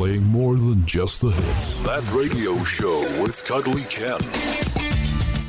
playing 0.00 0.24
more 0.24 0.56
than 0.56 0.82
just 0.86 1.20
the 1.20 1.28
hits. 1.28 1.82
That 1.82 2.02
radio 2.14 2.56
show 2.64 3.00
with 3.22 3.44
Cuddly 3.46 3.82
Ken. 3.82 4.18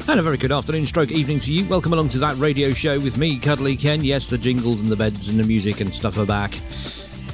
And 0.09 0.19
a 0.19 0.23
very 0.23 0.35
good 0.35 0.51
afternoon, 0.51 0.85
stroke 0.85 1.09
evening 1.09 1.39
to 1.39 1.53
you. 1.53 1.65
Welcome 1.69 1.93
along 1.93 2.09
to 2.09 2.17
that 2.17 2.35
radio 2.35 2.71
show 2.71 2.99
with 2.99 3.17
me, 3.17 3.39
Cuddly 3.39 3.77
Ken. 3.77 4.03
Yes, 4.03 4.29
the 4.29 4.37
jingles 4.37 4.81
and 4.81 4.89
the 4.89 4.97
beds 4.97 5.29
and 5.29 5.39
the 5.39 5.45
music 5.45 5.79
and 5.79 5.93
stuff 5.93 6.17
are 6.17 6.25
back. 6.25 6.53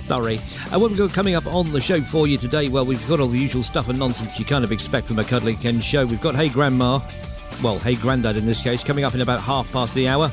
Sorry. 0.05 0.39
And 0.71 0.79
what 0.79 0.91
we've 0.91 0.97
got 0.99 1.11
coming 1.11 1.33
up 1.33 1.47
on 1.47 1.71
the 1.71 1.81
show 1.81 2.01
for 2.01 2.27
you 2.27 2.37
today, 2.37 2.69
well, 2.69 2.85
we've 2.85 3.07
got 3.07 3.19
all 3.19 3.29
the 3.29 3.39
usual 3.39 3.63
stuff 3.63 3.89
and 3.89 3.97
nonsense 3.97 4.37
you 4.37 4.45
kind 4.45 4.63
of 4.63 4.71
expect 4.71 5.07
from 5.07 5.17
a 5.17 5.23
Cuddly 5.23 5.55
Ken 5.55 5.79
show. 5.79 6.05
We've 6.05 6.21
got 6.21 6.35
Hey 6.35 6.49
Grandma, 6.49 6.99
well, 7.63 7.79
Hey 7.79 7.95
Grandad 7.95 8.37
in 8.37 8.45
this 8.45 8.61
case, 8.61 8.83
coming 8.83 9.05
up 9.05 9.15
in 9.15 9.21
about 9.21 9.41
half 9.41 9.73
past 9.73 9.95
the 9.95 10.07
hour. 10.07 10.29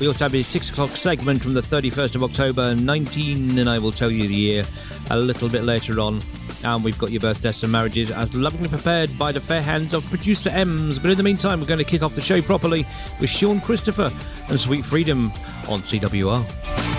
We 0.00 0.08
also 0.08 0.24
have 0.24 0.34
a 0.34 0.42
six 0.42 0.70
o'clock 0.70 0.96
segment 0.96 1.42
from 1.42 1.54
the 1.54 1.60
31st 1.60 2.16
of 2.16 2.24
October 2.24 2.74
19, 2.74 3.58
and 3.58 3.68
I 3.68 3.78
will 3.78 3.92
tell 3.92 4.10
you 4.10 4.26
the 4.26 4.34
year 4.34 4.64
a 5.10 5.18
little 5.18 5.48
bit 5.48 5.64
later 5.64 6.00
on. 6.00 6.20
And 6.64 6.82
we've 6.82 6.98
got 6.98 7.10
your 7.10 7.20
birthdays 7.20 7.62
and 7.62 7.70
marriages 7.70 8.10
as 8.10 8.34
lovingly 8.34 8.68
prepared 8.68 9.16
by 9.18 9.32
the 9.32 9.40
fair 9.40 9.62
hands 9.62 9.94
of 9.94 10.04
producer 10.06 10.50
Ems. 10.50 10.98
But 10.98 11.10
in 11.10 11.16
the 11.16 11.22
meantime, 11.22 11.60
we're 11.60 11.66
going 11.66 11.78
to 11.78 11.84
kick 11.84 12.02
off 12.02 12.14
the 12.14 12.20
show 12.20 12.42
properly 12.42 12.86
with 13.20 13.30
Sean 13.30 13.60
Christopher 13.60 14.10
and 14.48 14.58
Sweet 14.58 14.84
Freedom 14.84 15.26
on 15.68 15.80
CWR. 15.80 16.93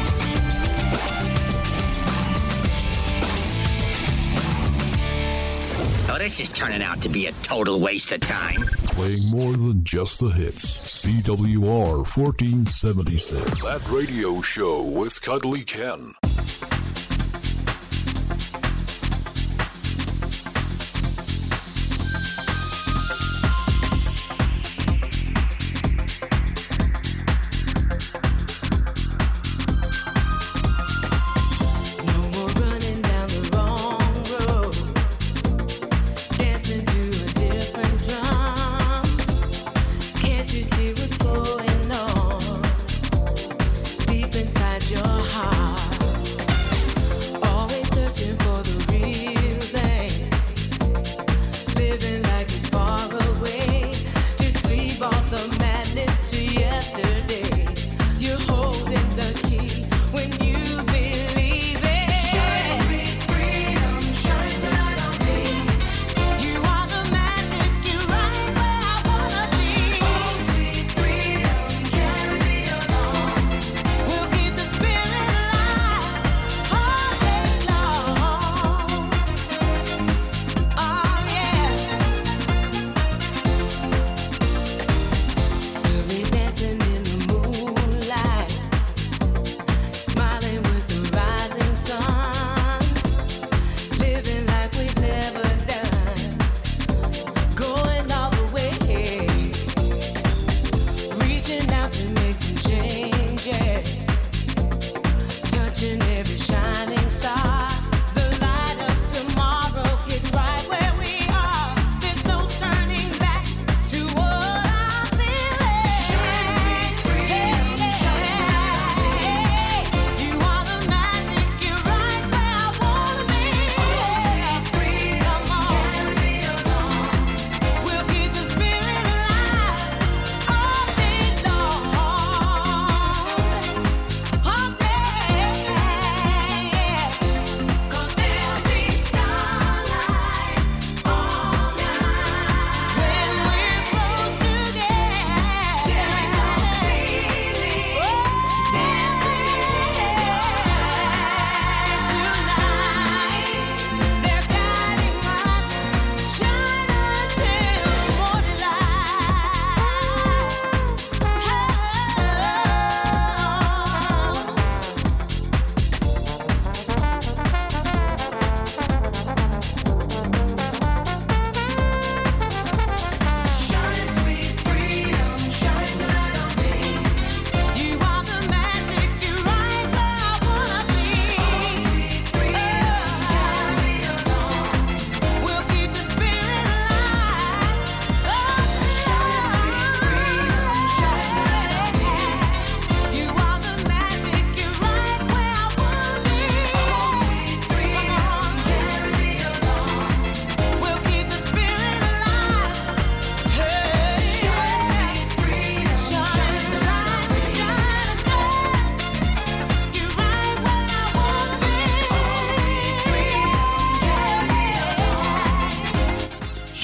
This 6.36 6.50
is 6.50 6.58
turning 6.58 6.82
out 6.82 7.02
to 7.02 7.08
be 7.08 7.28
a 7.28 7.32
total 7.44 7.80
waste 7.80 8.12
of 8.12 8.20
time. 8.20 8.62
Playing 8.88 9.32
more 9.32 9.54
than 9.54 9.86
just 9.86 10.20
the 10.20 10.28
hits. 10.28 10.66
CWR 11.06 12.00
1476. 12.00 13.64
That 13.64 13.82
radio 13.90 14.42
show 14.42 14.82
with 14.82 15.22
Cuddly 15.22 15.64
Ken. 15.64 16.14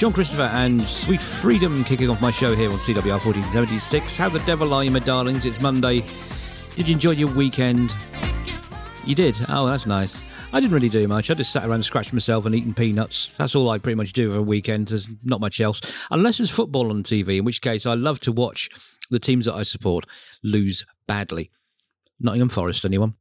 Sean 0.02 0.12
Christopher 0.12 0.50
and 0.52 0.82
Sweet 0.82 1.22
Freedom 1.22 1.84
kicking 1.84 2.10
off 2.10 2.20
my 2.20 2.32
show 2.32 2.56
here 2.56 2.72
on 2.72 2.78
CWR 2.78 3.24
1476. 3.24 4.16
How 4.16 4.28
the 4.28 4.40
devil 4.40 4.74
are 4.74 4.82
you, 4.82 4.90
my 4.90 4.98
darlings? 4.98 5.46
It's 5.46 5.60
Monday. 5.60 6.02
Did 6.74 6.88
you 6.88 6.94
enjoy 6.94 7.12
your 7.12 7.32
weekend? 7.32 7.94
You 9.04 9.14
did? 9.14 9.38
Oh, 9.48 9.64
that's 9.68 9.86
nice. 9.86 10.24
I 10.52 10.58
didn't 10.58 10.74
really 10.74 10.88
do 10.88 11.06
much. 11.06 11.30
I 11.30 11.34
just 11.34 11.52
sat 11.52 11.62
around 11.62 11.74
and 11.74 11.84
scratched 11.84 12.12
myself 12.12 12.46
and 12.46 12.52
eating 12.52 12.74
peanuts. 12.74 13.28
That's 13.36 13.54
all 13.54 13.70
I 13.70 13.78
pretty 13.78 13.94
much 13.94 14.12
do 14.12 14.30
over 14.30 14.40
a 14.40 14.42
weekend. 14.42 14.88
There's 14.88 15.08
not 15.22 15.40
much 15.40 15.60
else. 15.60 15.80
Unless 16.10 16.38
there's 16.38 16.50
football 16.50 16.90
on 16.90 17.04
TV, 17.04 17.38
in 17.38 17.44
which 17.44 17.62
case 17.62 17.86
I 17.86 17.94
love 17.94 18.18
to 18.22 18.32
watch 18.32 18.70
the 19.08 19.20
teams 19.20 19.46
that 19.46 19.54
I 19.54 19.62
support 19.62 20.04
lose 20.42 20.84
badly. 21.06 21.52
Nottingham 22.18 22.48
Forest, 22.48 22.84
anyone? 22.84 23.14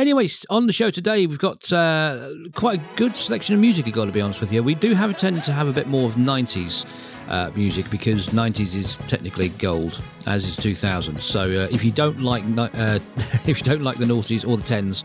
Anyways, 0.00 0.46
on 0.48 0.66
the 0.66 0.72
show 0.72 0.88
today, 0.88 1.26
we've 1.26 1.38
got 1.38 1.70
uh, 1.74 2.30
quite 2.54 2.80
a 2.80 2.82
good 2.96 3.18
selection 3.18 3.54
of 3.54 3.60
music, 3.60 3.86
I've 3.86 3.92
got 3.92 4.06
to 4.06 4.12
be 4.12 4.22
honest 4.22 4.40
with 4.40 4.50
you. 4.50 4.62
We 4.62 4.74
do 4.74 4.94
have 4.94 5.10
a 5.10 5.12
tendency 5.12 5.48
to 5.48 5.52
have 5.52 5.68
a 5.68 5.74
bit 5.74 5.88
more 5.88 6.08
of 6.08 6.14
90s. 6.14 6.86
Uh, 7.28 7.50
music 7.54 7.88
because 7.90 8.30
90s 8.30 8.74
is 8.74 8.96
technically 9.06 9.50
gold 9.50 10.00
as 10.26 10.46
is 10.46 10.56
2000 10.56 11.20
so 11.20 11.42
uh, 11.42 11.68
if 11.70 11.84
you 11.84 11.92
don't 11.92 12.20
like 12.20 12.42
uh, 12.56 12.98
if 13.46 13.58
you 13.58 13.62
don't 13.62 13.82
like 13.82 13.98
the 13.98 14.04
noughties 14.04 14.44
or 14.48 14.56
the 14.56 14.64
10s 14.64 15.04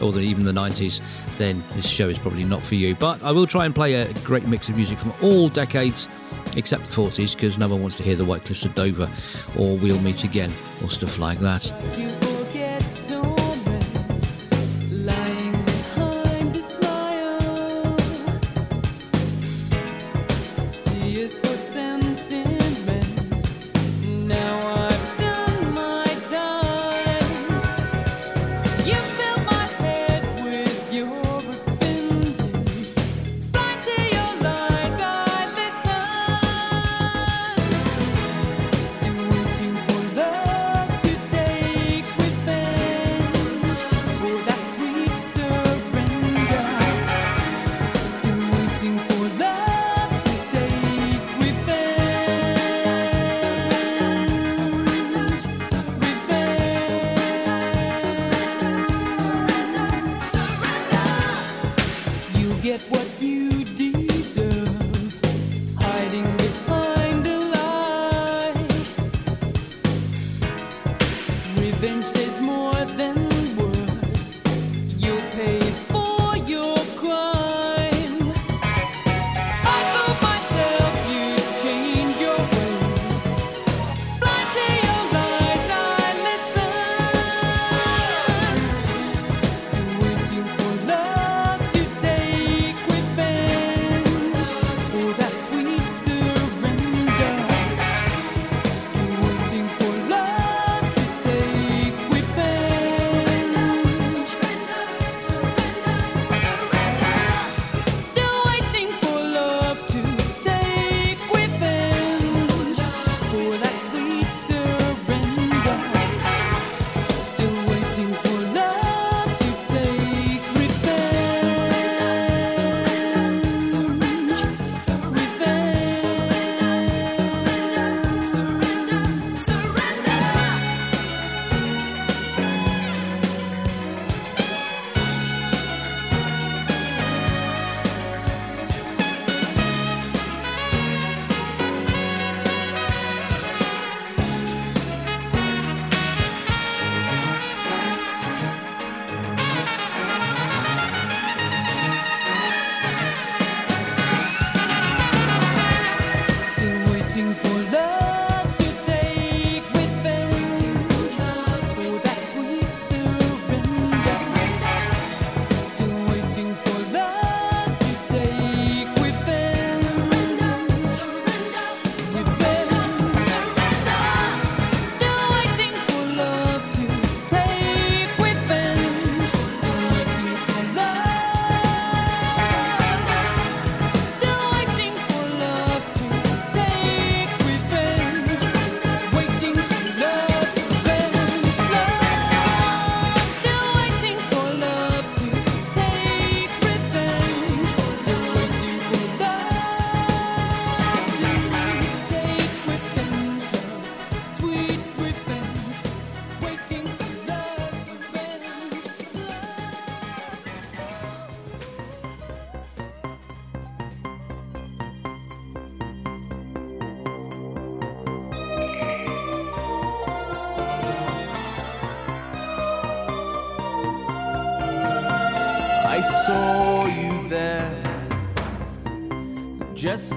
or 0.00 0.12
the, 0.12 0.20
even 0.20 0.44
the 0.44 0.52
90s 0.52 1.00
then 1.38 1.60
this 1.74 1.90
show 1.90 2.08
is 2.08 2.20
probably 2.20 2.44
not 2.44 2.62
for 2.62 2.76
you 2.76 2.94
but 2.94 3.20
i 3.24 3.32
will 3.32 3.48
try 3.48 3.64
and 3.64 3.74
play 3.74 3.94
a 3.94 4.12
great 4.20 4.46
mix 4.46 4.68
of 4.68 4.76
music 4.76 4.96
from 4.96 5.12
all 5.24 5.48
decades 5.48 6.08
except 6.56 6.84
the 6.84 6.90
40s 6.90 7.34
because 7.34 7.58
no 7.58 7.66
one 7.66 7.80
wants 7.80 7.96
to 7.96 8.04
hear 8.04 8.14
the 8.14 8.24
white 8.24 8.44
cliffs 8.44 8.64
of 8.64 8.72
dover 8.76 9.10
or 9.58 9.76
we'll 9.78 10.00
meet 10.02 10.22
again 10.22 10.52
or 10.84 10.88
stuff 10.88 11.18
like 11.18 11.40
that 11.40 12.35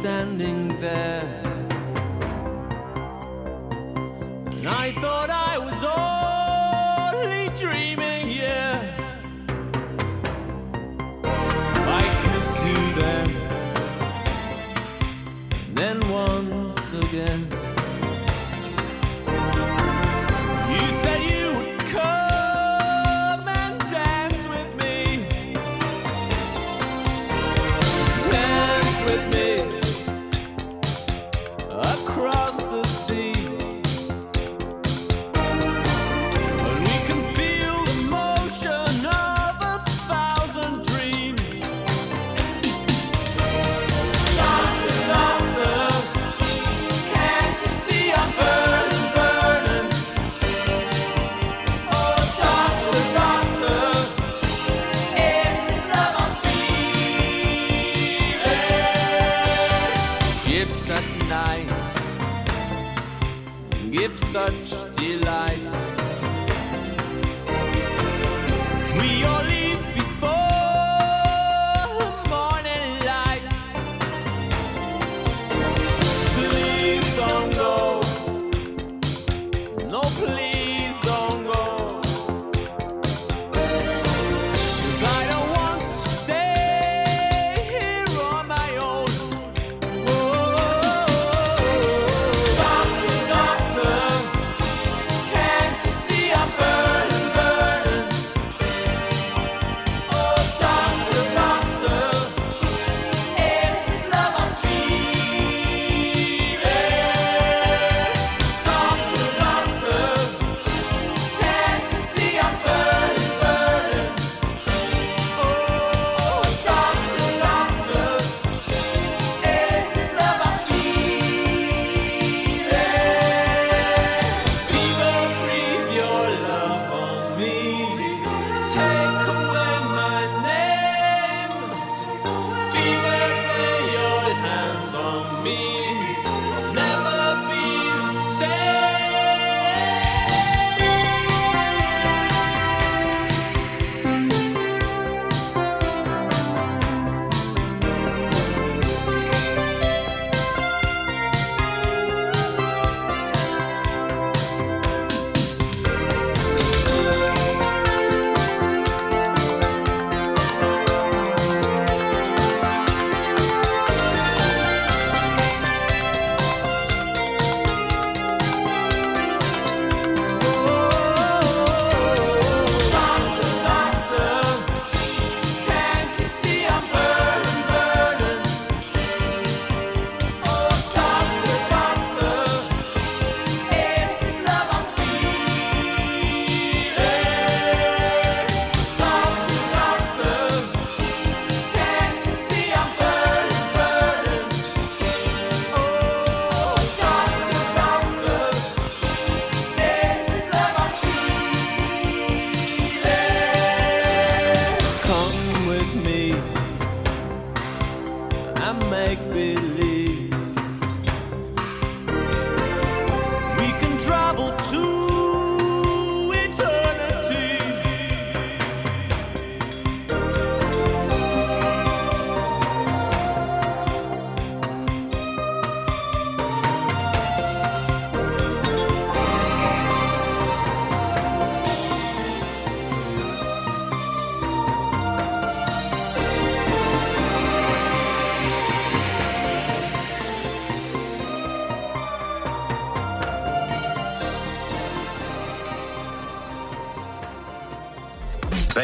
standing 0.01 0.69
there. 0.79 1.08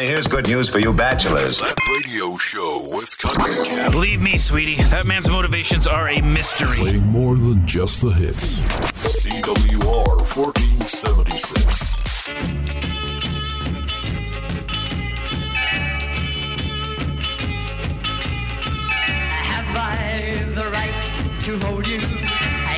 here's 0.06 0.26
good 0.26 0.46
news 0.46 0.70
for 0.70 0.78
you 0.78 0.92
bachelors. 0.92 1.58
That 1.58 1.76
radio 1.90 2.36
show 2.36 2.86
with 2.88 3.18
Country 3.18 3.64
Cat. 3.64 3.90
Believe 3.90 4.20
me, 4.20 4.38
sweetie, 4.38 4.76
that 4.84 5.06
man's 5.06 5.28
motivations 5.28 5.86
are 5.86 6.08
a 6.08 6.20
mystery. 6.20 6.76
Playing 6.76 7.06
more 7.06 7.36
than 7.36 7.66
just 7.66 8.02
the 8.02 8.10
hits. 8.10 8.60
CWR 8.60 10.22
1476. 10.36 12.26
Have 19.42 19.76
I 19.76 20.44
the 20.54 20.70
right 20.70 21.42
to 21.44 21.58
hold 21.66 21.86
you. 21.86 22.00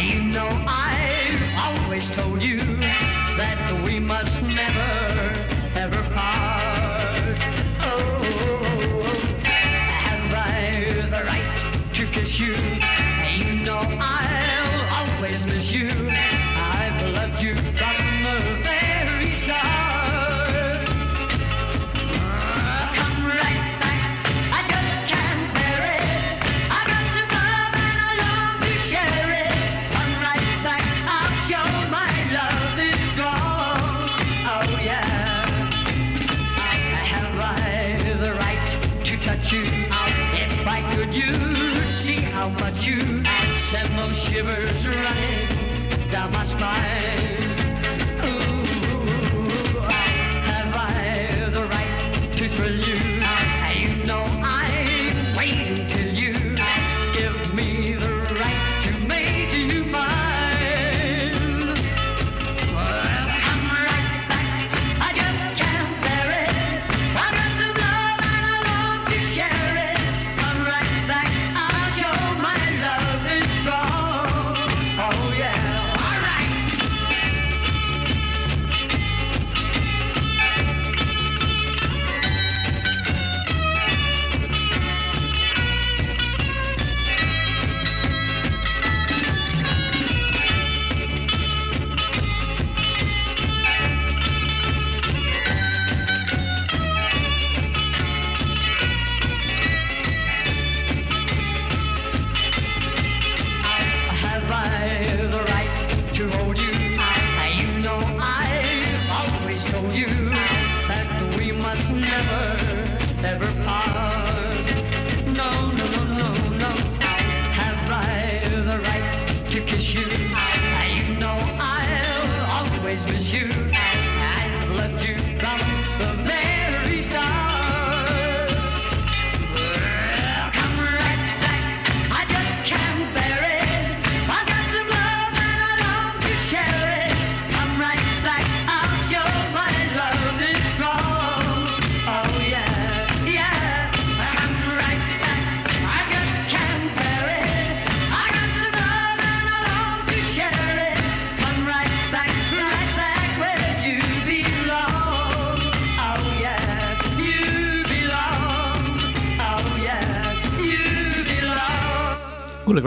You 0.00 0.22
know 0.22 0.48
I've 0.66 1.82
always 1.84 2.10
told 2.10 2.42
you 2.42 2.58
that 2.58 3.82
we 3.84 3.98
must 3.98 4.42
never 4.42 5.34
ever 5.76 6.02
part. 6.14 6.47
shivers 44.38 44.86
running 44.86 45.48
down 46.12 46.30
my 46.30 46.44
spine. 46.44 47.27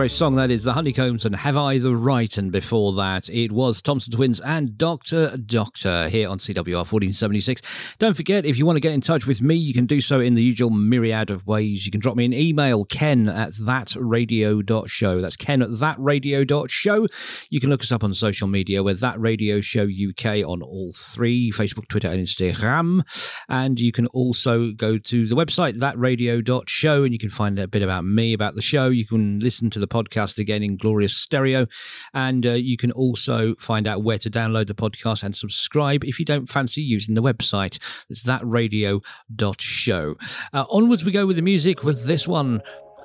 great 0.02 0.10
song 0.10 0.34
that 0.34 0.50
is 0.50 0.64
The 0.64 0.74
Honeycombs 0.74 1.26
and 1.26 1.36
Have 1.36 1.56
I 1.56 1.78
the 1.78 1.96
Right? 1.96 2.36
And 2.36 2.52
before 2.52 2.92
that, 2.94 3.30
it 3.30 3.52
was 3.52 3.84
Thompson 3.84 4.12
Twins 4.12 4.40
and 4.40 4.76
Doctor 4.76 5.38
Doctor 5.38 6.10
here 6.10 6.28
on 6.28 6.40
CWR 6.40 6.92
1476. 6.92 7.91
Don't 8.02 8.18
forget, 8.18 8.48
if 8.48 8.58
you 8.58 8.66
want 8.66 8.78
to 8.78 8.82
get 8.82 8.94
in 8.94 9.02
touch 9.02 9.28
with 9.28 9.44
me, 9.44 9.54
you 9.54 9.76
can 9.76 9.86
do 9.86 10.02
so 10.02 10.20
in 10.20 10.34
the 10.34 10.42
usual 10.42 10.72
myriad 10.72 11.30
of 11.30 11.46
ways. 11.46 11.86
You 11.86 11.92
can 11.92 12.02
drop 12.02 12.16
me 12.16 12.26
an 12.26 12.34
email, 12.34 12.84
ken 12.84 13.30
at 13.30 13.52
thatradio.show. 13.52 15.22
That's 15.22 15.36
ken 15.36 15.62
at 15.62 15.70
thatradio.show. 15.70 17.08
You 17.52 17.60
can 17.60 17.70
look 17.70 17.82
us 17.82 17.92
up 17.92 18.04
on 18.04 18.16
social 18.16 18.48
media. 18.48 18.82
We're 18.82 18.96
That 18.96 19.22
Radio 19.22 19.62
Show 19.62 19.84
UK 19.84 20.44
on 20.44 20.64
all 20.64 20.92
three 20.92 21.52
Facebook, 21.52 21.90
Twitter, 21.90 22.08
and 22.08 22.20
Instagram. 22.26 23.04
And 23.48 23.80
you 23.80 23.92
can 23.92 24.08
also 24.08 24.72
go 24.72 24.98
to 24.98 25.28
the 25.28 25.36
website, 25.36 25.78
thatradio.show, 25.78 27.04
and 27.04 27.14
you 27.14 27.20
can 27.20 27.30
find 27.30 27.60
a 27.60 27.68
bit 27.68 27.84
about 27.84 28.04
me, 28.04 28.34
about 28.34 28.56
the 28.56 28.64
show. 28.64 28.90
You 28.90 29.06
can 29.06 29.38
listen 29.38 29.70
to 29.70 29.80
the 29.80 29.88
podcast 29.88 30.40
again 30.40 30.64
in 30.64 30.76
glorious 30.76 31.16
stereo. 31.16 31.68
And 32.16 32.48
uh, 32.48 32.54
you 32.54 32.78
can 32.78 32.92
also 32.94 33.54
find 33.60 33.88
out 33.88 34.02
where 34.02 34.18
to 34.18 34.30
download 34.32 34.66
the 34.66 34.74
podcast 34.74 35.22
and 35.22 35.36
subscribe 35.36 36.04
if 36.04 36.18
you 36.18 36.26
don't 36.26 36.50
fancy 36.50 36.82
using 36.82 37.14
the 37.14 37.22
website. 37.22 37.78
It's 38.10 38.24
thatradio.show. 38.24 40.16
Uh, 40.54 40.66
onwards 40.72 41.06
we 41.06 41.12
go 41.12 41.26
with 41.26 41.36
the 41.36 41.42
music 41.42 41.84
with 41.84 42.06
this 42.06 42.28
one 42.28 42.62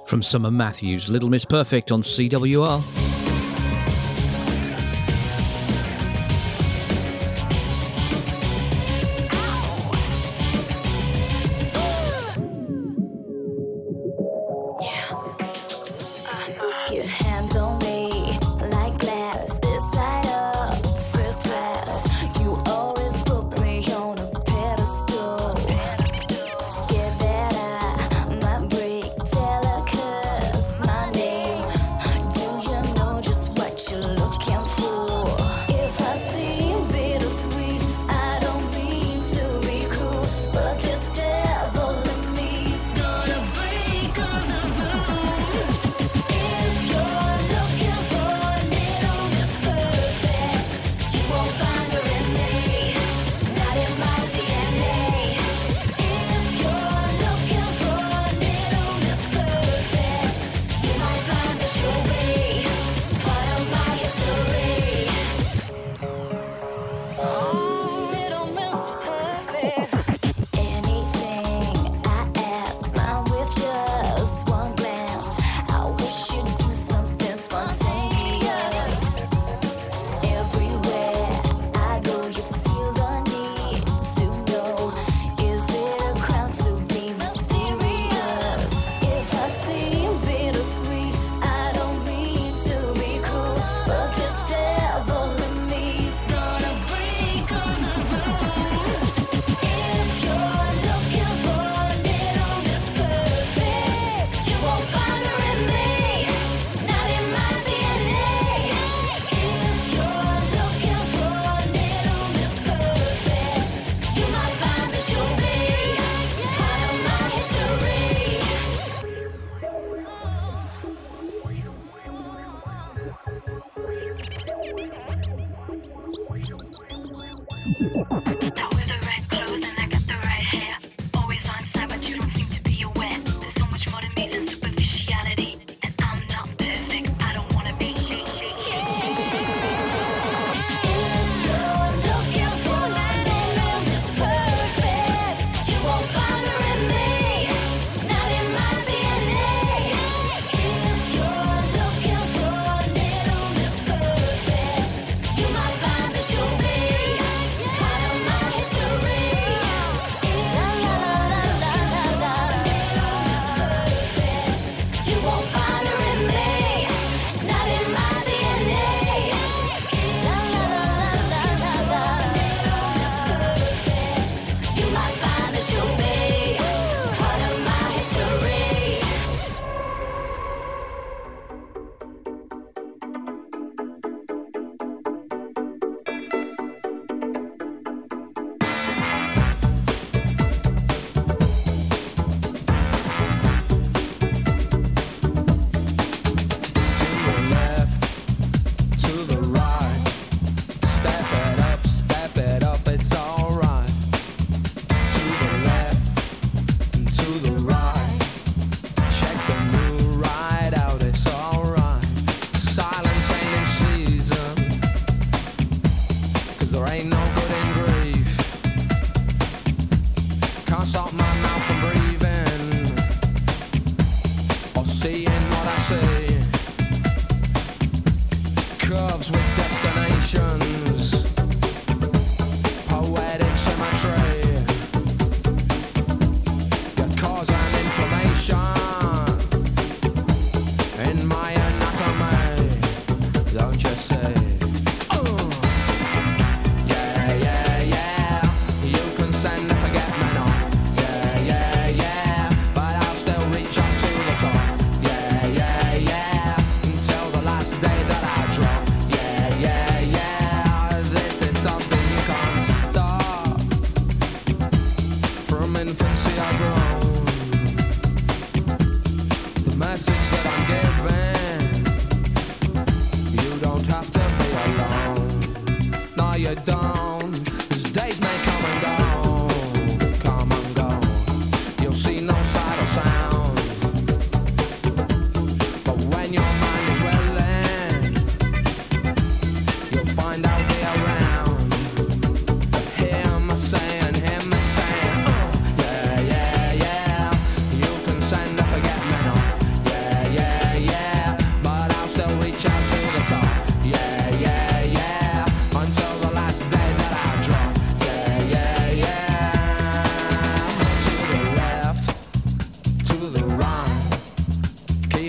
from 0.06 0.22
Summer 0.22 0.50
Matthews, 0.50 1.08
Little 1.08 1.28
Miss 1.30 1.44
Perfect 1.44 1.90
on 1.90 2.02
CWR. 2.02 3.25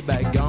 back 0.08 0.32
gone. 0.32 0.47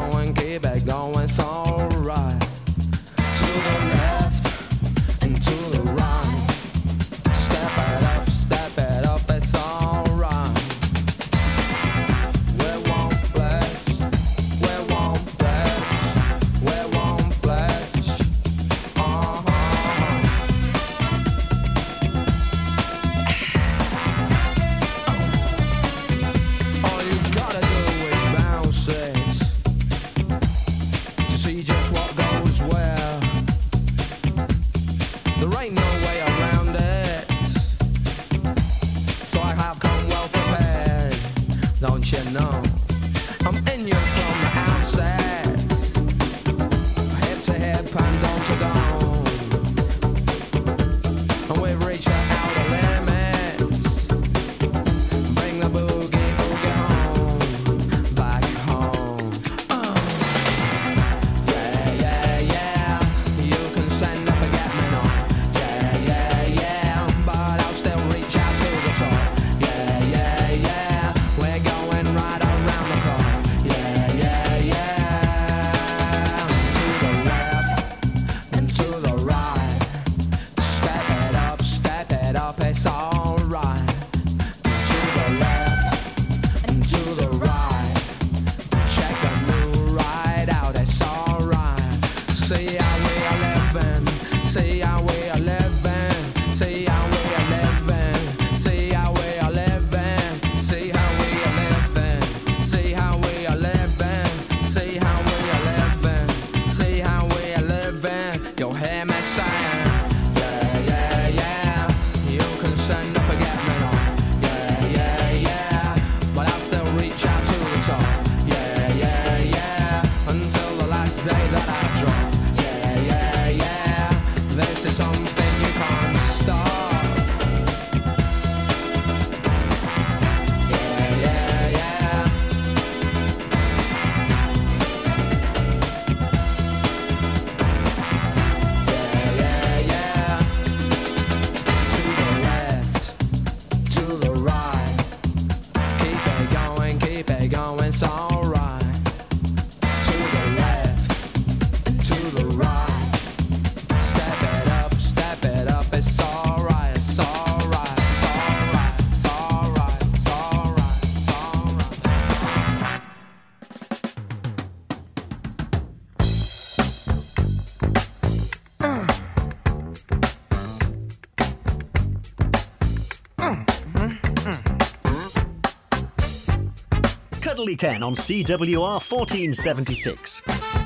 Cuddly 177.68 177.76
Ken 177.76 178.02
on 178.02 178.14
CWR 178.14 178.78
1476. 178.78 180.40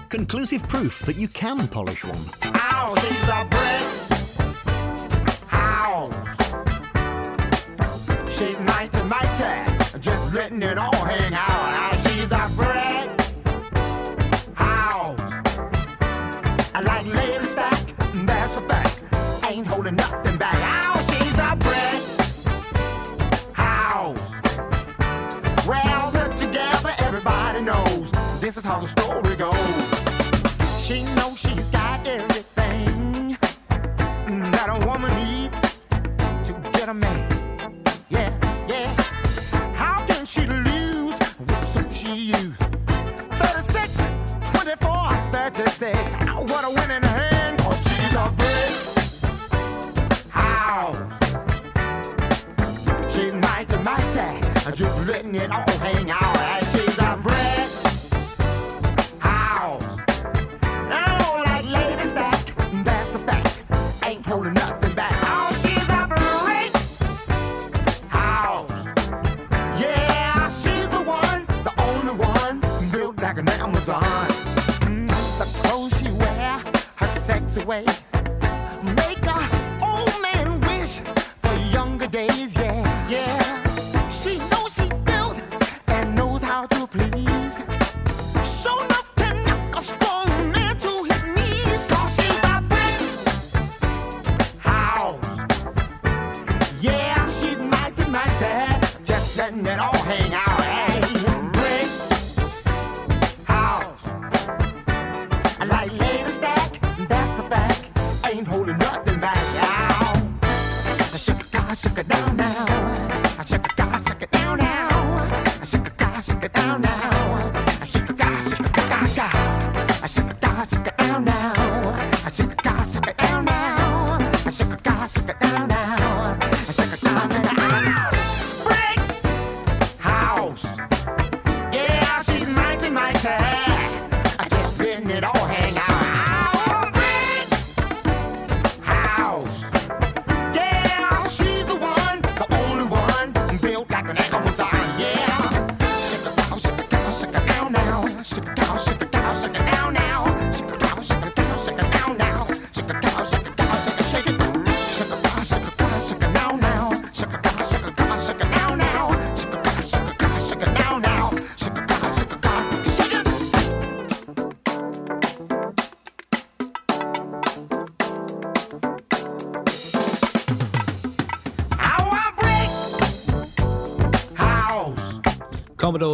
Conclusive 0.08 0.68
proof 0.68 0.98
that 1.02 1.14
you 1.14 1.28
can 1.28 1.68
polish 1.68 2.02
one. 2.02 2.18
Ow, 2.56 2.96
she's 2.98 3.28
a 3.28 3.44
brick. 3.48 4.02
She's 8.28 8.58
mighty, 8.66 9.02
mighty. 9.04 10.00
Just 10.00 10.34
letting 10.34 10.60
it 10.64 10.76
all 10.76 10.92
hang 10.92 11.32
out. 11.32 11.61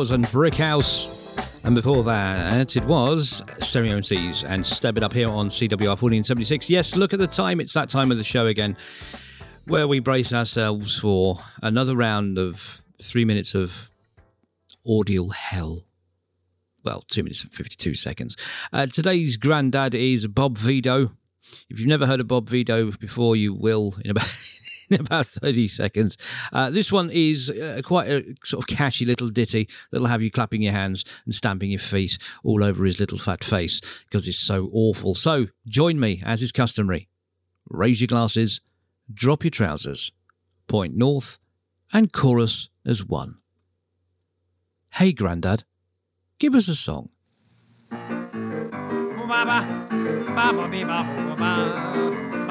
Commodores 0.08 0.10
and 0.10 0.32
Brick 0.32 0.54
House. 0.54 1.64
And 1.64 1.74
before 1.74 2.02
that, 2.04 2.76
it 2.76 2.84
was 2.84 3.42
Stereo 3.58 3.98
MCs 3.98 4.44
and 4.48 4.64
Step 4.64 4.96
It 4.96 5.02
Up 5.02 5.12
here 5.12 5.28
on 5.28 5.48
CWR 5.48 6.00
1476. 6.00 6.70
Yes, 6.70 6.96
look 6.96 7.12
at 7.12 7.18
the 7.18 7.26
time. 7.26 7.60
It's 7.60 7.74
that 7.74 7.88
time 7.88 8.10
of 8.10 8.16
the 8.16 8.24
show 8.24 8.46
again 8.46 8.76
where 9.66 9.86
we 9.86 10.00
brace 10.00 10.32
ourselves 10.32 10.98
for 10.98 11.36
another 11.62 11.94
round 11.94 12.38
of 12.38 12.82
three 13.02 13.24
minutes 13.24 13.54
of 13.54 13.90
audio 14.88 15.28
hell. 15.28 15.84
Well, 16.84 17.04
two 17.08 17.22
minutes 17.22 17.42
and 17.42 17.52
52 17.52 17.94
seconds. 17.94 18.36
Uh, 18.72 18.86
today's 18.86 19.36
granddad 19.36 19.94
is 19.94 20.26
Bob 20.26 20.56
Vido. 20.56 21.12
If 21.68 21.78
you've 21.78 21.88
never 21.88 22.06
heard 22.06 22.20
of 22.20 22.28
Bob 22.28 22.48
Vido 22.48 22.92
before, 22.92 23.36
you 23.36 23.52
will 23.52 23.94
in 24.04 24.10
about 24.10 24.32
in 24.90 25.00
about 25.00 25.26
30 25.26 25.68
seconds. 25.68 26.16
Uh, 26.52 26.70
this 26.70 26.92
one 26.92 27.10
is 27.12 27.50
uh, 27.50 27.80
quite 27.84 28.08
a 28.08 28.34
sort 28.44 28.64
of 28.64 28.76
catchy 28.76 29.04
little 29.04 29.28
ditty 29.28 29.68
that'll 29.90 30.06
have 30.06 30.22
you 30.22 30.30
clapping 30.30 30.62
your 30.62 30.72
hands 30.72 31.04
and 31.24 31.34
stamping 31.34 31.70
your 31.70 31.78
feet 31.78 32.18
all 32.42 32.62
over 32.64 32.84
his 32.84 33.00
little 33.00 33.18
fat 33.18 33.44
face 33.44 33.80
because 34.04 34.26
it's 34.28 34.38
so 34.38 34.70
awful. 34.72 35.14
So 35.14 35.46
join 35.66 36.00
me, 36.00 36.22
as 36.24 36.42
is 36.42 36.52
customary. 36.52 37.08
Raise 37.68 38.00
your 38.00 38.08
glasses, 38.08 38.60
drop 39.12 39.44
your 39.44 39.50
trousers, 39.50 40.12
point 40.66 40.96
north, 40.96 41.38
and 41.92 42.12
chorus 42.12 42.68
as 42.84 43.04
one. 43.04 43.38
Hey, 44.94 45.12
Grandad, 45.12 45.64
give 46.38 46.54
us 46.54 46.68
a 46.68 46.74
song. 46.74 47.10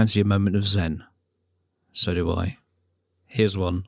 fancy 0.00 0.22
a 0.22 0.24
moment 0.24 0.56
of 0.56 0.66
Zen? 0.66 1.04
So 1.92 2.14
do 2.14 2.32
I. 2.32 2.56
Here's 3.26 3.58
one. 3.58 3.84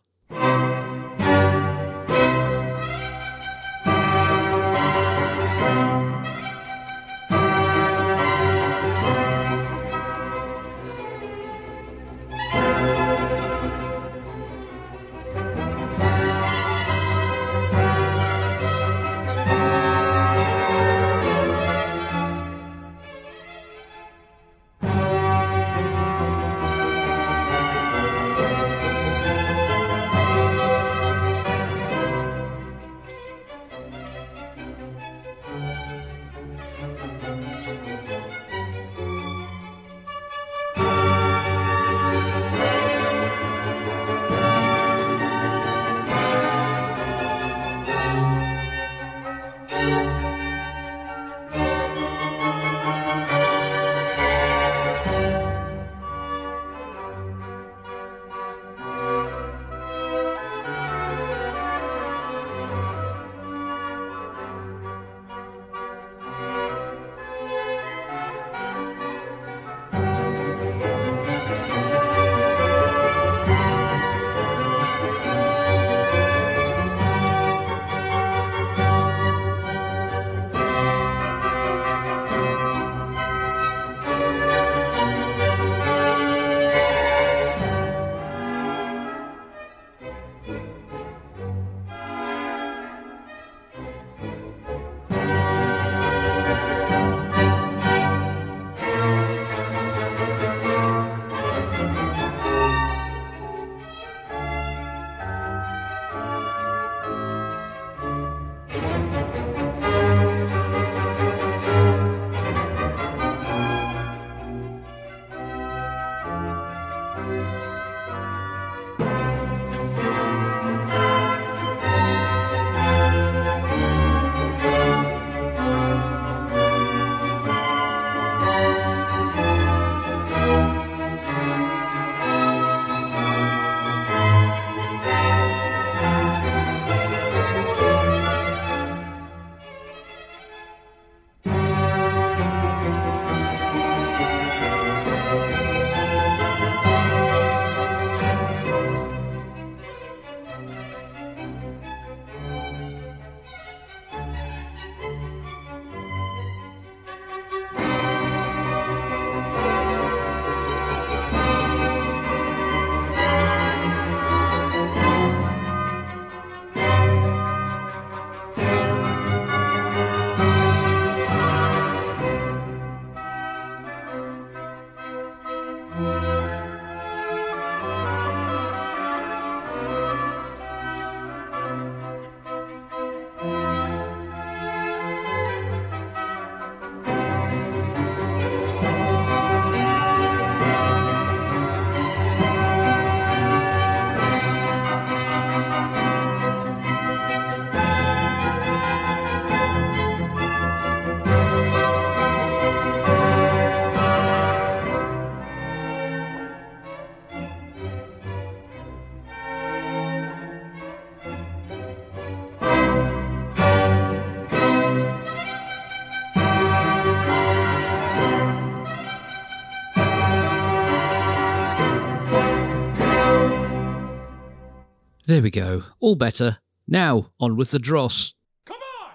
There 225.33 225.41
we 225.41 225.51
go. 225.51 225.85
All 225.99 226.15
better. 226.15 226.59
Now, 226.87 227.31
on 227.41 227.57
with 227.57 227.71
the 227.71 227.79
dross. 227.79 228.35
Come 228.67 228.77
on! 229.01 229.13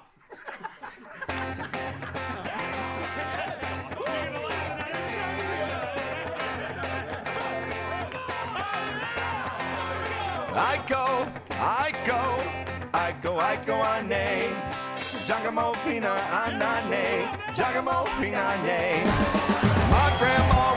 I 10.56 10.84
go, 10.88 11.32
I 11.52 11.94
go, 12.04 12.44
I 12.96 13.12
go, 13.22 13.38
I 13.38 13.64
go, 13.64 13.80
I 13.80 14.02
nay. 14.02 14.50
Giacomo 15.28 15.76
Fina, 15.86 16.08
Anane, 16.08 17.54
Giacomo 17.54 18.06
Fina, 18.20 18.60
nay. 18.66 19.04
My 19.92 20.16
grandma 20.18 20.77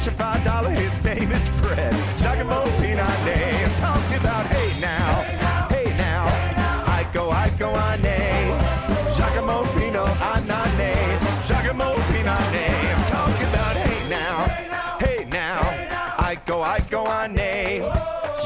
I 0.00 0.02
you 0.02 0.10
five 0.12 0.42
dollar 0.44 0.70
his 0.70 0.96
name 1.04 1.30
is 1.30 1.46
Fred. 1.60 1.92
Giacomo 2.16 2.64
Pinane. 2.80 3.66
I'm 3.66 3.74
talking 3.74 4.16
about 4.16 4.46
hey 4.46 4.80
now, 4.80 5.12
hey 5.68 5.94
now. 5.98 6.24
I 6.86 7.06
go, 7.12 7.28
I 7.28 7.50
go, 7.58 7.74
I 7.74 7.98
name. 7.98 8.56
Giacomo 9.14 9.62
Pino, 9.76 10.06
Anane. 10.06 11.20
Giacomo 11.46 11.96
Pinane. 12.08 12.94
I'm 12.96 13.04
talking 13.10 13.48
about 13.52 13.76
hey 13.76 14.08
now, 14.08 14.36
hey 15.04 15.24
now. 15.26 15.60
I 16.18 16.40
go, 16.46 16.62
I 16.62 16.80
go, 16.80 17.06
I 17.06 17.26
name. 17.26 17.82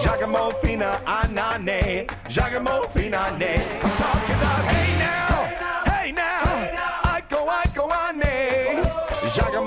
Giacomo 0.03 0.51
Fina, 0.55 1.01
Anane. 1.07 2.11
Giacomo 2.29 2.87
Finane. 2.87 3.63
I'm 3.85 3.91
talking 3.97 4.35
about 4.35 4.65
hey 4.75 4.99
now, 4.99 5.54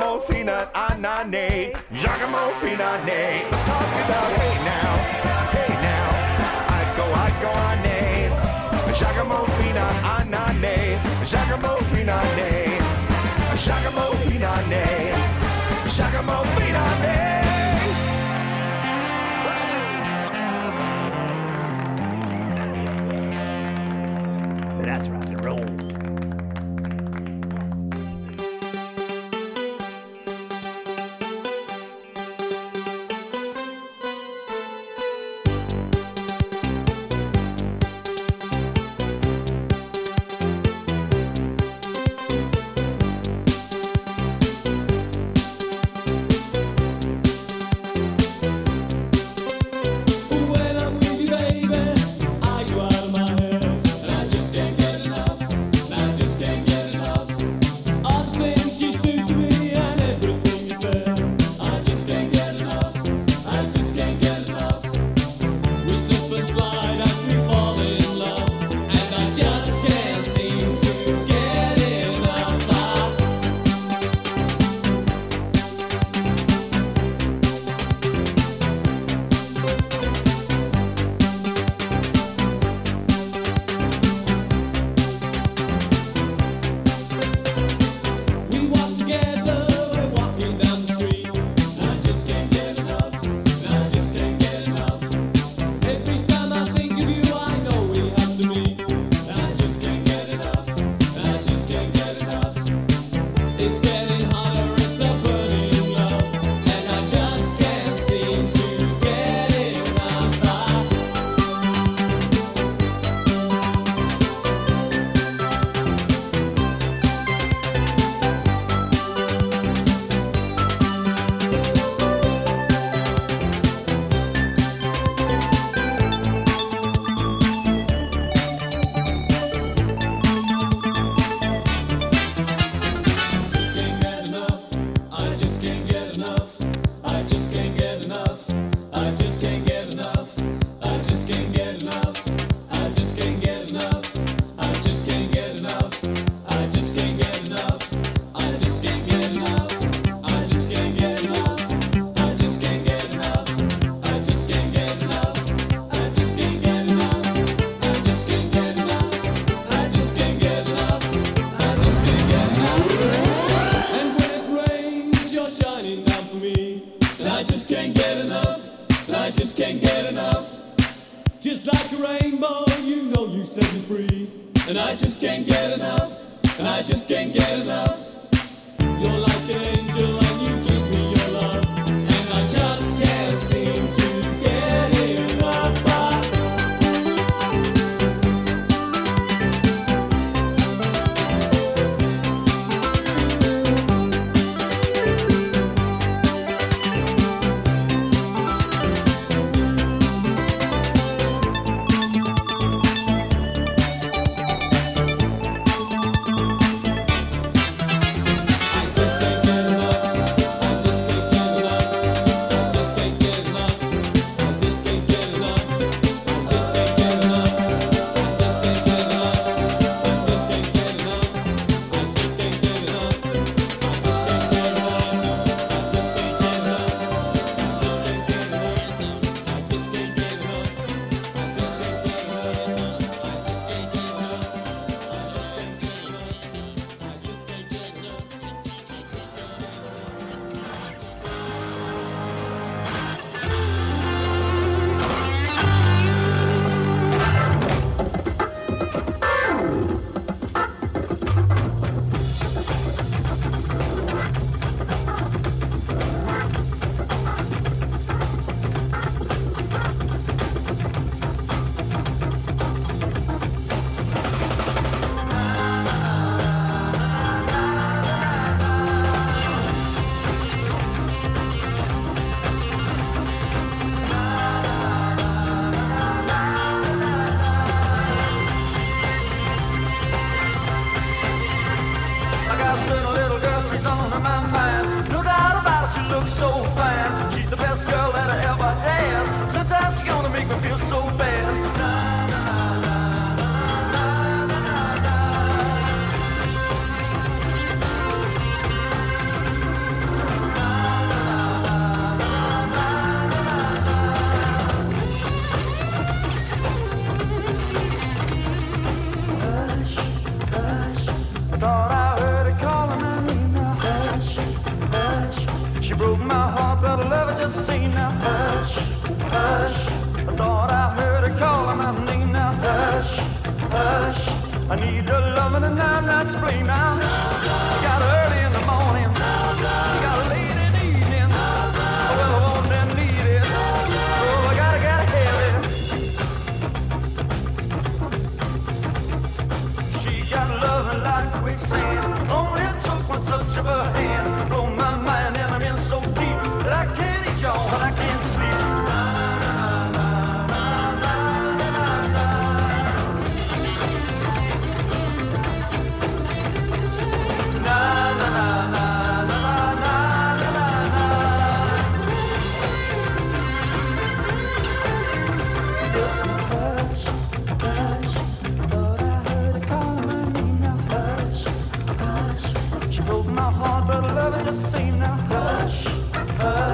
Giacomo 0.08 0.22
Fina, 0.22 0.72
Anane. 0.74 1.74
Giacomo 1.92 2.52
Finane. 2.62 3.44
I'm 3.44 3.66
talking 3.68 4.04
about 4.08 4.32
hey 4.40 4.56
now, 4.64 4.92
hey 5.52 5.74
now. 5.84 6.08
I 6.72 6.94
go, 6.96 7.04
I 7.12 7.30
go, 7.42 7.52
I 7.52 7.76
nay. 7.84 8.94
Giacomo 8.98 9.44
Fina, 9.58 9.86
Anane. 10.16 10.98
Giacomo 11.26 11.76
Finane. 11.92 12.80
Giacomo 13.58 14.16
Finane. 14.24 15.14
Giacomo 15.94 16.44
Finane. 16.56 17.57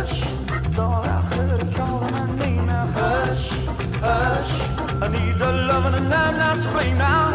hush. 0.05 0.21
thought 0.75 1.05
I 1.05 1.21
heard 1.35 1.61
her 1.61 1.71
calling 1.77 2.11
my 2.11 2.35
name 2.35 2.65
now. 2.65 2.87
Hush, 2.87 3.49
hush. 3.99 4.51
I 5.01 5.07
need 5.07 5.37
the 5.39 5.51
loving 5.51 5.95
and 5.95 6.13
I'm 6.13 6.37
not 6.37 6.63
to 6.63 6.71
blame 6.71 6.97
now. 6.97 7.32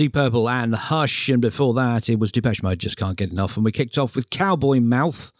Deep 0.00 0.14
Purple 0.14 0.48
and 0.48 0.74
Hush, 0.74 1.28
and 1.28 1.42
before 1.42 1.74
that 1.74 2.08
it 2.08 2.18
was 2.18 2.32
Depeche 2.32 2.62
Mode, 2.62 2.78
Just 2.78 2.96
Can't 2.96 3.18
Get 3.18 3.32
Enough, 3.32 3.56
and 3.56 3.66
we 3.66 3.70
kicked 3.70 3.98
off 3.98 4.16
with 4.16 4.30
Cowboy 4.30 4.80
Mouth. 4.80 5.30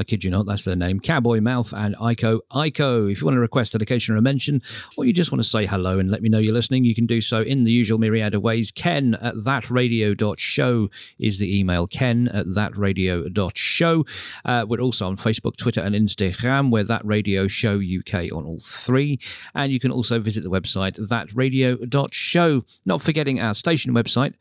I 0.00 0.02
kid 0.02 0.24
you 0.24 0.30
not, 0.30 0.46
that's 0.46 0.64
their 0.64 0.76
name. 0.76 0.98
Cowboy 0.98 1.42
Mouth 1.42 1.74
and 1.74 1.94
Iko 1.96 2.40
Iko. 2.52 3.12
If 3.12 3.20
you 3.20 3.26
want 3.26 3.34
to 3.34 3.40
request 3.40 3.72
dedication 3.74 4.14
or 4.14 4.18
a 4.18 4.22
mention, 4.22 4.62
or 4.96 5.04
you 5.04 5.12
just 5.12 5.30
want 5.30 5.42
to 5.42 5.48
say 5.48 5.66
hello 5.66 5.98
and 5.98 6.10
let 6.10 6.22
me 6.22 6.30
know 6.30 6.38
you're 6.38 6.54
listening, 6.54 6.84
you 6.84 6.94
can 6.94 7.04
do 7.04 7.20
so 7.20 7.42
in 7.42 7.64
the 7.64 7.70
usual 7.70 7.98
myriad 7.98 8.34
of 8.34 8.40
ways. 8.40 8.70
Ken 8.70 9.14
at 9.20 9.34
thatradio.show 9.34 10.88
is 11.18 11.38
the 11.38 11.60
email. 11.60 11.86
Ken 11.86 12.28
at 12.28 12.46
thatradio.show. 12.46 14.06
Uh, 14.42 14.64
we're 14.66 14.80
also 14.80 15.06
on 15.06 15.18
Facebook, 15.18 15.58
Twitter, 15.58 15.82
and 15.82 15.94
Instagram. 15.94 16.70
We're 16.70 16.84
That 16.84 17.04
Radio 17.04 17.46
Show 17.46 17.74
UK 17.74 18.32
on 18.32 18.46
all 18.46 18.58
three. 18.58 19.18
And 19.54 19.70
you 19.70 19.78
can 19.78 19.90
also 19.90 20.18
visit 20.18 20.44
the 20.44 20.50
website, 20.50 20.98
thatradio.show. 20.98 22.64
Not 22.86 23.02
forgetting 23.02 23.38
our 23.38 23.52
station 23.52 23.92
website. 23.92 24.32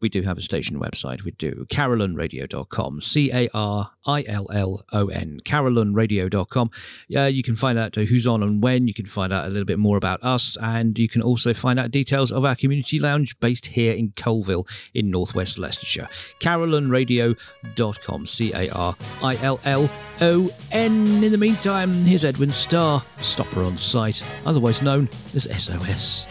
We 0.00 0.08
do 0.08 0.22
have 0.22 0.36
a 0.36 0.40
station 0.40 0.78
website. 0.78 1.22
We 1.22 1.30
do. 1.32 1.66
CarillonRadio.com. 1.70 3.00
C 3.00 3.30
A 3.32 3.48
R 3.54 3.92
I 4.06 4.24
L 4.26 4.46
L 4.52 4.84
O 4.92 5.08
N. 5.08 5.40
CarillonRadio.com. 5.44 6.70
Uh, 7.14 7.22
you 7.22 7.42
can 7.42 7.56
find 7.56 7.78
out 7.78 7.94
who's 7.94 8.26
on 8.26 8.42
and 8.42 8.62
when. 8.62 8.86
You 8.86 8.94
can 8.94 9.06
find 9.06 9.32
out 9.32 9.46
a 9.46 9.48
little 9.48 9.64
bit 9.64 9.78
more 9.78 9.96
about 9.96 10.22
us. 10.22 10.56
And 10.60 10.98
you 10.98 11.08
can 11.08 11.22
also 11.22 11.54
find 11.54 11.78
out 11.78 11.90
details 11.90 12.30
of 12.30 12.44
our 12.44 12.54
community 12.54 12.98
lounge 12.98 13.38
based 13.40 13.66
here 13.66 13.94
in 13.94 14.10
Coalville 14.10 14.68
in 14.92 15.10
northwest 15.10 15.58
Leicestershire. 15.58 16.08
CarillonRadio.com. 16.40 18.26
C 18.26 18.52
A 18.52 18.68
R 18.70 18.94
I 19.22 19.36
L 19.36 19.60
L 19.64 19.90
O 20.20 20.50
N. 20.72 21.24
In 21.24 21.32
the 21.32 21.38
meantime, 21.38 21.92
here's 22.04 22.24
Edwin 22.24 22.50
Starr, 22.50 23.02
Stop 23.18 23.46
Her 23.48 23.62
on 23.62 23.76
Sight, 23.76 24.22
otherwise 24.44 24.82
known 24.82 25.08
as 25.34 25.44
SOS. 25.44 26.26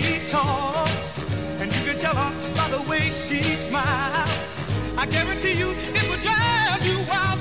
She 0.00 0.18
talks. 0.30 1.18
And 1.60 1.74
you 1.74 1.82
can 1.84 1.98
tell 1.98 2.14
her 2.14 2.54
by 2.54 2.68
the 2.76 2.82
way 2.88 3.10
she 3.10 3.42
smiles. 3.56 4.30
I 4.96 5.06
guarantee 5.06 5.52
you 5.52 5.70
it 5.70 6.08
will 6.08 6.16
drive 6.18 6.86
you 6.86 6.98
wild. 7.10 7.31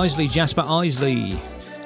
Isley, 0.00 0.28
Jasper 0.28 0.64
Isley, 0.66 1.38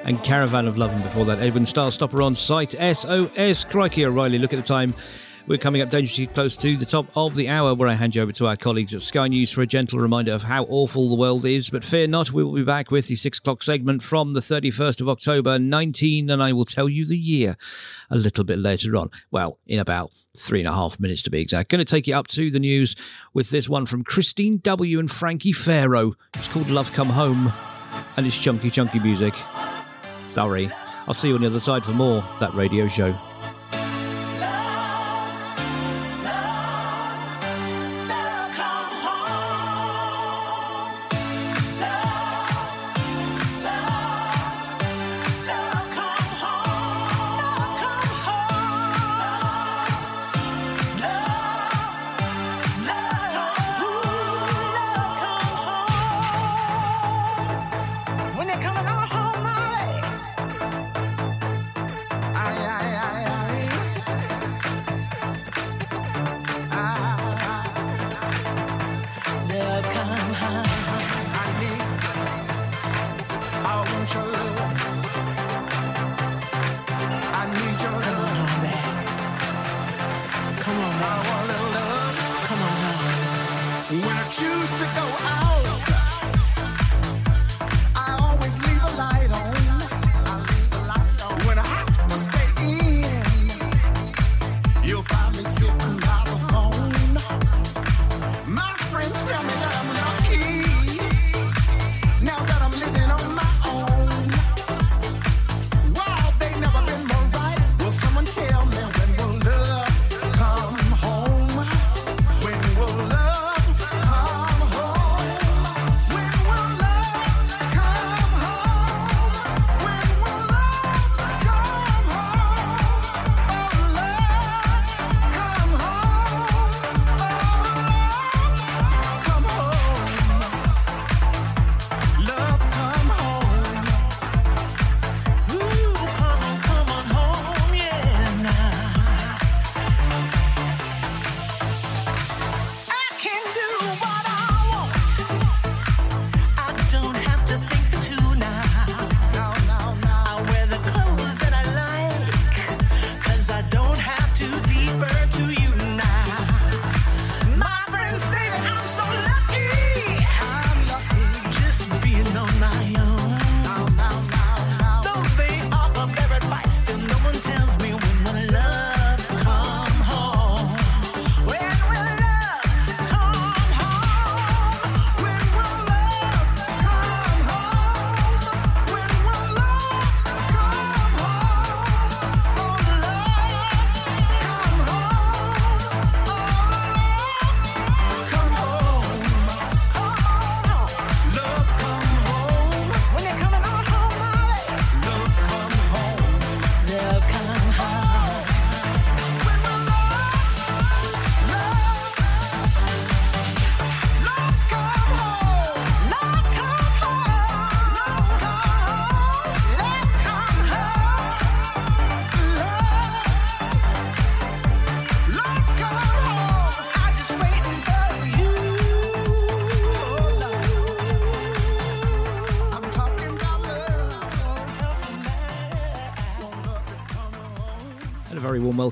and 0.05 0.23
Caravan 0.23 0.69
of 0.69 0.79
Love. 0.79 0.93
And 0.93 1.03
before 1.03 1.25
that, 1.25 1.41
Edwin 1.41 1.67
Starr 1.67 1.91
Stop 1.91 2.13
Her 2.13 2.23
on 2.23 2.37
Sight. 2.37 2.71
SOS. 2.73 3.65
Crikey 3.65 4.07
O'Reilly. 4.07 4.39
Look 4.39 4.53
at 4.53 4.57
the 4.57 4.63
time. 4.63 4.95
We're 5.49 5.59
coming 5.59 5.83
up 5.83 5.91
dangerously 5.91 6.29
close 6.29 6.57
to 6.59 6.77
the 6.77 6.87
top 6.87 7.07
of 7.17 7.35
the 7.35 7.49
hour 7.49 7.75
where 7.75 7.89
I 7.89 7.95
hand 7.95 8.15
you 8.15 8.23
over 8.23 8.31
to 8.31 8.47
our 8.47 8.57
colleagues 8.57 8.95
at 8.95 9.03
Sky 9.03 9.27
News 9.27 9.51
for 9.51 9.63
a 9.63 9.67
gentle 9.67 9.99
reminder 9.99 10.33
of 10.33 10.45
how 10.45 10.63
awful 10.69 11.09
the 11.09 11.17
world 11.17 11.45
is. 11.45 11.71
But 11.71 11.85
fear 11.85 12.07
not, 12.07 12.31
we 12.31 12.45
will 12.45 12.55
be 12.55 12.63
back 12.63 12.93
with 12.93 13.09
the 13.09 13.17
six 13.17 13.41
o'clock 13.41 13.65
segment 13.65 14.05
from 14.05 14.35
the 14.35 14.41
31st 14.41 15.01
of 15.01 15.09
October 15.09 15.59
19, 15.59 16.31
and 16.31 16.41
I 16.41 16.53
will 16.53 16.65
tell 16.65 16.89
you 16.89 17.05
the 17.05 17.19
year 17.19 17.57
a 18.11 18.17
little 18.17 18.45
bit 18.45 18.61
later 18.61 18.97
on. 18.97 19.11
Well, 19.33 19.59
in 19.67 19.81
about 19.81 20.13
three 20.37 20.61
and 20.61 20.69
a 20.69 20.73
half 20.73 21.01
minutes 21.01 21.23
to 21.23 21.31
be 21.31 21.41
exact. 21.41 21.69
Going 21.69 21.81
to 21.81 21.85
take 21.85 22.07
you 22.07 22.15
up 22.15 22.29
to 22.29 22.49
the 22.49 22.61
news 22.61 22.95
with 23.35 23.51
this 23.51 23.69
one 23.69 23.87
from 23.87 24.05
Kristine 24.05 24.63
W. 24.63 25.01
and 25.01 25.11
Franke 25.11 25.53
Pharoah. 25.53 26.13
It's 26.35 26.49
called 26.49 26.71
Love 26.71 26.93
Come 26.93 27.11
Home, 27.11 27.53
and 28.17 28.27
it's 28.27 28.39
chunky, 28.39 28.71
chunky 28.71 28.99
music. 28.99 29.35
Sorry. 30.31 30.71
I'll 31.07 31.15
see 31.15 31.29
you 31.29 31.35
on 31.35 31.43
the 31.43 31.49
other 31.49 31.61
side 31.61 31.85
for 31.85 31.93
more 31.93 32.25
That 32.41 32.55
Radio 32.55 32.89
Show. 32.89 33.15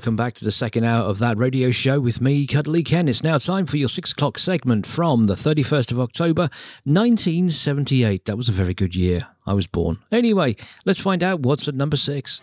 Welcome 0.03 0.15
back 0.17 0.33
to 0.33 0.43
the 0.43 0.51
second 0.51 0.83
hour 0.83 1.01
of 1.01 1.17
that 1.19 1.37
radio 1.37 1.71
show 1.71 1.97
with 1.97 2.19
me, 2.19 2.45
Cuddly 2.45 2.83
Ken. 2.83 3.07
It's 3.07 3.23
now 3.23 3.37
time 3.37 3.65
for 3.65 3.77
your 3.77 3.87
six 3.87 4.11
o'clock 4.11 4.37
segment 4.37 4.85
from 4.85 5.27
the 5.27 5.35
31st 5.35 5.93
of 5.93 5.99
October, 6.01 6.49
1978. 6.83 8.25
That 8.25 8.35
was 8.35 8.49
a 8.49 8.51
very 8.51 8.73
good 8.73 8.97
year. 8.97 9.29
I 9.45 9.53
was 9.53 9.65
born. 9.65 9.99
Anyway, 10.11 10.57
let's 10.83 10.99
find 10.99 11.23
out 11.23 11.39
what's 11.39 11.69
at 11.69 11.75
number 11.75 11.95
six. 11.95 12.41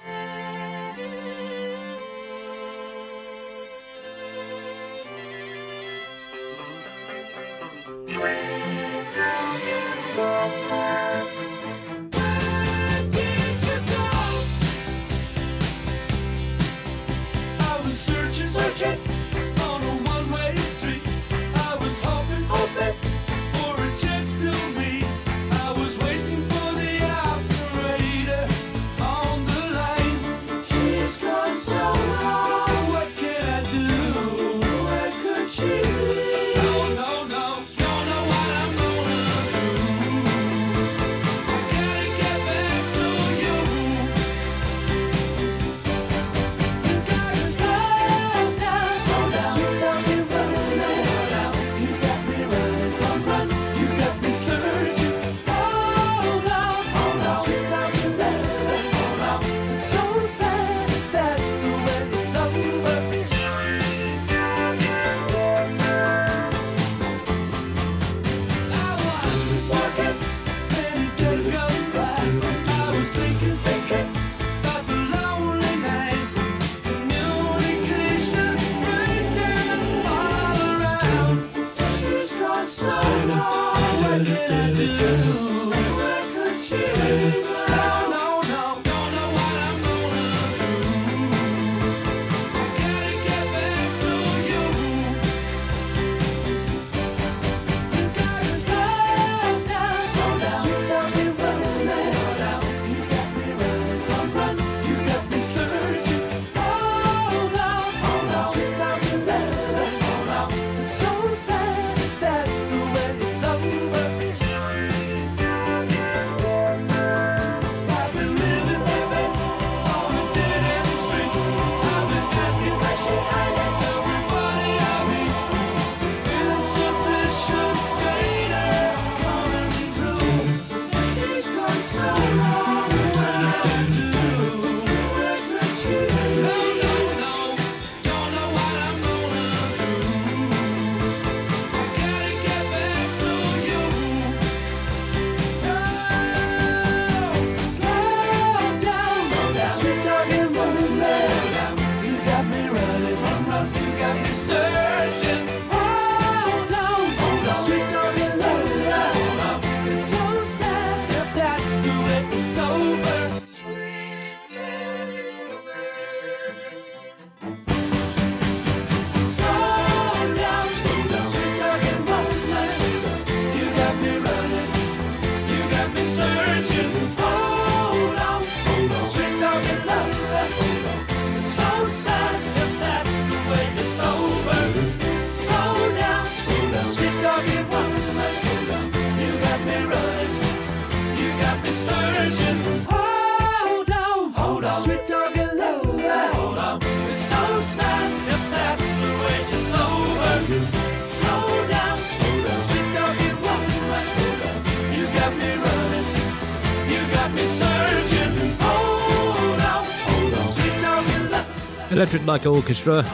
Electric 212.11 212.27
Light 212.27 212.47
Orchestra, 212.47 213.05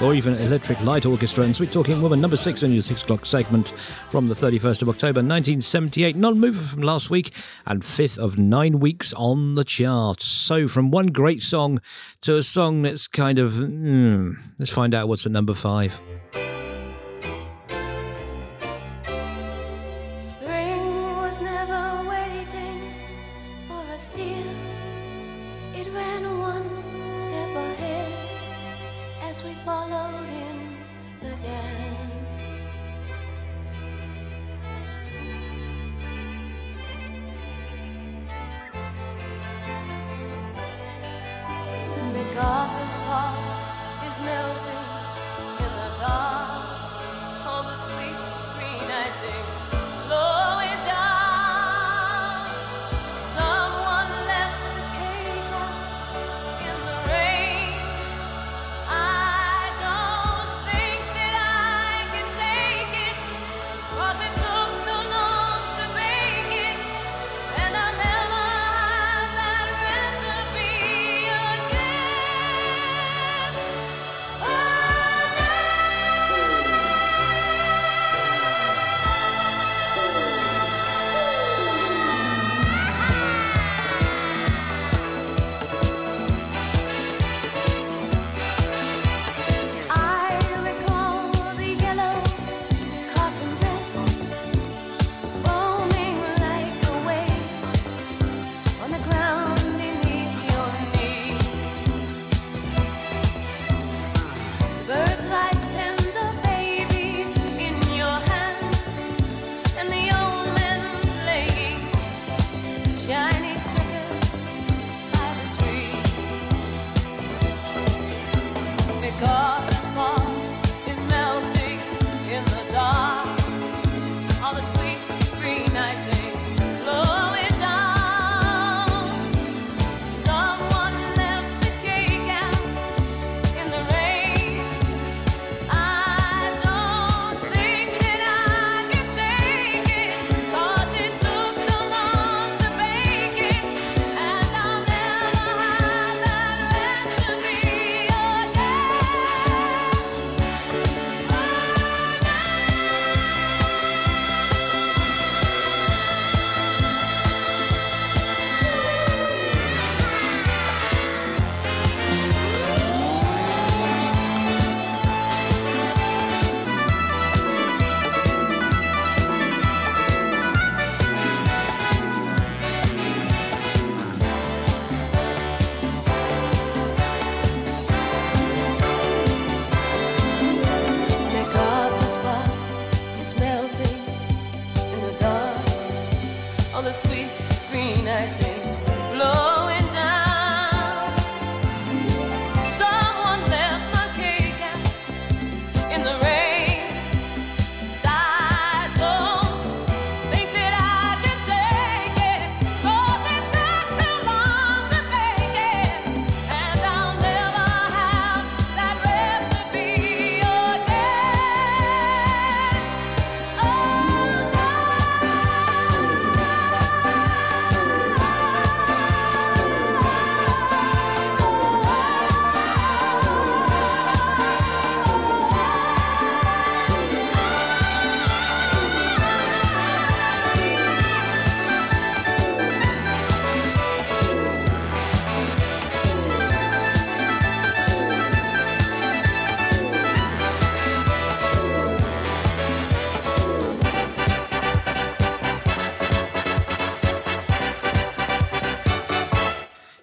or 0.00 0.14
even 0.14 0.34
Electric 0.34 0.80
Light 0.82 1.04
Orchestra, 1.04 1.42
and 1.42 1.56
Sweet 1.56 1.72
Talking 1.72 2.00
Woman, 2.00 2.20
number 2.20 2.36
six 2.36 2.62
in 2.62 2.70
your 2.70 2.80
six 2.80 3.02
o'clock 3.02 3.26
segment 3.26 3.70
from 4.08 4.28
the 4.28 4.36
31st 4.36 4.82
of 4.82 4.88
October 4.88 5.18
1978. 5.18 6.14
Non 6.14 6.38
mover 6.38 6.62
from 6.62 6.82
last 6.82 7.10
week, 7.10 7.34
and 7.66 7.84
fifth 7.84 8.16
of 8.20 8.38
nine 8.38 8.78
weeks 8.78 9.12
on 9.14 9.56
the 9.56 9.64
charts. 9.64 10.24
So, 10.24 10.68
from 10.68 10.92
one 10.92 11.08
great 11.08 11.42
song 11.42 11.80
to 12.20 12.36
a 12.36 12.42
song 12.44 12.82
that's 12.82 13.08
kind 13.08 13.40
of, 13.40 13.54
mm, 13.54 14.36
let's 14.60 14.70
find 14.70 14.94
out 14.94 15.08
what's 15.08 15.26
at 15.26 15.32
number 15.32 15.54
five. 15.54 15.98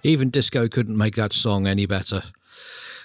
Even 0.06 0.30
disco 0.30 0.68
couldn't 0.68 0.98
make 0.98 1.16
that 1.16 1.32
song 1.32 1.66
any 1.66 1.86
better. 1.86 2.24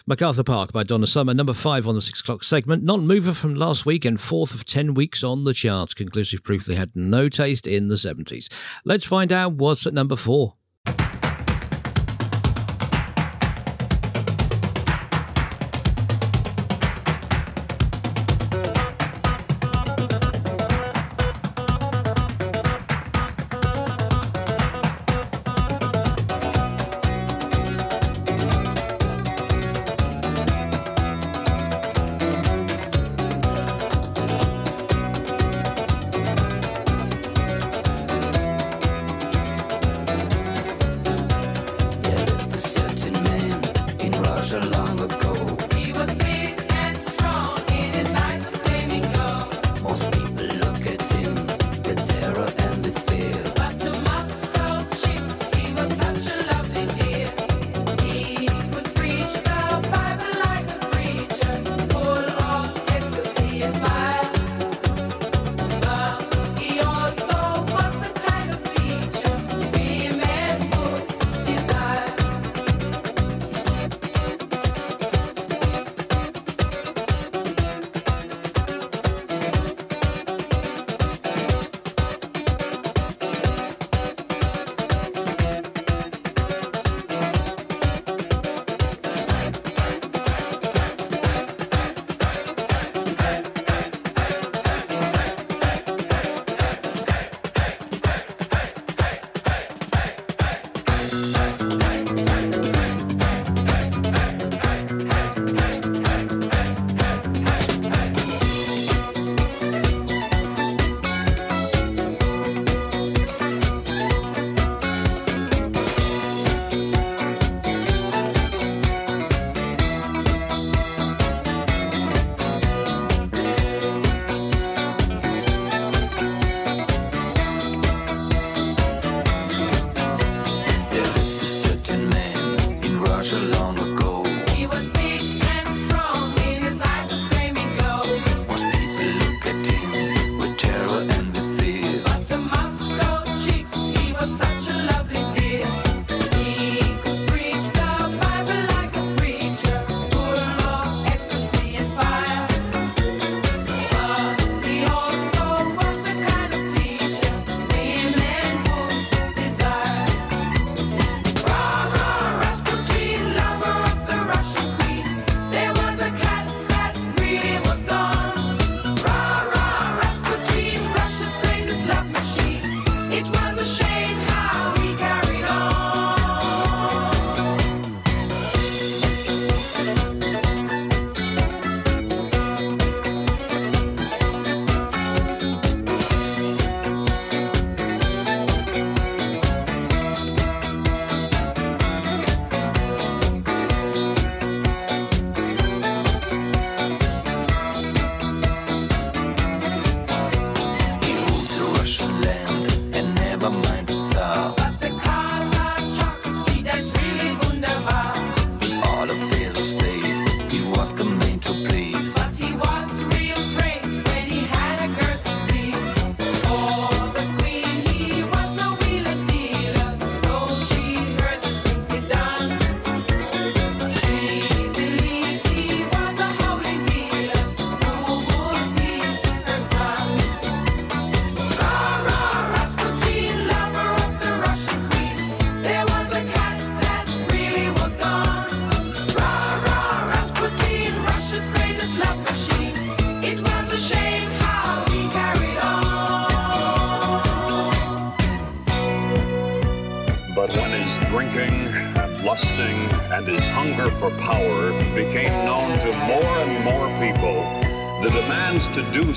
MacArthur 0.05 0.43
Park 0.43 0.73
by 0.73 0.83
Donna 0.83 1.07
Summer, 1.07 1.33
number 1.33 1.53
five 1.53 1.87
on 1.87 1.95
the 1.95 2.03
six 2.03 2.21
o'clock 2.21 2.43
segment. 2.43 2.83
Non 2.83 3.07
mover 3.07 3.33
from 3.33 3.55
last 3.55 3.87
week 3.87 4.05
and 4.05 4.21
fourth 4.21 4.53
of 4.53 4.65
ten 4.65 4.95
weeks 4.95 5.23
on 5.23 5.45
the 5.45 5.55
charts. 5.55 5.95
Conclusive 5.95 6.43
proof 6.43 6.65
they 6.65 6.75
had 6.75 6.91
no 6.97 7.29
taste 7.29 7.69
in 7.69 7.87
the 7.87 7.95
70s. 7.95 8.49
Let's 8.85 9.05
find 9.05 9.31
out 9.31 9.53
what's 9.53 9.87
at 9.87 9.95
number 9.95 10.17
four. 10.17 10.55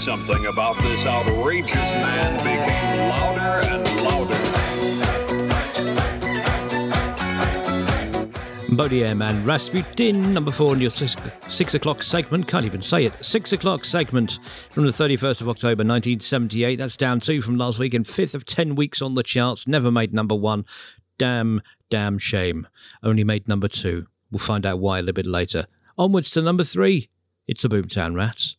something 0.02 0.48
about 0.48 0.82
this 0.82 1.06
outrageous 1.06 1.92
man 1.94 2.44
became 2.44 3.10
louder 3.10 3.62
and 3.68 3.86
louder. 4.02 4.36
Boney 8.76 9.04
M 9.04 9.22
and 9.22 9.46
Rasputin, 9.46 10.34
number 10.34 10.50
four 10.50 10.74
in 10.74 10.82
your 10.82 10.90
six, 10.90 11.16
six 11.48 11.76
o'clock 11.76 12.02
segment. 12.02 12.48
Can't 12.48 12.66
even 12.66 12.82
say 12.82 13.06
it. 13.06 13.14
Six 13.24 13.54
o'clock 13.54 13.86
segment 13.86 14.40
from 14.72 14.86
the 14.86 14.92
31st 14.92 15.42
of 15.42 15.50
October 15.50 15.84
1978. 15.84 16.78
That's 16.78 16.98
down 16.98 17.20
two 17.20 17.44
from 17.44 17.58
last 17.58 17.78
week 17.78 17.94
and 17.94 18.08
fifth 18.08 18.34
of 18.34 18.44
10 18.46 18.74
weeks 18.74 19.04
on 19.04 19.14
the 19.14 19.22
charts. 19.22 19.68
Never 19.68 19.92
made 19.92 20.16
number 20.16 20.34
one. 20.34 20.66
Damn, 21.20 21.62
damn 21.92 22.18
shame. 22.18 22.68
Only 23.04 23.24
made 23.24 23.48
number 23.48 23.68
two. 23.68 24.08
We'll 24.32 24.40
find 24.40 24.66
out 24.66 24.80
why 24.80 24.98
a 24.98 25.02
little 25.04 25.14
bit 25.14 25.28
later. 25.28 25.66
Onwards 25.96 26.32
to 26.32 26.42
number 26.42 26.64
three. 26.64 27.08
It's 27.48 27.64
a 27.64 27.70
Boomtown 27.70 28.16
Rats. 28.16 28.51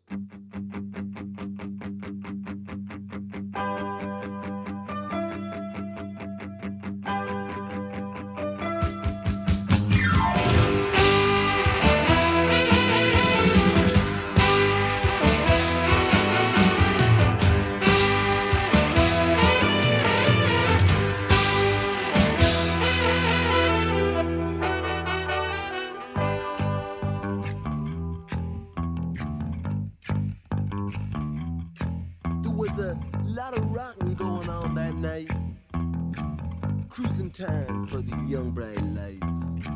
neon 38.43 38.51
bright 38.51 38.83
lights. 38.95 39.71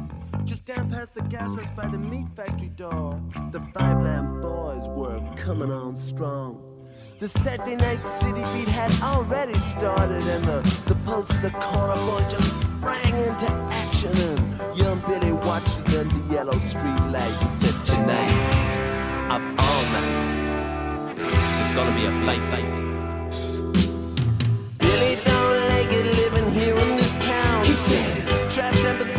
Just 0.44 0.64
down 0.64 0.88
past 0.90 1.14
the 1.14 1.22
gas 1.22 1.56
house 1.56 1.70
by 1.70 1.86
the 1.88 1.98
meat 1.98 2.26
factory 2.34 2.68
door, 2.68 3.20
the 3.50 3.60
five 3.74 4.02
lamb 4.02 4.40
boys 4.40 4.88
were 4.90 5.20
coming 5.36 5.70
on 5.70 5.96
strong. 5.96 6.62
The 7.18 7.28
Saturday 7.28 7.76
night 7.76 8.04
city 8.04 8.42
beat 8.54 8.68
had 8.68 8.92
already 9.02 9.54
started, 9.54 10.22
and 10.22 10.44
the, 10.44 10.82
the 10.86 10.94
pulse 11.06 11.30
of 11.30 11.42
the 11.42 11.50
corner 11.50 11.96
boy 11.96 12.22
just 12.28 12.60
sprang 12.60 13.14
into 13.26 13.50
action. 13.50 14.12
And 14.16 14.78
young 14.78 15.00
Billy 15.00 15.32
watched 15.32 15.84
them 15.86 16.08
the 16.08 16.34
yellow 16.34 16.58
street 16.58 17.00
light 17.10 17.36
and 17.42 17.52
said, 17.60 17.84
Tonight, 17.84 19.30
up 19.30 19.42
all 19.58 19.82
night, 19.94 21.16
it's 21.18 21.74
gonna 21.74 21.94
be 21.94 22.04
a 22.04 22.26
fight. 22.26 22.85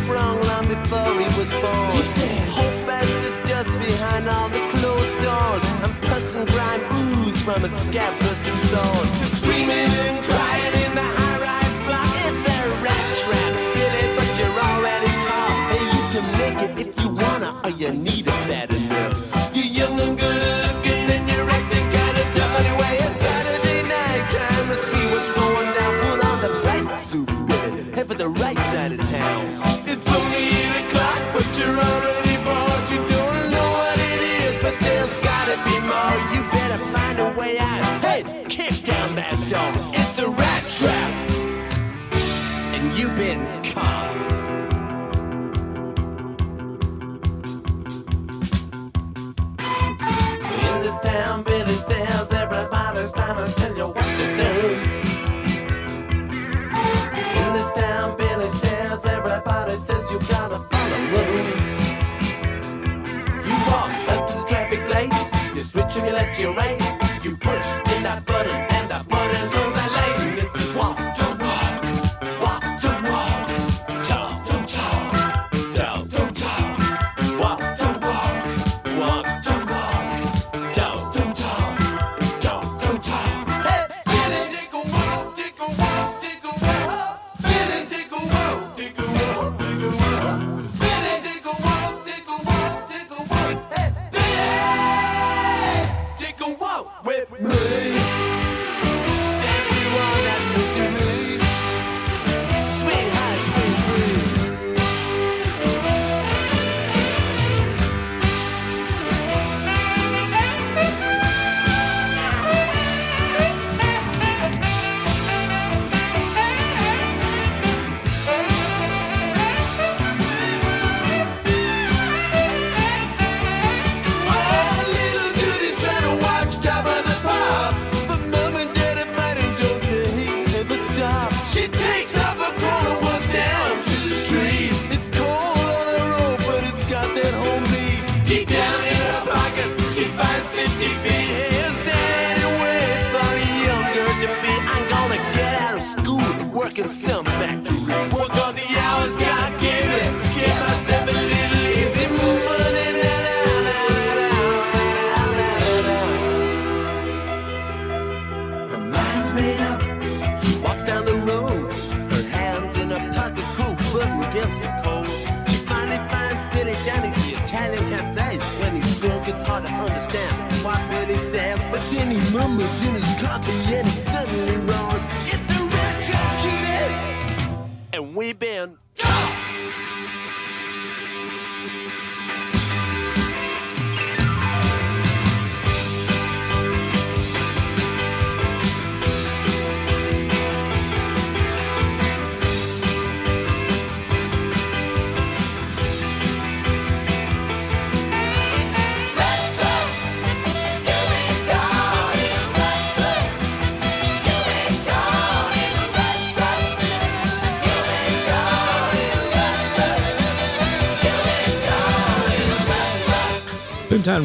wrong 0.08 0.40
long 0.50 0.66
before 0.66 1.12
he 1.20 1.28
was 1.38 1.50
born. 1.62 1.90
He 1.96 2.02
said, 2.02 2.48
Hope 2.48 2.88
as 3.00 3.10
the 3.24 3.32
dust 3.48 3.72
behind 3.86 4.28
all 4.28 4.48
the 4.48 4.62
closed 4.74 5.16
doors, 5.22 5.64
and 5.84 5.92
pus 6.06 6.34
and 6.34 6.46
grime 6.48 6.82
ooze 7.00 7.42
from 7.42 7.64
its 7.64 7.80
scabrous 7.86 8.40
and 8.50 8.60
torn. 8.70 9.06
Screaming 9.36 9.90
and 10.04 10.18
crying 10.28 10.74
in 10.84 10.92
the 11.00 11.08
high-rise 11.18 11.76
block, 11.86 12.14
it's 12.28 12.46
a 12.56 12.60
rat 12.84 13.06
trap. 13.22 13.52
Get 13.76 13.92
it, 14.02 14.10
but 14.16 14.28
you're 14.38 14.58
already 14.70 15.12
caught. 15.26 15.56
Hey, 15.70 15.84
you 15.94 16.02
can 16.12 16.26
make 16.40 16.58
it 16.66 16.72
if 16.84 16.90
you 17.02 17.10
wanna, 17.14 17.50
or 17.64 17.70
you 17.70 17.90
need 17.92 18.26
it. 18.26 18.27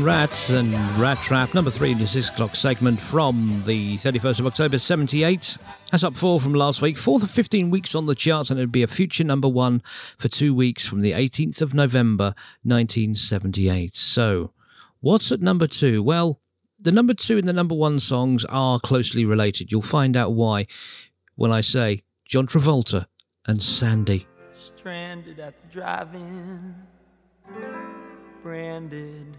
Rats 0.01 0.49
and 0.49 0.73
Rat 0.97 1.21
Trap, 1.21 1.53
number 1.53 1.69
three 1.69 1.91
in 1.91 1.97
your 1.97 2.07
six 2.07 2.29
o'clock 2.29 2.55
segment 2.55 3.01
from 3.01 3.61
the 3.65 3.97
31st 3.97 4.39
of 4.39 4.47
October 4.47 4.77
78. 4.77 5.57
That's 5.91 6.05
up 6.05 6.15
four 6.15 6.39
from 6.39 6.53
last 6.53 6.81
week, 6.81 6.97
fourth 6.97 7.21
of 7.21 7.29
15 7.29 7.69
weeks 7.69 7.93
on 7.93 8.05
the 8.05 8.15
charts, 8.15 8.49
and 8.49 8.57
it'd 8.57 8.71
be 8.71 8.81
a 8.81 8.87
future 8.87 9.25
number 9.25 9.49
one 9.49 9.81
for 10.17 10.29
two 10.29 10.53
weeks 10.53 10.85
from 10.87 11.01
the 11.01 11.11
18th 11.11 11.61
of 11.61 11.73
November 11.73 12.33
1978. 12.63 13.95
So, 13.95 14.53
what's 15.01 15.31
at 15.33 15.41
number 15.41 15.67
two? 15.67 16.01
Well, 16.01 16.39
the 16.79 16.91
number 16.91 17.13
two 17.13 17.37
and 17.37 17.47
the 17.47 17.53
number 17.53 17.75
one 17.75 17.99
songs 17.99 18.45
are 18.45 18.79
closely 18.79 19.25
related. 19.25 19.71
You'll 19.71 19.81
find 19.81 20.15
out 20.15 20.31
why 20.31 20.65
when 21.35 21.51
I 21.51 21.59
say 21.59 22.03
John 22.25 22.47
Travolta 22.47 23.07
and 23.45 23.61
Sandy. 23.61 24.25
Stranded 24.55 25.39
at 25.39 25.59
the 25.59 25.67
drive-in, 25.67 26.75
branded 28.41 29.37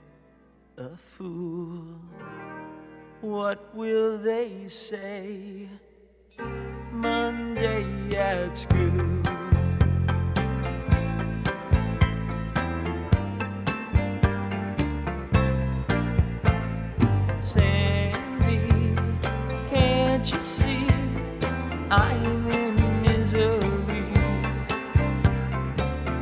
a 0.76 0.96
fool. 0.96 2.00
What 3.20 3.74
will 3.74 4.18
they 4.18 4.66
say 4.68 5.68
Monday 6.90 8.16
at 8.16 8.56
school? 8.56 9.22
Sandy, 17.40 18.96
can't 19.70 20.32
you 20.32 20.42
see 20.42 20.88
I'm 21.90 22.50
in 22.50 23.02
misery? 23.02 23.84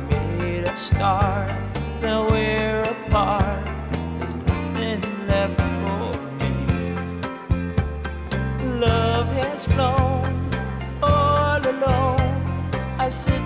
made 0.09 0.67
a 0.67 0.77
start, 0.77 1.49
All 11.03 11.61
alone. 11.61 12.71
I 12.97 13.09
sit 13.09 13.42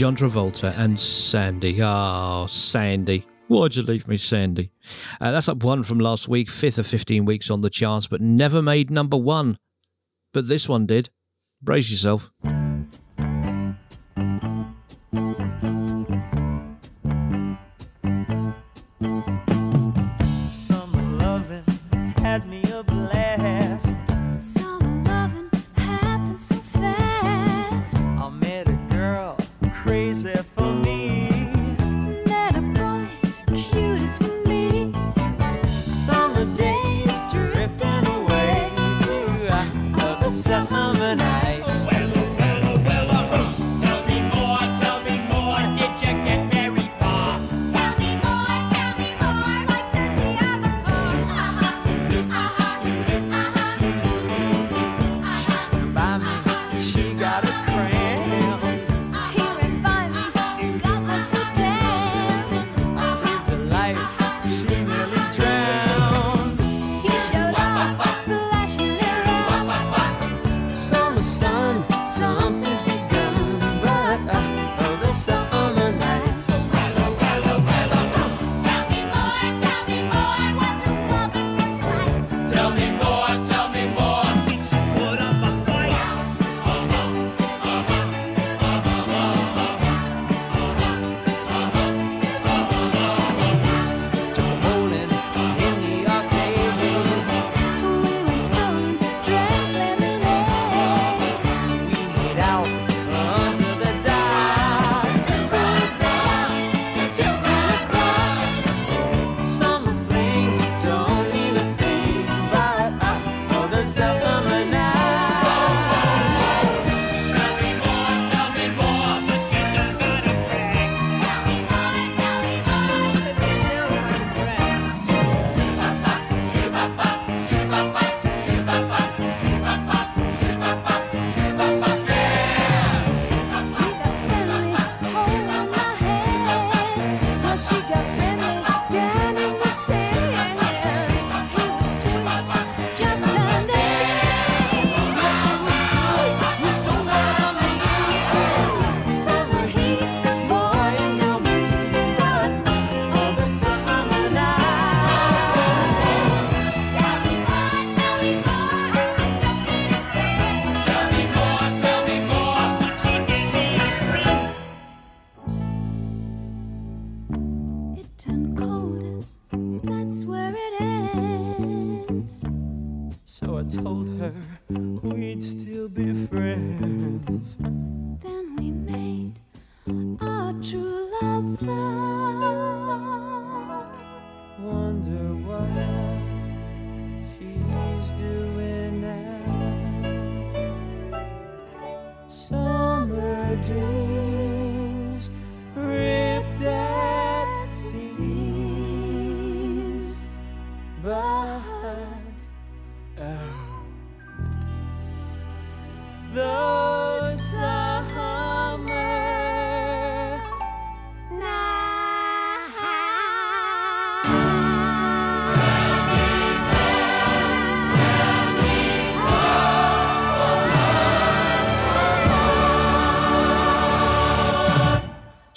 John 0.00 0.16
Travolta 0.16 0.72
and 0.78 0.98
Sandy. 0.98 1.78
Oh, 1.82 2.46
Sandy. 2.46 3.26
Why'd 3.48 3.76
you 3.76 3.82
leave 3.82 4.08
me, 4.08 4.16
Sandy? 4.16 4.70
Uh, 5.20 5.30
that's 5.30 5.46
up 5.46 5.62
one 5.62 5.82
from 5.82 6.00
last 6.00 6.26
week, 6.26 6.48
fifth 6.48 6.78
of 6.78 6.86
15 6.86 7.26
weeks 7.26 7.50
on 7.50 7.60
the 7.60 7.68
charts, 7.68 8.06
but 8.06 8.22
never 8.22 8.62
made 8.62 8.90
number 8.90 9.18
one. 9.18 9.58
But 10.32 10.48
this 10.48 10.66
one 10.66 10.86
did. 10.86 11.10
Brace 11.60 11.90
yourself. 11.90 12.30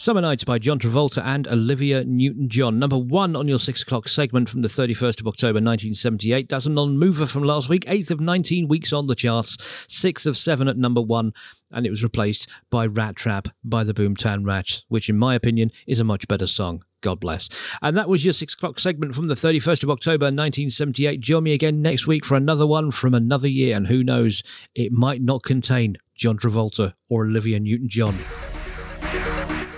Summer 0.03 0.19
Nights 0.19 0.43
by 0.43 0.59
John 0.59 0.79
Travolta 0.79 1.23
and 1.23 1.47
Olivia 1.47 2.03
Newton 2.03 2.49
John. 2.49 2.77
Number 2.77 2.97
one 2.97 3.37
on 3.37 3.47
your 3.47 3.57
six 3.57 3.83
o'clock 3.83 4.09
segment 4.09 4.49
from 4.49 4.61
the 4.61 4.67
31st 4.67 5.21
of 5.21 5.29
October 5.29 5.61
1978. 5.61 6.49
That's 6.49 6.65
a 6.65 6.71
non 6.71 6.97
mover 6.97 7.25
from 7.25 7.45
last 7.45 7.69
week. 7.69 7.85
Eighth 7.87 8.11
of 8.11 8.19
19 8.19 8.67
weeks 8.67 8.91
on 8.91 9.07
the 9.07 9.15
charts. 9.15 9.55
Sixth 9.87 10.25
of 10.25 10.35
seven 10.35 10.67
at 10.67 10.75
number 10.75 11.01
one. 11.01 11.31
And 11.71 11.85
it 11.85 11.89
was 11.89 12.03
replaced 12.03 12.49
by 12.69 12.85
Rat 12.85 13.15
Trap 13.15 13.47
by 13.63 13.85
the 13.85 13.93
Boomtown 13.93 14.45
Rats, 14.45 14.83
which, 14.89 15.07
in 15.07 15.17
my 15.17 15.35
opinion, 15.35 15.71
is 15.87 16.01
a 16.01 16.03
much 16.03 16.27
better 16.27 16.47
song. 16.47 16.83
God 16.99 17.21
bless. 17.21 17.47
And 17.81 17.95
that 17.95 18.09
was 18.09 18.25
your 18.25 18.33
six 18.33 18.55
o'clock 18.55 18.79
segment 18.79 19.15
from 19.15 19.27
the 19.27 19.35
31st 19.35 19.85
of 19.85 19.89
October 19.89 20.25
1978. 20.25 21.21
Join 21.21 21.43
me 21.43 21.53
again 21.53 21.81
next 21.81 22.07
week 22.07 22.25
for 22.25 22.35
another 22.35 22.67
one 22.67 22.91
from 22.91 23.13
another 23.13 23.47
year. 23.47 23.77
And 23.77 23.87
who 23.87 24.03
knows, 24.03 24.43
it 24.75 24.91
might 24.91 25.21
not 25.21 25.43
contain 25.43 25.95
John 26.13 26.37
Travolta 26.37 26.95
or 27.09 27.23
Olivia 27.23 27.61
Newton 27.61 27.87
John 27.87 28.15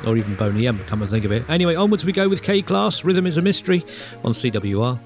or 0.06 0.18
even 0.18 0.36
Boney 0.36 0.68
M, 0.68 0.80
come 0.86 1.02
and 1.02 1.10
think 1.10 1.26
of 1.26 1.32
it. 1.32 1.48
Anyway, 1.49 1.76
onwards 1.76 2.06
we 2.06 2.11
go 2.11 2.30
with 2.30 2.41
K-Klass. 2.41 3.03
Rhythm 3.03 3.27
is 3.27 3.38
a 3.38 3.41
mystery 3.41 3.84
on 4.23 4.32
CWR. 4.32 4.99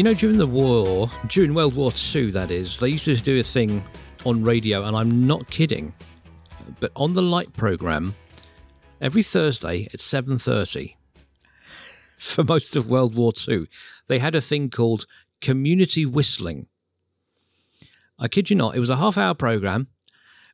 You 0.00 0.04
know, 0.04 0.14
during 0.14 0.38
the 0.38 0.46
war, 0.46 1.10
during 1.26 1.52
World 1.52 1.74
War 1.74 1.92
II, 2.14 2.30
that 2.30 2.50
is, 2.50 2.80
they 2.80 2.88
used 2.88 3.04
to 3.04 3.16
do 3.16 3.38
a 3.38 3.42
thing 3.42 3.84
on 4.24 4.42
radio, 4.42 4.84
and 4.84 4.96
I'm 4.96 5.26
not 5.26 5.50
kidding. 5.50 5.92
But 6.80 6.90
on 6.96 7.12
the 7.12 7.20
light 7.20 7.52
program, 7.52 8.14
every 8.98 9.22
Thursday 9.22 9.88
at 9.92 10.00
7:30, 10.00 10.94
for 12.18 12.42
most 12.42 12.76
of 12.76 12.88
World 12.88 13.14
War 13.14 13.34
II, 13.46 13.66
they 14.06 14.20
had 14.20 14.34
a 14.34 14.40
thing 14.40 14.70
called 14.70 15.04
community 15.42 16.06
whistling. 16.06 16.68
I 18.18 18.28
kid 18.28 18.48
you 18.48 18.56
not, 18.56 18.76
it 18.76 18.80
was 18.80 18.88
a 18.88 18.96
half-hour 18.96 19.34
program 19.34 19.88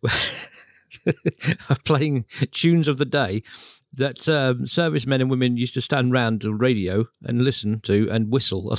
playing 1.84 2.24
tunes 2.50 2.88
of 2.88 2.98
the 2.98 3.04
day 3.04 3.44
that 3.92 4.28
um, 4.28 4.66
servicemen 4.66 5.20
and 5.20 5.30
women 5.30 5.56
used 5.56 5.74
to 5.74 5.80
stand 5.80 6.10
round 6.10 6.42
the 6.42 6.52
radio 6.52 7.04
and 7.22 7.44
listen 7.44 7.78
to 7.82 8.10
and 8.10 8.32
whistle 8.32 8.76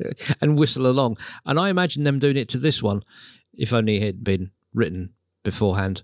and 0.40 0.58
whistle 0.58 0.86
along. 0.86 1.16
And 1.44 1.58
I 1.58 1.68
imagine 1.68 2.04
them 2.04 2.18
doing 2.18 2.36
it 2.36 2.48
to 2.50 2.58
this 2.58 2.82
one, 2.82 3.02
if 3.54 3.72
only 3.72 3.96
it 3.96 4.04
had 4.04 4.24
been 4.24 4.50
written 4.72 5.14
beforehand. 5.42 6.02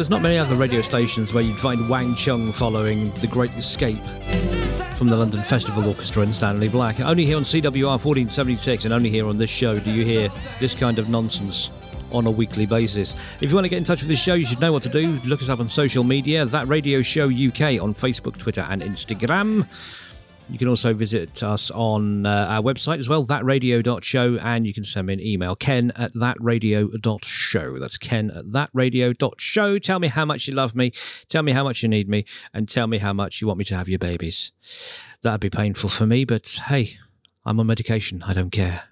There's 0.00 0.08
not 0.08 0.22
many 0.22 0.38
other 0.38 0.54
radio 0.54 0.80
stations 0.80 1.34
where 1.34 1.42
you'd 1.42 1.58
find 1.58 1.86
Wang 1.86 2.14
Chung 2.14 2.52
following 2.52 3.10
The 3.16 3.26
Great 3.26 3.50
Escape 3.50 4.02
from 4.96 5.10
the 5.10 5.16
London 5.16 5.42
Festival 5.42 5.86
Orchestra 5.86 6.22
and 6.22 6.34
Stanley 6.34 6.68
Black. 6.68 7.00
Only 7.00 7.26
here 7.26 7.36
on 7.36 7.42
CWR 7.42 8.02
1476 8.02 8.86
and 8.86 8.94
only 8.94 9.10
here 9.10 9.26
on 9.26 9.36
this 9.36 9.50
show 9.50 9.78
do 9.78 9.92
you 9.92 10.02
hear 10.02 10.30
this 10.58 10.74
kind 10.74 10.98
of 10.98 11.10
nonsense 11.10 11.70
on 12.12 12.24
a 12.24 12.30
weekly 12.30 12.64
basis. 12.64 13.14
If 13.42 13.50
you 13.50 13.54
want 13.54 13.66
to 13.66 13.68
get 13.68 13.76
in 13.76 13.84
touch 13.84 14.00
with 14.00 14.08
this 14.08 14.22
show, 14.22 14.32
you 14.32 14.46
should 14.46 14.62
know 14.62 14.72
what 14.72 14.84
to 14.84 14.88
do. 14.88 15.20
Look 15.26 15.42
us 15.42 15.50
up 15.50 15.60
on 15.60 15.68
social 15.68 16.02
media, 16.02 16.46
That 16.46 16.66
Radio 16.66 17.02
Show 17.02 17.26
UK 17.26 17.78
on 17.78 17.92
Facebook, 17.92 18.38
Twitter, 18.38 18.66
and 18.70 18.80
Instagram. 18.80 19.66
You 20.50 20.58
can 20.58 20.66
also 20.66 20.92
visit 20.92 21.42
us 21.42 21.70
on 21.70 22.26
uh, 22.26 22.46
our 22.50 22.62
website 22.62 22.98
as 22.98 23.08
well, 23.08 23.24
thatradio.show, 23.24 24.36
and 24.38 24.66
you 24.66 24.74
can 24.74 24.82
send 24.82 25.06
me 25.06 25.12
an 25.14 25.20
email, 25.20 25.54
ken 25.54 25.92
at 25.94 26.12
thatradio.show. 26.14 27.78
That's 27.78 27.96
ken 27.96 28.30
at 28.30 28.46
thatradio.show. 28.46 29.78
Tell 29.78 29.98
me 30.00 30.08
how 30.08 30.24
much 30.24 30.48
you 30.48 30.54
love 30.54 30.74
me, 30.74 30.92
tell 31.28 31.44
me 31.44 31.52
how 31.52 31.62
much 31.62 31.82
you 31.84 31.88
need 31.88 32.08
me, 32.08 32.24
and 32.52 32.68
tell 32.68 32.88
me 32.88 32.98
how 32.98 33.12
much 33.12 33.40
you 33.40 33.46
want 33.46 33.58
me 33.58 33.64
to 33.66 33.76
have 33.76 33.88
your 33.88 34.00
babies. 34.00 34.50
That'd 35.22 35.40
be 35.40 35.50
painful 35.50 35.88
for 35.88 36.06
me, 36.06 36.24
but 36.24 36.60
hey, 36.66 36.98
I'm 37.46 37.60
on 37.60 37.66
medication. 37.66 38.22
I 38.26 38.34
don't 38.34 38.50
care. 38.50 38.84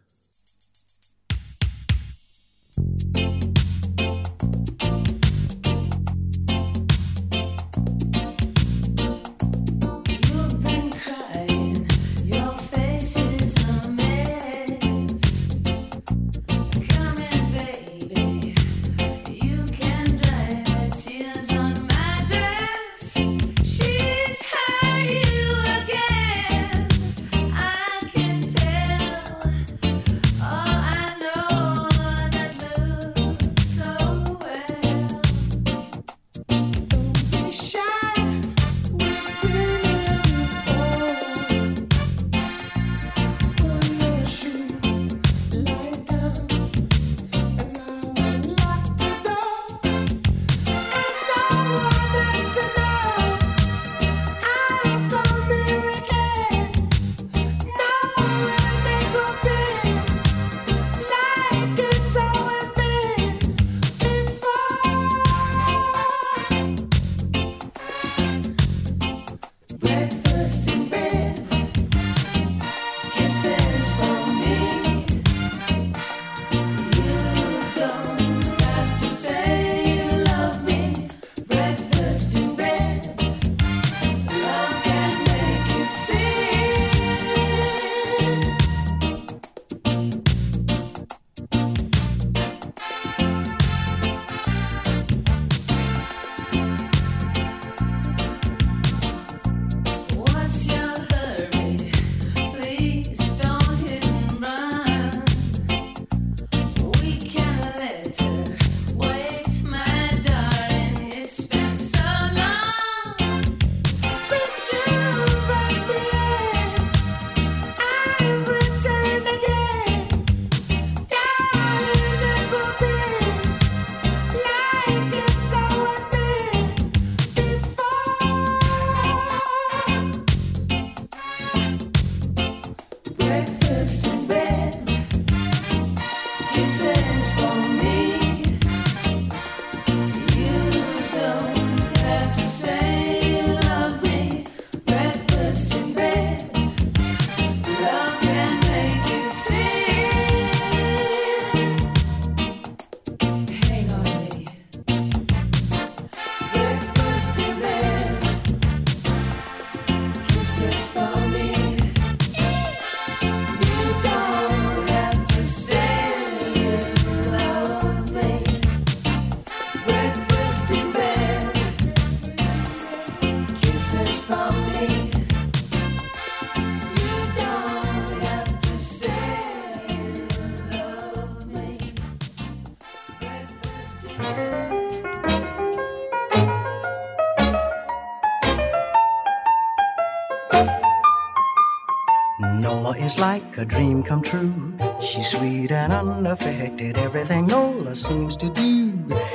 A 193.59 193.64
dream 193.64 194.05
come 194.05 194.22
true. 194.22 194.72
She's 195.01 195.30
sweet 195.30 195.72
and 195.72 195.93
unaffected. 195.93 196.97
Everything 196.97 197.48
Nola 197.48 197.97
seems 197.97 198.36
to 198.36 198.48
do 198.51 198.93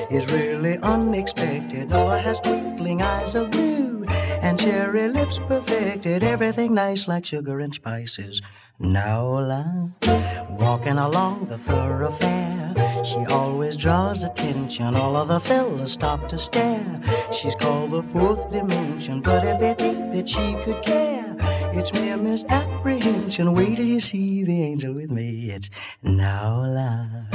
is 0.09 0.31
really 0.31 0.77
unexpected. 0.77 1.89
Nola 1.89 2.19
has 2.19 2.39
twinkling 2.39 3.01
eyes 3.01 3.35
of 3.35 3.51
blue 3.51 4.05
and 4.41 4.57
cherry 4.57 5.09
lips 5.09 5.39
perfected. 5.39 6.23
Everything 6.23 6.73
nice 6.73 7.07
like 7.07 7.25
sugar 7.25 7.59
and 7.59 7.73
spices. 7.73 8.41
Nola, 8.79 9.91
walking 10.49 10.97
along 10.97 11.47
the 11.47 11.57
thoroughfare, 11.57 12.73
she 13.03 13.25
always 13.29 13.75
draws 13.75 14.23
attention. 14.23 14.95
All 14.95 15.17
of 15.17 15.27
the 15.27 15.41
fellas 15.41 15.93
stop 15.93 16.29
to 16.29 16.39
stare. 16.39 17.01
She's 17.31 17.55
called 17.55 17.91
the 17.91 18.03
fourth 18.03 18.49
dimension, 18.51 19.21
but 19.21 19.43
if 19.45 19.59
they 19.59 19.73
think 19.73 20.13
that 20.13 20.29
she 20.29 20.55
could 20.63 20.81
care, 20.83 21.12
it's 21.83 21.99
mere 21.99 22.15
misapprehension. 22.15 23.53
Wait 23.53 23.75
till 23.75 23.85
you 23.85 23.99
see 23.99 24.45
the 24.45 24.63
angel 24.63 24.93
with 24.93 25.11
me. 25.11 25.51
It's 25.51 25.69
Nola. 26.01 27.27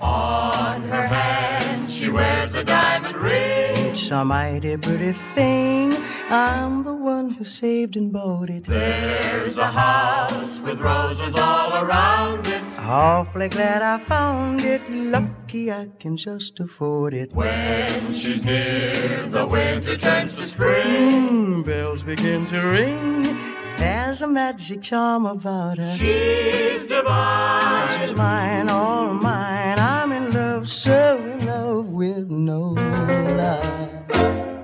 On 0.00 0.82
her 0.82 1.06
hand, 1.06 1.88
she 1.88 2.10
wears 2.10 2.54
a 2.54 2.64
diamond 2.64 3.14
ring. 3.14 3.92
It's 3.92 4.10
a 4.10 4.24
mighty 4.24 4.76
pretty 4.78 5.12
thing. 5.36 5.94
I'm 6.28 6.82
the 6.82 6.92
one 6.92 7.30
who 7.34 7.44
saved 7.44 7.96
and 7.96 8.12
bought 8.12 8.50
it. 8.50 8.64
There's 8.64 9.58
a 9.58 9.70
house 9.70 10.58
with 10.58 10.80
roses 10.80 11.36
all 11.36 11.84
around 11.84 12.48
it. 12.48 12.64
Awfully 12.80 13.48
glad 13.48 13.80
I 13.80 13.98
found 13.98 14.62
it. 14.62 14.82
Lucky 14.90 15.70
I 15.70 15.88
can 16.00 16.16
just 16.16 16.58
afford 16.58 17.14
it. 17.14 17.32
When 17.32 18.12
she's 18.12 18.44
near, 18.44 19.26
the 19.26 19.46
winter 19.46 19.96
turns 19.96 20.34
to 20.34 20.46
spring. 20.46 21.62
Mm, 21.62 21.64
bells 21.64 22.02
begin 22.02 22.48
to 22.48 22.58
ring. 22.58 23.53
There's 23.84 24.22
a 24.22 24.26
magic 24.26 24.80
charm 24.80 25.26
about 25.26 25.76
her. 25.76 25.90
She's 25.90 26.86
divine. 26.86 27.90
She's 27.92 28.14
mine, 28.14 28.70
all 28.70 29.12
mine. 29.12 29.78
I'm 29.78 30.10
in 30.10 30.30
love, 30.30 30.70
so 30.70 31.18
in 31.18 31.44
love 31.44 31.88
with 31.88 32.30
no 32.30 32.74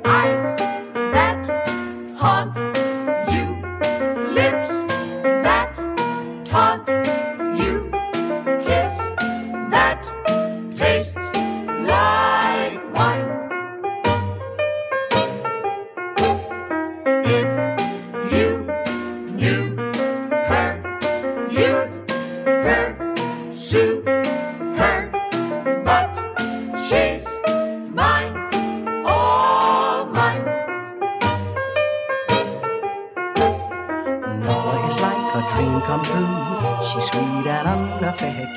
Eyes 0.04 0.58
that 0.58 0.69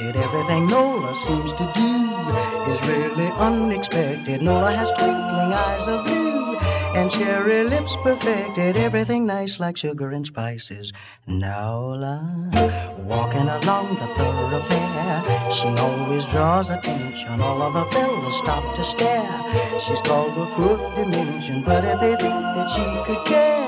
unaffected. 0.03 0.23
Everything 0.23 0.67
Nola 0.67 1.15
seems 1.15 1.53
to 1.53 1.71
do 1.75 2.71
is 2.71 2.87
really 2.87 3.31
unexpected. 3.37 4.41
Nola 4.41 4.71
has 4.71 4.91
twinkling 4.91 5.53
eyes 5.53 5.87
of 5.87 6.05
blue 6.05 6.57
and 6.95 7.09
cherry 7.09 7.63
lips 7.63 7.95
perfected. 8.03 8.77
Everything 8.77 9.25
nice 9.25 9.59
like 9.59 9.77
sugar 9.77 10.11
and 10.11 10.25
spices. 10.25 10.91
Nola, 11.27 12.49
walking 12.97 13.47
along 13.47 13.95
the 13.95 14.07
thoroughfare, 14.15 15.51
she 15.51 15.67
always 15.67 16.25
draws 16.25 16.69
attention. 16.69 17.41
All 17.41 17.61
of 17.61 17.73
the 17.73 17.85
fellas 17.91 18.37
stop 18.37 18.75
to 18.75 18.83
stare. 18.83 19.79
She's 19.79 20.01
called 20.01 20.35
the 20.35 20.45
fourth 20.55 20.95
dimension, 20.95 21.63
but 21.63 21.83
if 21.83 21.99
they 21.99 22.15
think 22.15 22.41
that 22.55 22.69
she 22.69 23.13
could 23.13 23.25
care, 23.25 23.62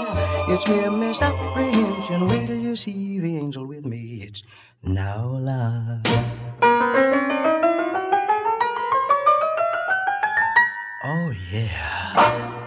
it's 0.49 0.67
mere 0.67 0.91
misapprehension. 0.91 2.27
Wait 2.27 2.47
till 2.47 2.57
you 2.57 2.75
see 2.75 3.19
the 3.19 3.37
angel 3.37 3.65
with 3.65 3.85
me. 3.85 4.23
It's 4.27 4.43
now 4.83 5.25
love. 5.25 6.01
Oh, 11.03 11.33
yeah. 11.51 12.64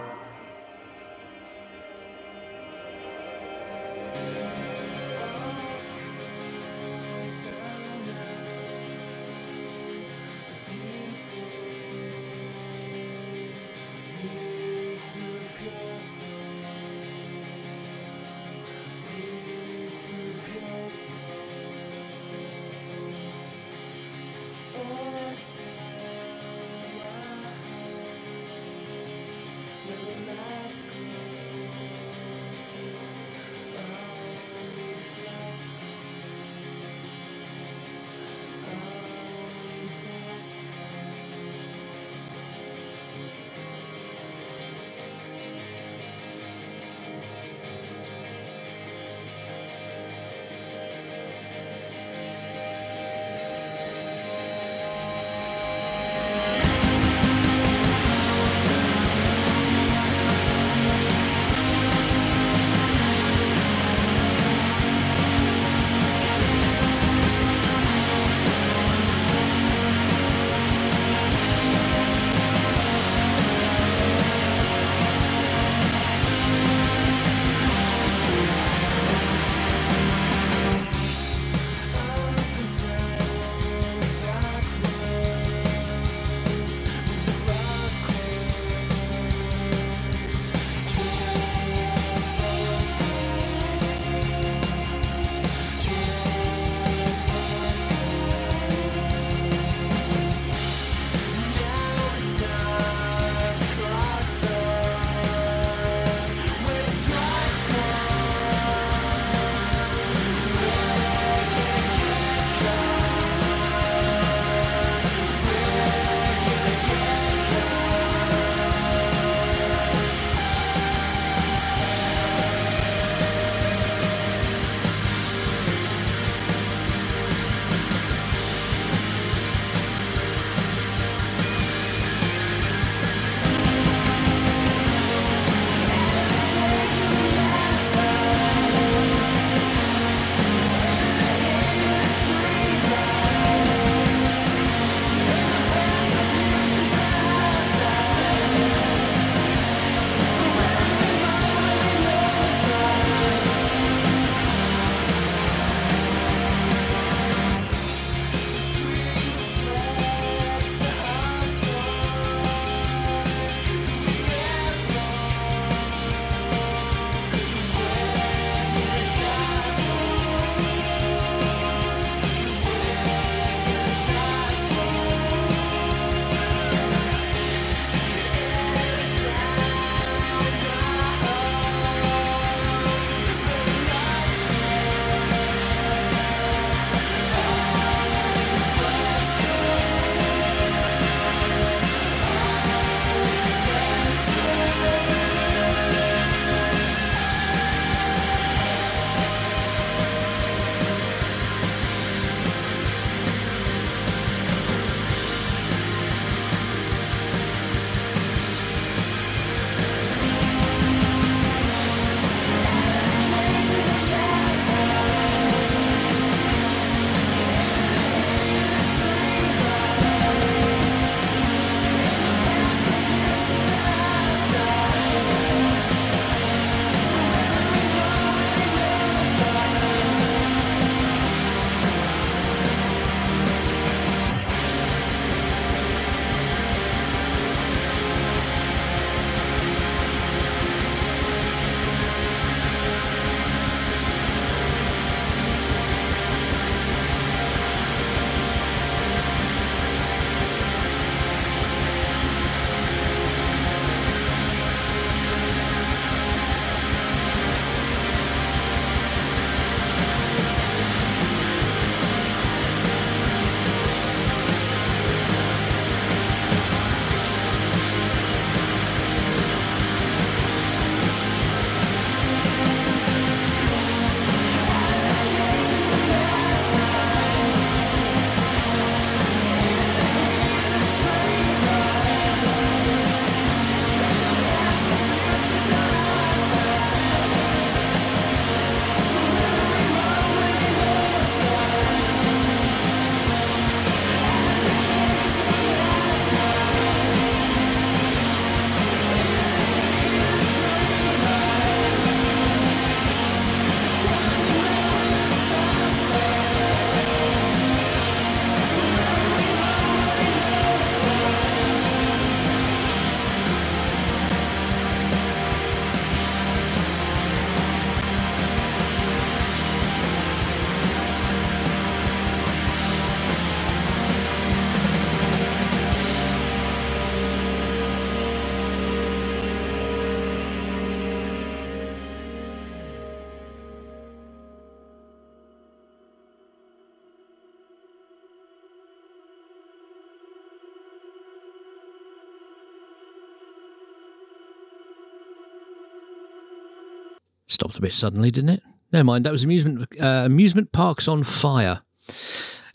Stopped 347.49 347.77
a 347.77 347.81
bit 347.81 347.91
suddenly, 347.91 348.31
didn't 348.31 348.51
it? 348.51 348.63
Never 348.93 349.03
mind. 349.03 349.25
That 349.25 349.31
was 349.31 349.43
amusement 349.43 349.87
uh, 349.99 350.23
amusement 350.25 350.71
parks 350.71 351.07
on 351.07 351.23
fire. 351.23 351.81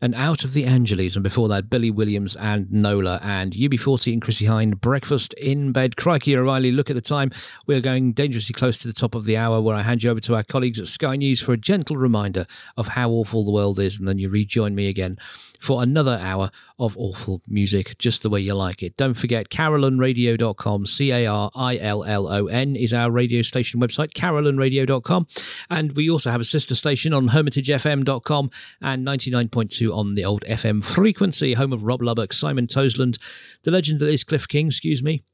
And 0.00 0.14
out 0.14 0.44
of 0.44 0.52
the 0.52 0.64
Angeles, 0.64 1.16
and 1.16 1.22
before 1.22 1.48
that, 1.48 1.70
Billy 1.70 1.90
Williams 1.90 2.36
and 2.36 2.70
Nola 2.70 3.20
and 3.22 3.52
UB40 3.52 4.12
and 4.14 4.22
Chrissie 4.22 4.46
Hynde, 4.46 4.80
Breakfast 4.80 5.32
in 5.34 5.72
Bed. 5.72 5.96
Crikey 5.96 6.36
O'Reilly, 6.36 6.72
look 6.72 6.90
at 6.90 6.96
the 6.96 7.02
time. 7.02 7.30
We're 7.66 7.80
going 7.80 8.12
dangerously 8.12 8.52
close 8.52 8.78
to 8.78 8.88
the 8.88 8.94
top 8.94 9.14
of 9.14 9.24
the 9.24 9.36
hour 9.36 9.60
where 9.60 9.76
I 9.76 9.82
hand 9.82 10.02
you 10.02 10.10
over 10.10 10.20
to 10.20 10.34
our 10.34 10.42
colleagues 10.42 10.80
at 10.80 10.86
Sky 10.86 11.16
News 11.16 11.40
for 11.40 11.52
a 11.52 11.56
gentle 11.56 11.96
reminder 11.96 12.46
of 12.76 12.88
how 12.88 13.10
awful 13.10 13.44
the 13.44 13.52
world 13.52 13.78
is, 13.78 13.98
and 13.98 14.08
then 14.08 14.18
you 14.18 14.28
rejoin 14.28 14.74
me 14.74 14.88
again 14.88 15.18
for 15.64 15.82
another 15.82 16.18
hour 16.20 16.50
of 16.78 16.96
awful 16.98 17.40
music, 17.48 17.96
just 17.98 18.22
the 18.22 18.28
way 18.28 18.40
you 18.40 18.54
like 18.54 18.82
it. 18.82 18.96
Don't 18.96 19.14
forget, 19.14 19.48
carillonradio.com, 19.48 20.86
C 20.86 21.10
A 21.10 21.26
R 21.26 21.50
I 21.54 21.76
L 21.78 22.04
L 22.04 22.28
O 22.28 22.46
N, 22.46 22.76
is 22.76 22.92
our 22.92 23.10
radio 23.10 23.42
station 23.42 23.80
website, 23.80 24.12
carillonradio.com. 24.12 25.26
And 25.70 25.92
we 25.92 26.10
also 26.10 26.30
have 26.30 26.40
a 26.40 26.44
sister 26.44 26.74
station 26.74 27.14
on 27.14 27.30
hermitagefm.com 27.30 28.50
and 28.80 29.06
99.2 29.06 29.83
on 29.92 30.14
the 30.14 30.24
old 30.24 30.42
FM 30.42 30.84
frequency, 30.84 31.54
home 31.54 31.72
of 31.72 31.82
Rob 31.82 32.02
Lubbock, 32.02 32.32
Simon 32.32 32.66
Toseland, 32.66 33.18
the 33.64 33.70
legend 33.70 34.00
that 34.00 34.08
is 34.08 34.24
Cliff 34.24 34.48
King, 34.48 34.68
excuse 34.68 35.02
me 35.02 35.24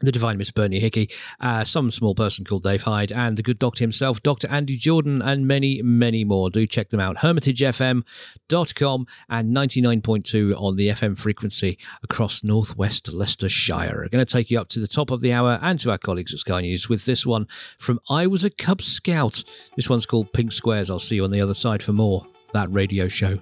the 0.00 0.12
divine 0.12 0.38
Miss 0.38 0.50
Bernie 0.50 0.80
Hickey, 0.80 1.10
uh, 1.40 1.64
some 1.64 1.90
small 1.90 2.14
person 2.14 2.44
called 2.44 2.62
Dave 2.62 2.82
Hyde, 2.82 3.12
and 3.12 3.36
the 3.36 3.42
good 3.42 3.58
doctor 3.58 3.84
himself, 3.84 4.22
Dr. 4.22 4.48
Andy 4.48 4.76
Jordan, 4.76 5.20
and 5.20 5.46
many, 5.46 5.82
many 5.82 6.24
more. 6.24 6.50
Do 6.50 6.66
check 6.66 6.88
them 6.90 7.00
out. 7.00 7.18
HermitageFM.com 7.18 9.06
and 9.28 9.56
99.2 9.56 10.60
on 10.60 10.76
the 10.76 10.88
FM 10.88 11.18
frequency 11.18 11.78
across 12.02 12.42
northwest 12.42 13.12
Leicestershire. 13.12 14.00
We're 14.02 14.08
going 14.08 14.24
to 14.24 14.32
take 14.32 14.50
you 14.50 14.58
up 14.58 14.68
to 14.70 14.80
the 14.80 14.88
top 14.88 15.10
of 15.10 15.20
the 15.20 15.32
hour 15.32 15.58
and 15.62 15.78
to 15.80 15.90
our 15.90 15.98
colleagues 15.98 16.32
at 16.32 16.40
Sky 16.40 16.62
News 16.62 16.88
with 16.88 17.04
this 17.04 17.26
one 17.26 17.46
from 17.78 18.00
I 18.08 18.26
Was 18.26 18.44
a 18.44 18.50
Cub 18.50 18.80
Scout. 18.80 19.44
This 19.76 19.90
one's 19.90 20.06
called 20.06 20.32
Pink 20.32 20.52
Squares. 20.52 20.88
I'll 20.88 20.98
see 20.98 21.16
you 21.16 21.24
on 21.24 21.30
the 21.30 21.40
other 21.40 21.54
side 21.54 21.82
for 21.82 21.92
more. 21.92 22.26
That 22.52 22.72
radio 22.72 23.06
show. 23.08 23.40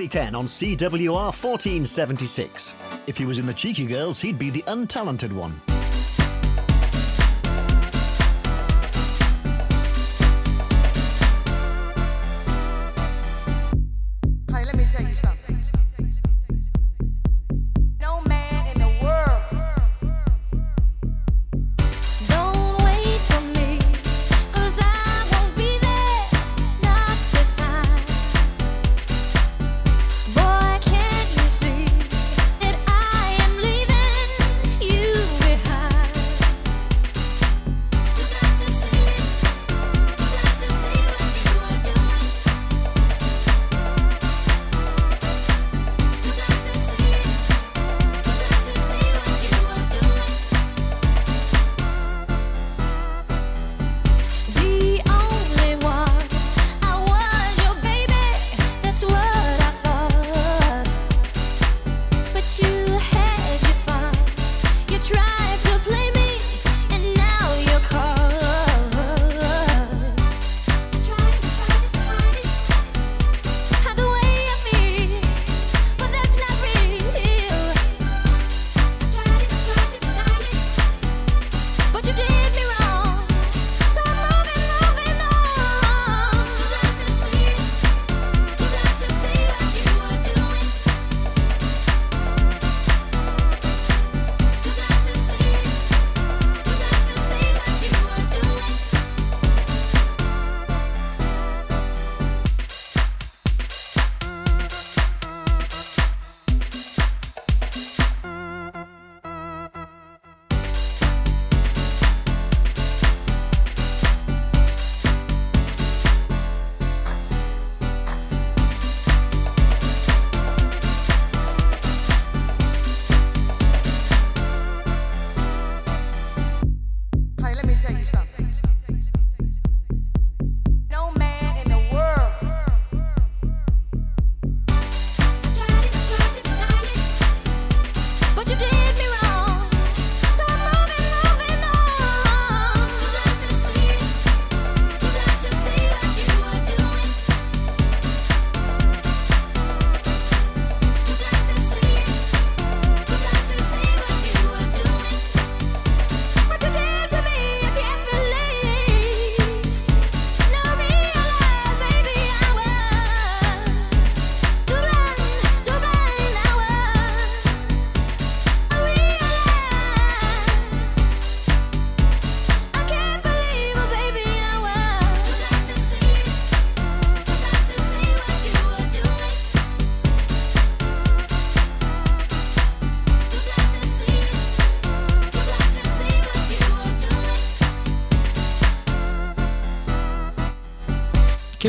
Cuddly 0.00 0.08
Ken 0.08 0.34
on 0.34 0.46
CWR 0.46 1.26
1476. 1.26 2.72
If 3.06 3.18
he 3.18 3.26
was 3.26 3.38
in 3.38 3.44
the 3.44 3.52
Cheeky 3.52 3.84
Girls, 3.84 4.18
he'd 4.18 4.38
be 4.38 4.48
the 4.48 4.62
untalented 4.62 5.30
one. 5.30 5.60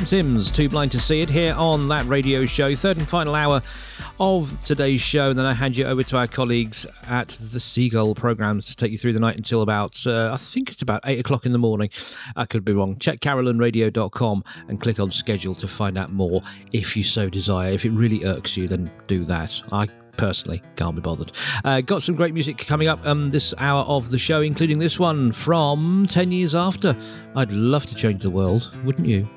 Kym 0.01 0.07
Sims, 0.07 0.49
Too 0.49 0.67
Blind 0.67 0.91
to 0.93 0.99
See 0.99 1.21
It, 1.21 1.29
here 1.29 1.53
on 1.55 1.87
that 1.89 2.07
radio 2.07 2.47
show. 2.47 2.73
Third 2.73 2.97
and 2.97 3.07
final 3.07 3.35
hour 3.35 3.61
of 4.19 4.59
today's 4.63 4.99
show. 4.99 5.29
And 5.29 5.37
then 5.37 5.45
I 5.45 5.53
hand 5.53 5.77
you 5.77 5.85
over 5.85 6.01
to 6.01 6.17
our 6.17 6.25
colleagues 6.25 6.87
at 7.03 7.27
the 7.27 7.59
Seagull 7.59 8.15
programme 8.15 8.61
to 8.61 8.75
take 8.75 8.91
you 8.91 8.97
through 8.97 9.13
the 9.13 9.19
night 9.19 9.37
until 9.37 9.61
about, 9.61 10.07
uh, 10.07 10.31
I 10.33 10.37
think 10.37 10.69
it's 10.69 10.81
about 10.81 11.01
8 11.05 11.19
o'clock 11.19 11.45
in 11.45 11.51
the 11.51 11.59
morning. 11.59 11.91
I 12.35 12.45
could 12.45 12.65
be 12.65 12.73
wrong. 12.73 12.97
Check 12.97 13.19
carillonradio.com 13.19 14.43
and 14.67 14.81
click 14.81 14.99
on 14.99 15.11
schedule 15.11 15.53
to 15.53 15.67
find 15.67 15.99
out 15.99 16.11
more 16.11 16.41
if 16.71 16.97
you 16.97 17.03
so 17.03 17.29
desire. 17.29 17.71
If 17.71 17.85
it 17.85 17.91
really 17.91 18.25
irks 18.25 18.57
you, 18.57 18.67
then 18.67 18.89
do 19.05 19.23
that. 19.25 19.61
I 19.71 19.87
personally 20.17 20.63
can't 20.77 20.95
be 20.95 21.01
bothered. 21.01 21.31
Uh, 21.63 21.81
got 21.81 22.01
some 22.01 22.15
great 22.15 22.33
music 22.33 22.57
coming 22.57 22.87
up 22.87 23.05
um, 23.05 23.29
this 23.29 23.53
hour 23.59 23.83
of 23.83 24.09
the 24.09 24.17
show, 24.17 24.41
including 24.41 24.79
this 24.79 24.97
one 24.97 25.31
from 25.31 26.07
10 26.07 26.31
years 26.31 26.55
after. 26.55 26.95
I'd 27.35 27.51
love 27.51 27.85
to 27.85 27.95
change 27.95 28.23
the 28.23 28.31
world, 28.31 28.75
wouldn't 28.83 29.07
you? 29.07 29.29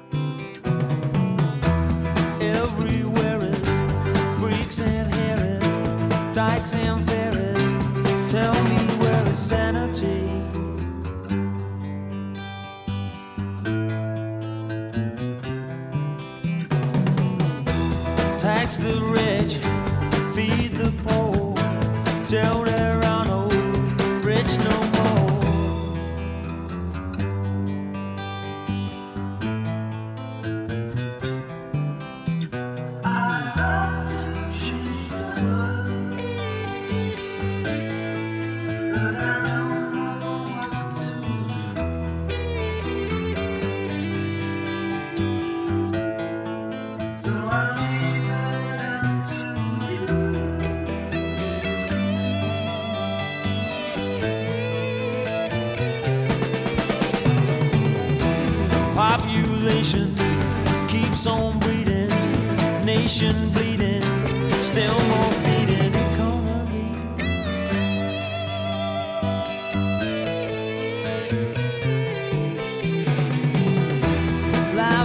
Dykes 6.47 6.73
and 6.75 7.07
fairies. 7.09 8.31
Tell 8.31 8.55
me 8.65 8.79
where 9.01 9.29
is 9.31 9.39
sanity? 9.39 10.23
Tax 18.41 18.77
the 18.77 18.97
rich, 19.19 19.53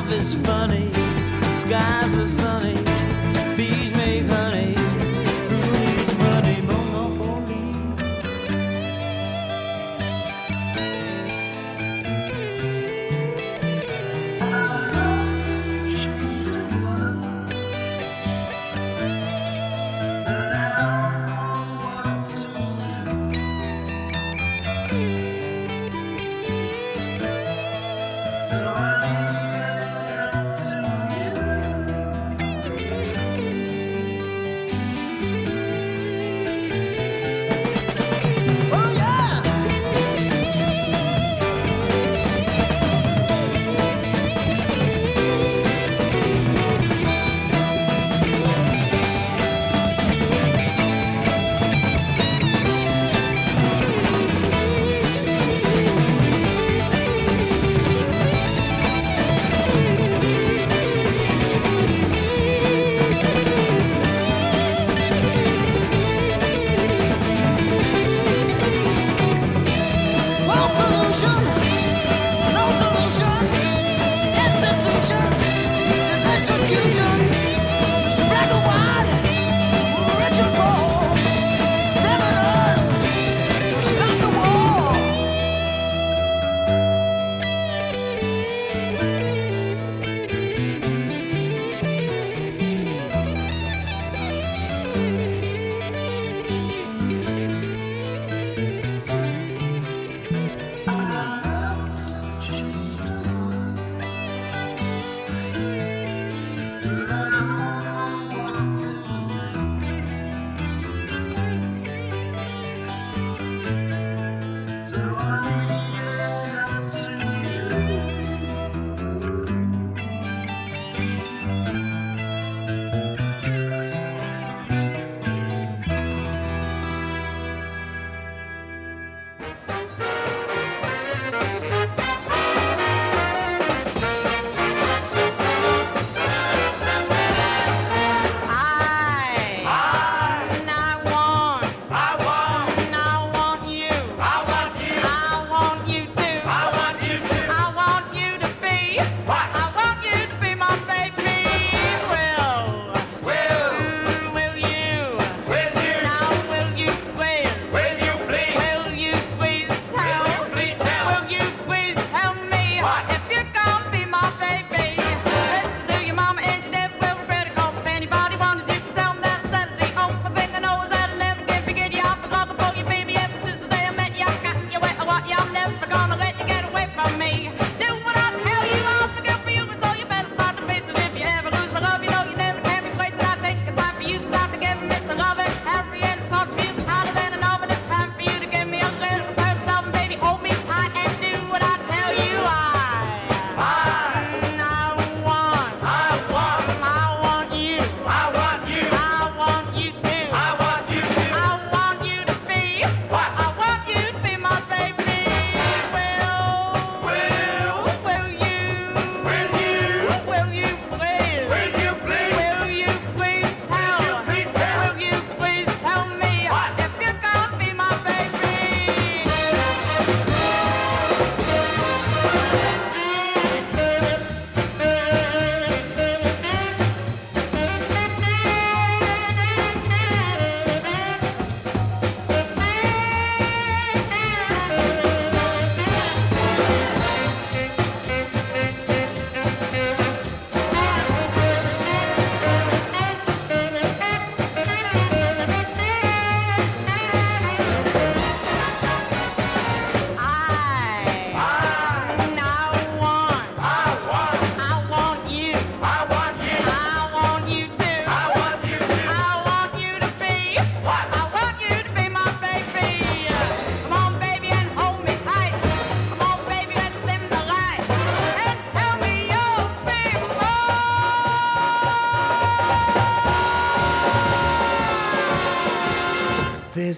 Life 0.10 0.22
is 0.22 0.34
funny, 0.38 0.92
skies 1.58 2.16
are 2.16 2.28
sunny, 2.28 2.74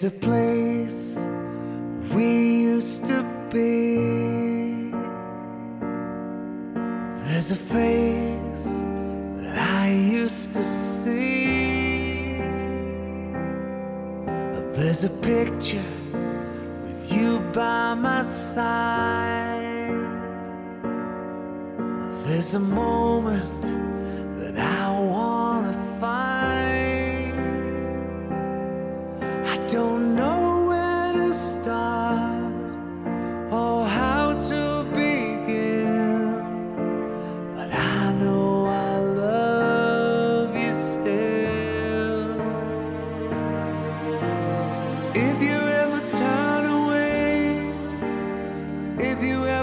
There's 0.02 0.16
a 0.16 0.20
place 0.20 1.20
we 2.12 2.62
used 2.62 3.06
to 3.06 3.22
be. 3.52 4.90
There's 7.28 7.52
a 7.52 7.56
face 7.56 8.66
that 9.44 9.60
I 9.60 9.92
used 9.92 10.54
to 10.54 10.66
see. 10.66 12.38
There's 14.74 15.04
a 15.04 15.10
picture 15.22 16.01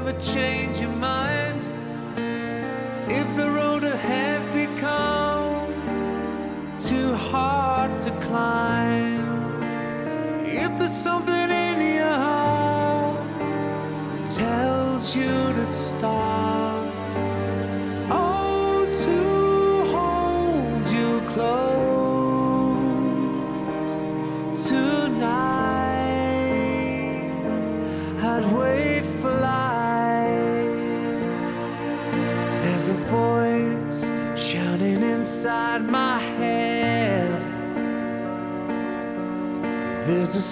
ever 0.08 0.20
change 0.20 0.80
your 0.80 0.90
mind, 0.90 1.62
if 3.10 3.36
the 3.36 3.50
road 3.50 3.84
ahead 3.84 4.40
becomes 4.52 5.96
too 6.82 7.14
hard 7.14 7.98
to 8.00 8.10
climb, 8.26 9.62
if 10.46 10.78
there's 10.78 10.96
something 10.96 11.50
in 11.50 11.96
your 11.96 12.06
heart 12.06 13.28
that 14.10 14.26
tells 14.26 15.14
you 15.14 15.47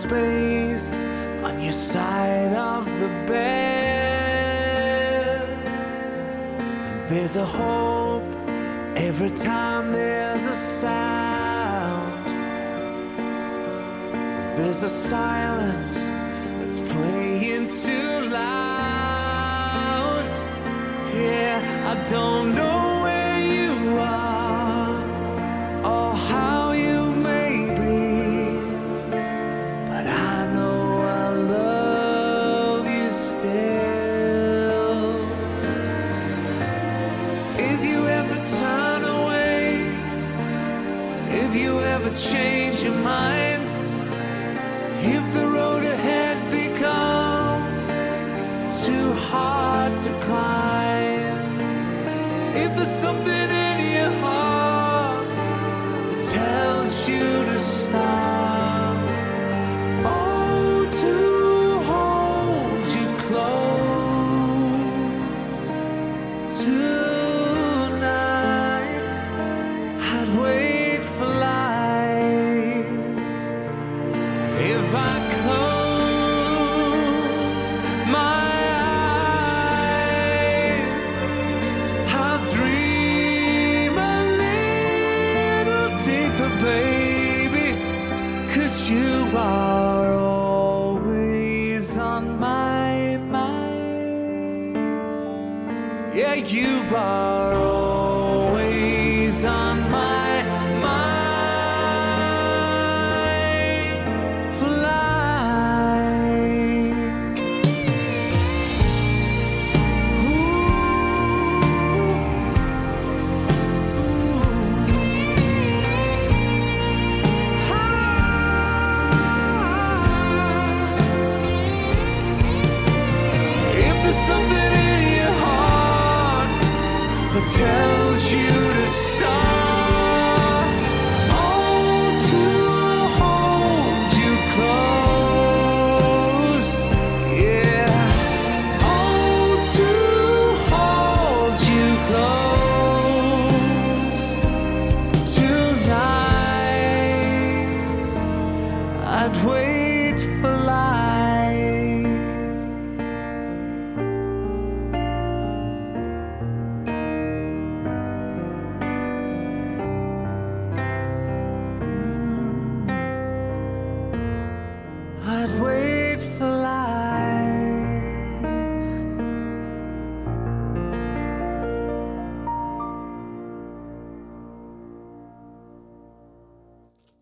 space 0.07 1.03
on 1.43 1.61
your 1.61 1.73
side 1.73 2.53
of 2.53 2.85
the 3.01 3.09
bed. 3.27 3.47
And 6.89 7.09
there's 7.09 7.35
a 7.37 7.45
hope 7.45 8.23
every 8.97 9.31
time 9.31 9.93
there's 9.93 10.47
a 10.47 10.55
sound. 10.55 12.25
There's 14.57 14.83
a 14.85 14.89
silence 14.89 15.95
that's 16.59 16.81
playing 16.93 17.67
too 17.85 18.29
loud. 18.41 20.27
Yeah, 21.15 21.93
I 21.93 21.95
don't 22.11 22.55
know 22.55 22.66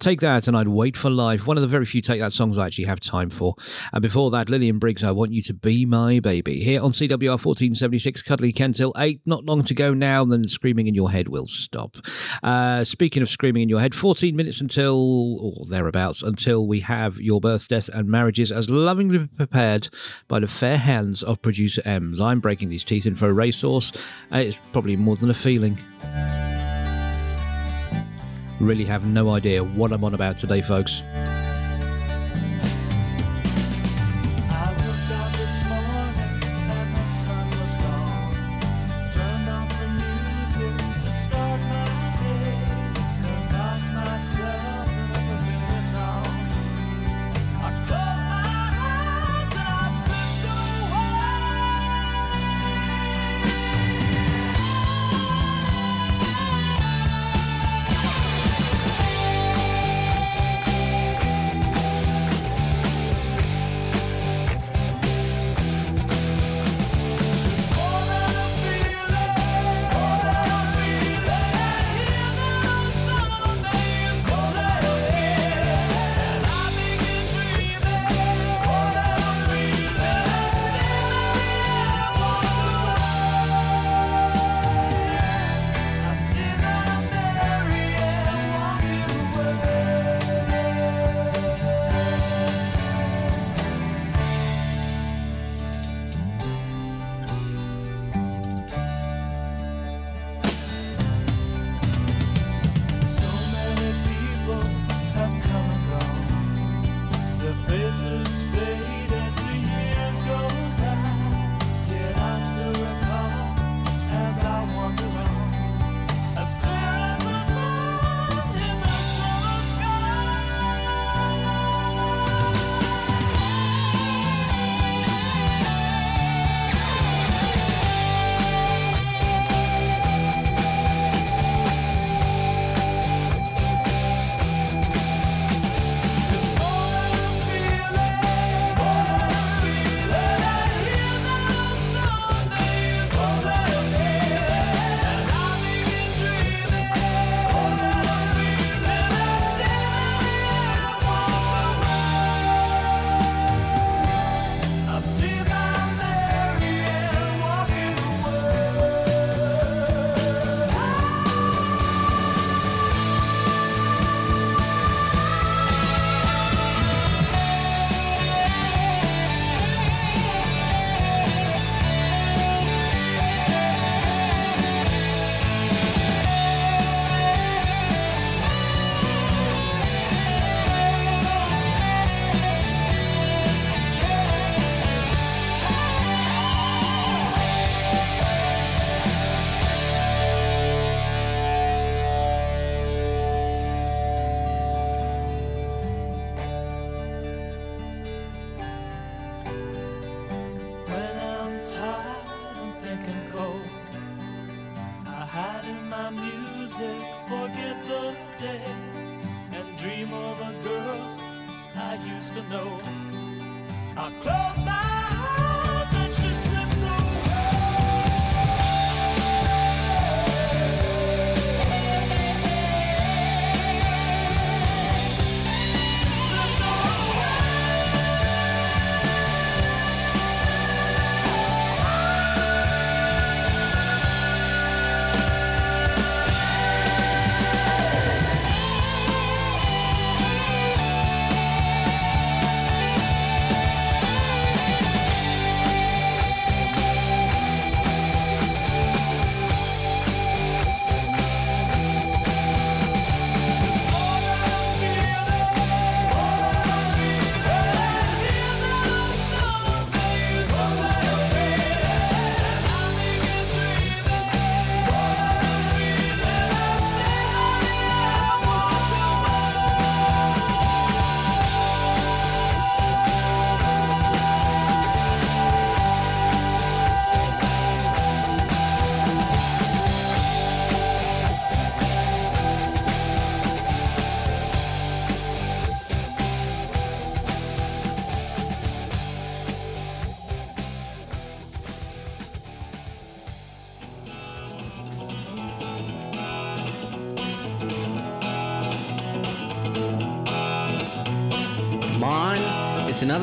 Take 0.05 0.21
That 0.21 0.47
and 0.47 0.55
I'd 0.55 0.69
Wait 0.69 0.99
for 0.99 1.09
Life. 1.09 1.47
One 1.47 1.57
of 1.57 1.63
the 1.63 1.67
very 1.67 1.87
few 1.87 2.03
Take 2.03 2.21
That 2.21 2.35
songs 2.35 2.59
I 2.59 2.67
actually 2.67 2.85
have 2.85 3.01
time 3.01 3.31
for. 3.31 3.55
And 3.91 4.03
before 4.03 4.31
that, 4.33 4.51
Lillian 4.51 4.79
Briggs, 4.79 5.03
I 5.03 5.11
Want 5.13 5.33
You 5.33 5.41
to 5.41 5.55
Be 5.55 5.87
My 5.87 6.21
Baby. 6.21 6.63
Here 6.63 6.83
on 6.83 6.91
CWR 6.91 7.43
1476, 7.43 8.21
Cuddly 8.21 8.53
Ken 8.53 8.75
til 8.75 8.93
8. 8.99 9.23
Not 9.25 9.47
long 9.47 9.63
to 9.63 9.73
go 9.73 9.95
now, 9.95 10.23
then 10.27 10.47
Screaming 10.47 10.89
in 10.89 10.95
Your 10.95 11.11
Head 11.11 11.29
will 11.29 11.47
stop. 11.47 11.97
Uh, 12.43 12.85
speaking 12.85 13.23
of 13.23 13.31
Screaming 13.31 13.63
in 13.63 13.71
Your 13.71 13.81
Head, 13.81 13.95
14 13.95 14.37
minutes 14.37 14.61
until, 14.61 15.39
or 15.41 15.65
thereabouts, 15.71 16.23
until 16.23 16.67
we 16.67 16.81
have 16.81 17.19
your 17.19 17.41
births, 17.41 17.67
deaths, 17.67 17.89
and 17.89 18.07
marriages 18.07 18.53
as 18.53 18.69
lovingly 18.69 19.27
prepared 19.35 19.89
by 20.29 20.39
the 20.39 20.49
fair 20.49 20.77
hands 20.77 21.23
of 21.23 21.41
producer 21.41 21.81
Ems. 21.87 22.21
I'm 22.21 22.41
breaking 22.41 22.69
these 22.69 22.85
teeth 22.85 23.07
in 23.07 23.17
for 23.17 23.31
a 23.31 23.33
racehorse. 23.33 23.91
Uh, 24.31 24.37
it's 24.37 24.61
probably 24.71 24.97
more 24.99 25.17
than 25.17 25.31
a 25.31 25.35
feeling. 25.35 25.79
Really 28.61 28.85
have 28.85 29.05
no 29.05 29.31
idea 29.31 29.63
what 29.65 29.93
I'm 29.93 30.05
on 30.05 30.15
about 30.15 30.39
today, 30.39 30.63
folks. 30.63 31.03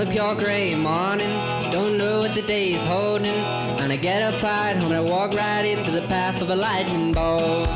Another 0.01 0.13
pure 0.13 0.35
gray 0.35 0.73
morning. 0.73 1.29
Don't 1.71 1.95
know 1.95 2.21
what 2.21 2.33
the 2.33 2.41
day 2.41 2.73
is 2.73 2.81
holding. 2.83 3.35
And 3.81 3.91
I 3.91 3.95
get 3.95 4.21
up 4.21 4.41
right 4.41 4.75
home 4.75 4.91
and 4.91 4.95
I 4.95 5.01
walk 5.01 5.33
right 5.33 5.63
into 5.63 5.91
the 5.91 6.01
path 6.07 6.41
of 6.41 6.49
a 6.49 6.55
lightning 6.55 7.11
bolt. 7.11 7.67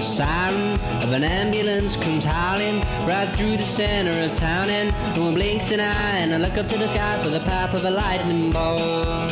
Siren 0.00 0.80
of 1.02 1.12
an 1.12 1.22
ambulance 1.22 1.96
comes 1.96 2.24
howling 2.24 2.80
right 3.06 3.28
through 3.36 3.56
the 3.56 3.64
center 3.64 4.10
of 4.24 4.36
town, 4.36 4.68
and 4.68 4.90
no 5.16 5.24
one 5.26 5.34
blinks 5.34 5.70
an 5.70 5.80
eye. 5.80 6.18
And 6.18 6.34
I 6.34 6.38
look 6.38 6.56
up 6.56 6.66
to 6.68 6.78
the 6.78 6.88
sky 6.88 7.20
for 7.22 7.30
the 7.30 7.40
path 7.40 7.74
of 7.74 7.84
a 7.84 7.90
lightning 7.90 8.50
bolt. 8.50 9.30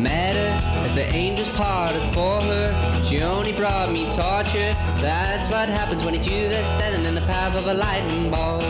Met 0.00 0.36
her 0.36 0.84
as 0.84 0.94
the 0.94 1.04
angels 1.14 1.48
parted 1.50 2.02
for 2.14 2.40
her. 2.40 3.04
She 3.06 3.22
only 3.22 3.52
brought 3.52 3.92
me 3.92 4.04
torture. 4.16 4.74
That's 5.00 5.48
what 5.48 5.70
happens 5.70 6.04
when 6.04 6.14
it's 6.14 6.26
you 6.26 6.50
that's 6.50 6.68
standing 6.68 7.06
in 7.06 7.14
the 7.14 7.22
path 7.22 7.56
of 7.56 7.66
a 7.66 7.72
lightning 7.72 8.30
bolt. 8.30 8.62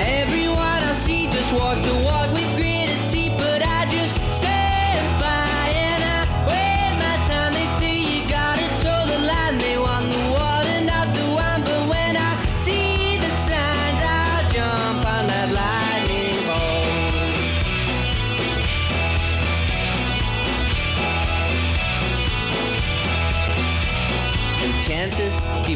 Everyone 0.00 0.58
I 0.60 0.92
see 0.94 1.26
just 1.26 1.52
walks 1.52 1.80
the 1.80 1.94
walk 2.04 2.30
with 2.32 2.53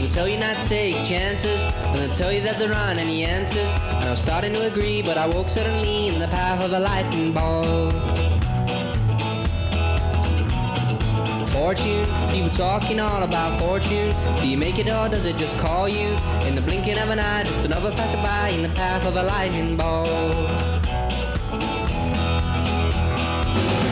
people 0.09 0.23
tell 0.23 0.29
you 0.29 0.39
not 0.39 0.57
to 0.57 0.65
take 0.67 0.95
chances, 1.05 1.61
and 1.61 1.99
they'll 1.99 2.15
tell 2.15 2.33
you 2.33 2.41
that 2.41 2.59
there 2.59 2.73
aren't 2.73 2.99
any 2.99 3.25
answers. 3.25 3.69
And 3.89 4.05
I 4.05 4.11
was 4.11 4.21
starting 4.21 4.53
to 4.55 4.67
agree, 4.67 5.03
but 5.03 5.19
I 5.19 5.27
woke 5.27 5.49
suddenly 5.49 6.09
in 6.09 6.19
the 6.19 6.29
path 6.29 6.63
of 6.65 6.73
a 6.73 6.79
lightning 6.79 7.33
bolt. 7.33 7.93
Fortune, 11.51 12.07
people 12.31 12.51
talking 12.51 13.01
all 13.01 13.23
about 13.23 13.59
fortune. 13.61 14.15
Do 14.41 14.49
you 14.49 14.57
make 14.57 14.79
it 14.79 14.89
or 14.89 15.09
does 15.09 15.27
it 15.27 15.37
just 15.37 15.57
call 15.59 15.89
you? 15.89 16.17
In 16.47 16.55
the 16.55 16.63
blinking 16.63 16.99
of 16.99 17.11
an 17.11 17.19
eye, 17.19 17.43
just 17.45 17.65
another 17.65 17.91
passerby 17.91 18.55
in 18.55 18.63
the 18.63 18.75
path 18.75 19.05
of 19.07 19.17
a 19.17 19.23
lightning 19.23 19.77
bolt. 19.77 20.09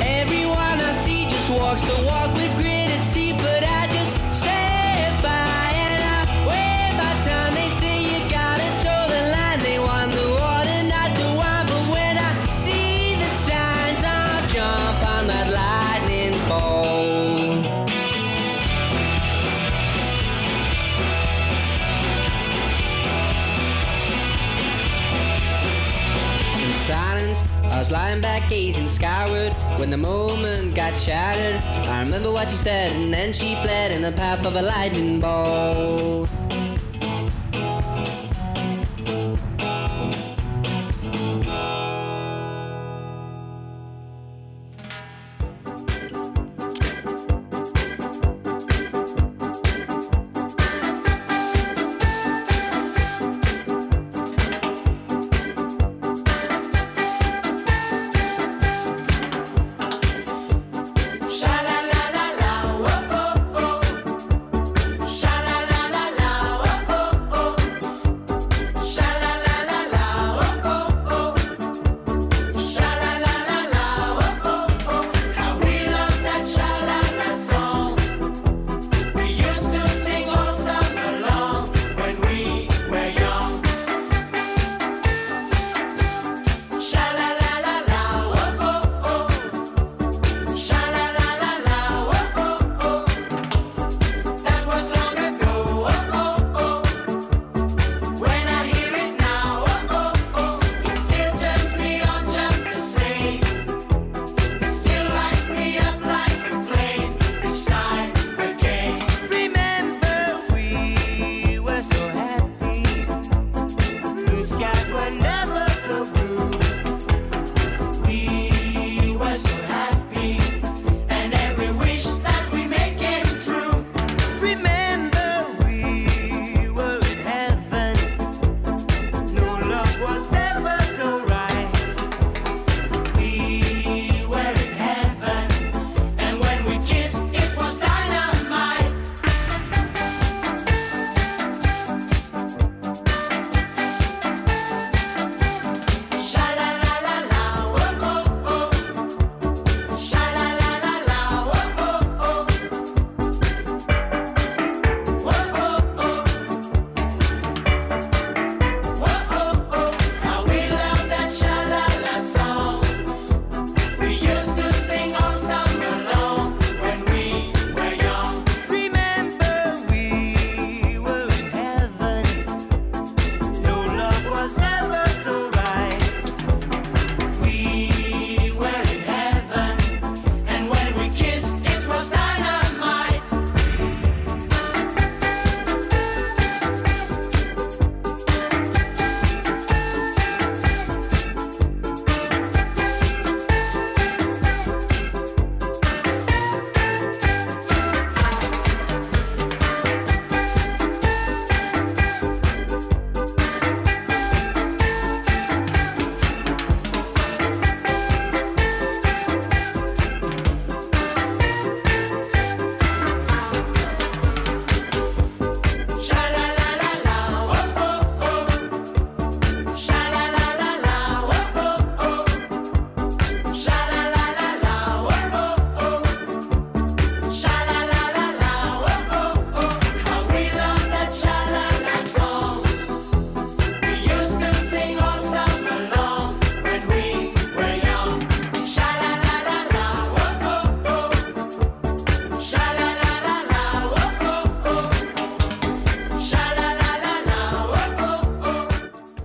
Everyone 0.03 0.81
I 0.81 0.93
see 0.95 1.27
just 1.27 1.51
walks 1.51 1.83
the 1.83 2.05
walk 2.07 2.33
with 2.35 2.46
was 27.87 27.93
lying 27.93 28.21
back 28.21 28.49
gazing 28.51 28.89
skyward 28.89 29.53
when 29.79 29.91
the 29.91 29.97
moment 29.97 30.75
got 30.75 30.93
shattered. 30.93 31.63
I 31.89 32.01
remember 32.01 32.33
what 32.33 32.49
she 32.49 32.57
said, 32.57 32.91
and 32.97 33.15
then 33.15 33.33
she 33.33 33.55
fled 33.63 33.93
in 33.93 34.03
the 34.03 34.11
path 34.11 34.45
of 34.45 34.57
a 34.57 34.63
lightning 34.63 35.21
bolt. 35.21 36.26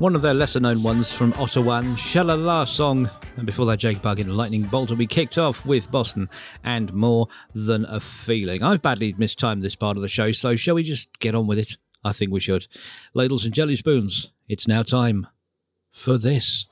One 0.01 0.15
of 0.15 0.23
their 0.23 0.33
lesser 0.33 0.59
known 0.59 0.81
ones 0.81 1.11
from 1.11 1.31
Ottawan, 1.33 1.93
Shalala 1.93 2.67
song. 2.67 3.07
And 3.37 3.45
before 3.45 3.67
that, 3.67 3.77
Jake 3.77 4.01
Bugg 4.01 4.19
and 4.19 4.35
Lightning 4.35 4.63
Bolt 4.63 4.89
will 4.89 4.97
be 4.97 5.05
kicked 5.05 5.37
off 5.37 5.63
with 5.63 5.91
Boston 5.91 6.27
and 6.63 6.91
More 6.91 7.27
Than 7.53 7.85
a 7.85 7.99
Feeling. 7.99 8.63
I've 8.63 8.81
badly 8.81 9.13
mistimed 9.19 9.61
this 9.61 9.75
part 9.75 9.97
of 9.97 10.01
the 10.01 10.09
show, 10.09 10.31
so 10.31 10.55
shall 10.55 10.73
we 10.73 10.81
just 10.81 11.19
get 11.19 11.35
on 11.35 11.45
with 11.45 11.59
it? 11.59 11.77
I 12.03 12.13
think 12.13 12.31
we 12.31 12.39
should. 12.39 12.65
Ladles 13.13 13.45
and 13.45 13.53
jelly 13.53 13.75
spoons, 13.75 14.31
it's 14.49 14.67
now 14.67 14.81
time 14.81 15.27
for 15.91 16.17
this. 16.17 16.65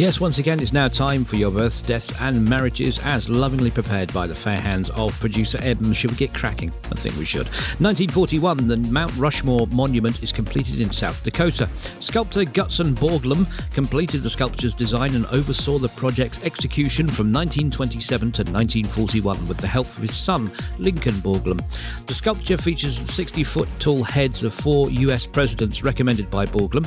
Yes, 0.00 0.18
once 0.18 0.38
again, 0.38 0.60
it's 0.60 0.72
now 0.72 0.88
time 0.88 1.26
for 1.26 1.36
your 1.36 1.50
births, 1.50 1.82
deaths, 1.82 2.10
and 2.22 2.42
marriages 2.48 2.98
as 3.00 3.28
lovingly 3.28 3.70
prepared 3.70 4.10
by 4.14 4.26
the 4.26 4.34
fair 4.34 4.58
hands 4.58 4.88
of 4.96 5.12
producer 5.20 5.58
Eben. 5.60 5.92
Should 5.92 6.12
we 6.12 6.16
get 6.16 6.32
cracking? 6.32 6.72
Think 7.00 7.16
we 7.16 7.24
should. 7.24 7.46
1941, 7.80 8.66
the 8.66 8.76
Mount 8.76 9.16
Rushmore 9.16 9.66
Monument 9.68 10.22
is 10.22 10.32
completed 10.32 10.80
in 10.80 10.90
South 10.90 11.22
Dakota. 11.24 11.66
Sculptor 11.98 12.44
Gutzon 12.44 12.94
Borglum 12.94 13.46
completed 13.72 14.22
the 14.22 14.28
sculpture's 14.28 14.74
design 14.74 15.14
and 15.14 15.24
oversaw 15.32 15.78
the 15.78 15.88
project's 15.88 16.42
execution 16.42 17.06
from 17.06 17.32
1927 17.32 18.32
to 18.32 18.42
1941 18.42 19.48
with 19.48 19.56
the 19.56 19.66
help 19.66 19.86
of 19.86 19.96
his 19.96 20.14
son, 20.14 20.52
Lincoln 20.78 21.14
Borglum. 21.14 21.58
The 22.04 22.12
sculpture 22.12 22.58
features 22.58 23.00
the 23.00 23.10
60 23.10 23.44
foot 23.44 23.68
tall 23.78 24.04
heads 24.04 24.44
of 24.44 24.52
four 24.52 24.90
US 24.90 25.26
presidents 25.26 25.82
recommended 25.82 26.30
by 26.30 26.44
Borglum 26.44 26.84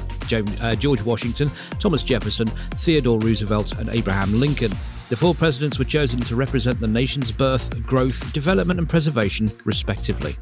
uh, 0.62 0.76
George 0.76 1.02
Washington, 1.02 1.50
Thomas 1.80 2.04
Jefferson, 2.04 2.48
Theodore 2.76 3.20
Roosevelt, 3.20 3.80
and 3.80 3.90
Abraham 3.90 4.40
Lincoln. 4.40 4.72
The 5.14 5.18
four 5.18 5.36
presidents 5.36 5.78
were 5.78 5.86
chosen 5.86 6.22
to 6.22 6.36
represent 6.36 6.80
the 6.80 6.88
nation's 6.88 7.32
birth, 7.32 7.86
growth, 7.86 8.34
development, 8.34 8.80
and 8.80 8.90
preservation, 8.90 9.48
respectively. 9.64 10.36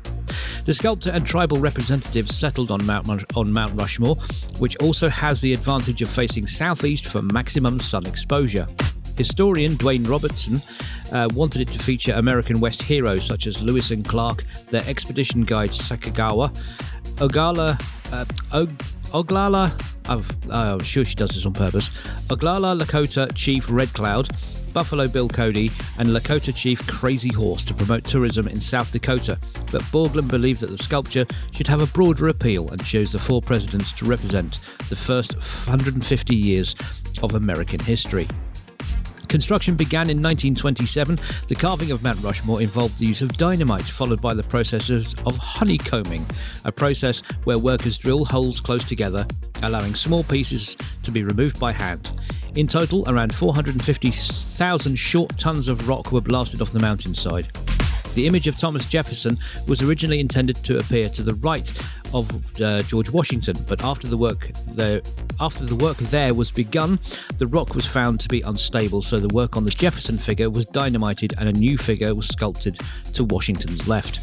The 0.64 0.72
sculptor 0.72 1.10
and 1.10 1.28
tribal 1.28 1.58
representatives 1.58 2.34
settled 2.34 2.72
on 2.72 2.86
Mount, 2.86 3.26
on 3.36 3.52
Mount 3.52 3.78
Rushmore, 3.78 4.16
which 4.60 4.78
also 4.78 5.10
has 5.10 5.42
the 5.42 5.52
advantage 5.52 6.02
of 6.02 6.10
facing 6.10 6.48
southeast 6.48 7.06
for 7.06 7.22
maximum 7.22 7.82
sun 7.82 8.06
exposure. 8.06 8.66
Historian 9.18 9.76
Dwayne 9.76 10.08
Robertson 10.08 10.62
uh, 11.12 11.28
wanted 11.34 11.64
it 11.64 11.72
to 11.72 11.78
feature 11.78 12.14
American 12.14 12.62
West 12.62 12.82
heroes 12.82 13.26
such 13.26 13.48
as 13.48 13.62
Lewis 13.62 13.92
and 13.92 14.08
Clark, 14.08 14.46
their 14.70 14.88
expedition 14.88 15.42
guide 15.42 15.72
Sacagawea, 15.72 16.50
Ogala, 17.20 17.78
uh, 18.14 18.24
Og- 18.54 18.82
Oglala, 19.12 19.72
I'm, 20.08 20.20
uh, 20.50 20.74
I'm 20.74 20.84
sure 20.84 21.04
she 21.04 21.16
does 21.16 21.32
this 21.32 21.46
on 21.46 21.54
purpose, 21.54 21.90
Oglala 22.28 22.80
Lakota 22.80 23.30
Chief 23.36 23.70
Red 23.70 23.94
Cloud, 23.94 24.30
Buffalo 24.74 25.08
Bill 25.08 25.28
Cody, 25.28 25.70
and 26.00 26.10
Lakota 26.10 26.56
Chief 26.56 26.86
Crazy 26.88 27.34
Horse 27.34 27.64
to 27.66 27.74
promote 27.74 28.06
tourism 28.06 28.48
in 28.48 28.62
South 28.62 28.92
Dakota. 28.92 29.38
But 29.72 29.82
Borglum 29.84 30.30
believed 30.30 30.62
that 30.62 30.70
the 30.70 30.78
sculpture 30.78 31.26
should 31.52 31.68
have 31.68 31.82
a 31.82 31.88
broader 31.88 32.30
appeal 32.30 32.70
and 32.70 32.84
chose 32.84 33.12
the 33.12 33.20
four 33.20 33.42
presidents 33.42 33.92
to 33.94 34.06
represent 34.06 34.60
the 34.90 34.96
first 34.96 35.36
150 35.36 36.36
years 36.36 36.76
of 37.22 37.36
American 37.36 37.82
history. 37.82 38.28
Construction 39.32 39.76
began 39.76 40.10
in 40.10 40.22
1927. 40.22 41.18
The 41.48 41.56
carving 41.56 41.92
of 41.92 42.04
Mount 42.04 42.22
Rushmore 42.22 42.62
involved 42.62 43.00
the 43.00 43.06
use 43.06 43.22
of 43.22 43.32
dynamite, 43.38 43.86
followed 43.86 44.22
by 44.22 44.34
the 44.34 44.44
process 44.44 44.90
of 44.90 45.38
honeycombing, 45.38 46.26
a 46.66 46.72
process 46.74 47.22
where 47.46 47.58
workers 47.58 47.98
drill 47.98 48.26
holes 48.26 48.60
close 48.60 48.84
together, 48.84 49.26
allowing 49.64 49.96
small 49.96 50.26
pieces 50.26 50.76
to 51.04 51.12
be 51.12 51.24
removed 51.24 51.58
by 51.62 51.72
hand. 51.72 52.12
In 52.56 52.68
total, 52.68 53.06
around 53.08 53.34
450,000 53.34 54.96
short 54.98 55.38
tons 55.38 55.70
of 55.70 55.88
rock 55.88 56.12
were 56.12 56.20
blasted 56.20 56.62
off 56.62 56.74
the 56.74 56.82
mountainside. 56.82 57.48
The 58.14 58.28
image 58.28 58.48
of 58.48 58.58
Thomas 58.58 58.86
Jefferson 58.86 59.38
was 59.68 59.82
originally 59.82 60.20
intended 60.20 60.58
to 60.58 60.78
appear 60.78 61.08
to 61.10 61.24
the 61.24 61.36
right 61.36 61.72
of 62.14 62.62
uh, 62.62 62.82
George 62.84 63.10
Washington, 63.10 63.56
but 63.70 63.84
after 63.84 64.08
the 64.08 64.18
work 64.18 64.52
there, 64.68 65.02
after 65.40 65.64
the 65.64 65.76
work 65.76 65.98
there 65.98 66.34
was 66.34 66.52
begun, 66.52 67.00
the 67.38 67.48
rock 67.48 67.74
was 67.74 67.86
found 67.86 68.20
to 68.20 68.28
be 68.28 68.42
unstable, 68.42 69.02
so 69.02 69.20
the 69.20 69.34
work 69.34 69.56
on 69.56 69.64
the 69.64 69.72
Jefferson 69.72 70.18
figure 70.18 70.50
was 70.50 70.66
dynamited 70.66 71.34
and 71.38 71.48
a 71.48 71.54
new 71.54 71.78
figure 71.78 72.14
was 72.14 72.28
sculpted 72.28 72.78
to 73.14 73.24
Washington's 73.24 73.88
left. 73.88 74.20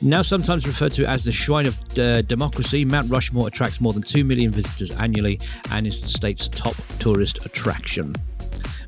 Now 0.00 0.22
sometimes 0.22 0.66
referred 0.66 0.92
to 0.94 1.06
as 1.06 1.24
the 1.24 1.32
Shrine 1.32 1.66
of 1.66 1.78
uh, 1.98 2.22
Democracy, 2.22 2.84
Mount 2.84 3.10
Rushmore 3.10 3.48
attracts 3.48 3.80
more 3.80 3.92
than 3.92 4.02
2 4.02 4.24
million 4.24 4.52
visitors 4.52 4.90
annually 4.92 5.38
and 5.70 5.86
is 5.86 6.00
the 6.00 6.08
state's 6.08 6.48
top 6.48 6.74
tourist 6.98 7.44
attraction. 7.44 8.14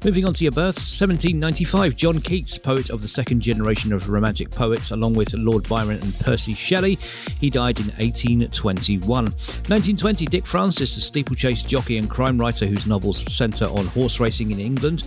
Moving 0.04 0.26
on 0.26 0.32
to 0.34 0.44
your 0.44 0.52
births, 0.52 1.00
1795, 1.00 1.96
John 1.96 2.20
Keats, 2.20 2.56
poet 2.56 2.88
of 2.88 3.02
the 3.02 3.08
second 3.08 3.40
generation 3.40 3.92
of 3.92 4.08
Romantic 4.08 4.48
poets, 4.48 4.92
along 4.92 5.14
with 5.14 5.34
Lord 5.34 5.68
Byron 5.68 5.98
and 6.00 6.14
Percy 6.20 6.54
Shelley. 6.54 7.00
He 7.40 7.50
died 7.50 7.80
in 7.80 7.86
1821. 7.96 9.02
1920, 9.08 10.26
Dick 10.26 10.46
Francis, 10.46 10.94
the 10.94 11.00
steeplechase 11.00 11.64
jockey 11.64 11.98
and 11.98 12.08
crime 12.08 12.38
writer 12.38 12.66
whose 12.66 12.86
novels 12.86 13.24
centre 13.32 13.66
on 13.66 13.86
horse 13.86 14.20
racing 14.20 14.52
in 14.52 14.60
England. 14.60 15.02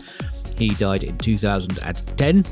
He 0.58 0.70
died 0.70 1.04
in 1.04 1.18
2010. 1.18 2.44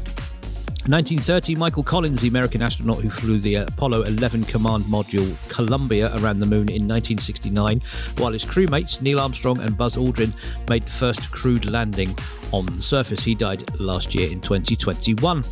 1930, 0.87 1.55
Michael 1.55 1.83
Collins, 1.83 2.21
the 2.21 2.29
American 2.29 2.61
astronaut 2.61 2.99
who 2.99 3.09
flew 3.09 3.37
the 3.37 3.55
Apollo 3.55 4.03
11 4.03 4.45
command 4.45 4.85
module 4.85 5.35
Columbia 5.49 6.07
around 6.17 6.39
the 6.39 6.45
moon 6.45 6.69
in 6.69 6.87
1969, 6.87 7.81
while 8.17 8.31
his 8.31 8.45
crewmates 8.45 9.01
Neil 9.01 9.19
Armstrong 9.19 9.59
and 9.59 9.77
Buzz 9.77 9.97
Aldrin 9.97 10.33
made 10.69 10.85
the 10.85 10.91
first 10.91 11.31
crewed 11.31 11.65
landing 11.65 12.15
on 12.51 12.65
the 12.65 12.81
surface. 12.81 13.23
He 13.23 13.35
died 13.35 13.79
last 13.79 14.15
year 14.15 14.31
in 14.31 14.39
2021. 14.41 15.43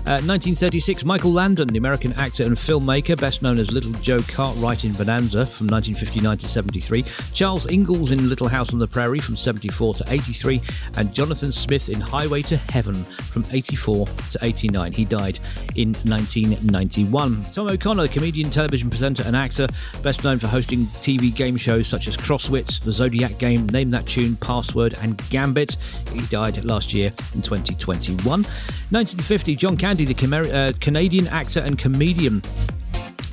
Uh, 0.00 0.16
1936, 0.24 1.04
Michael 1.04 1.30
Landon, 1.30 1.68
the 1.68 1.76
American 1.76 2.14
actor 2.14 2.42
and 2.42 2.56
filmmaker, 2.56 3.20
best 3.20 3.42
known 3.42 3.58
as 3.58 3.70
Little 3.70 3.92
Joe 3.92 4.20
Cartwright 4.22 4.86
in 4.86 4.92
Bonanza 4.94 5.44
from 5.44 5.66
1959 5.66 6.38
to 6.38 6.48
73, 6.48 7.04
Charles 7.34 7.70
Ingalls 7.70 8.10
in 8.10 8.28
Little 8.28 8.48
House 8.48 8.72
on 8.72 8.80
the 8.80 8.88
Prairie 8.88 9.18
from 9.18 9.36
74 9.36 9.94
to 9.94 10.04
83, 10.08 10.62
and 10.96 11.14
Jonathan 11.14 11.52
Smith 11.52 11.90
in 11.90 12.00
Highway 12.00 12.40
to 12.42 12.56
Heaven 12.56 12.94
from 13.04 13.44
84 13.52 14.06
to 14.30 14.38
89. 14.40 14.92
He 14.92 15.04
died 15.04 15.38
in 15.76 15.92
1991. 15.92 17.42
Tom 17.52 17.68
O'Connor, 17.68 18.08
comedian, 18.08 18.48
television 18.48 18.88
presenter, 18.88 19.22
and 19.26 19.36
actor, 19.36 19.68
best 20.02 20.24
known 20.24 20.38
for 20.38 20.46
hosting 20.46 20.86
TV 21.02 21.32
game 21.32 21.58
shows 21.58 21.86
such 21.86 22.08
as 22.08 22.16
Crosswits, 22.16 22.82
The 22.82 22.90
Zodiac 22.90 23.36
Game, 23.36 23.66
Name 23.68 23.90
That 23.90 24.06
Tune, 24.06 24.36
Password, 24.36 24.96
and 25.02 25.22
Gambit. 25.28 25.76
He 26.10 26.22
died 26.26 26.64
last 26.64 26.94
year 26.94 27.12
in 27.34 27.42
2021. 27.42 28.24
1950, 28.26 29.56
John 29.56 29.76
Candy, 29.90 30.04
the 30.04 30.14
Camer- 30.14 30.46
uh, 30.52 30.72
Canadian 30.80 31.26
actor 31.26 31.58
and 31.58 31.76
comedian. 31.76 32.44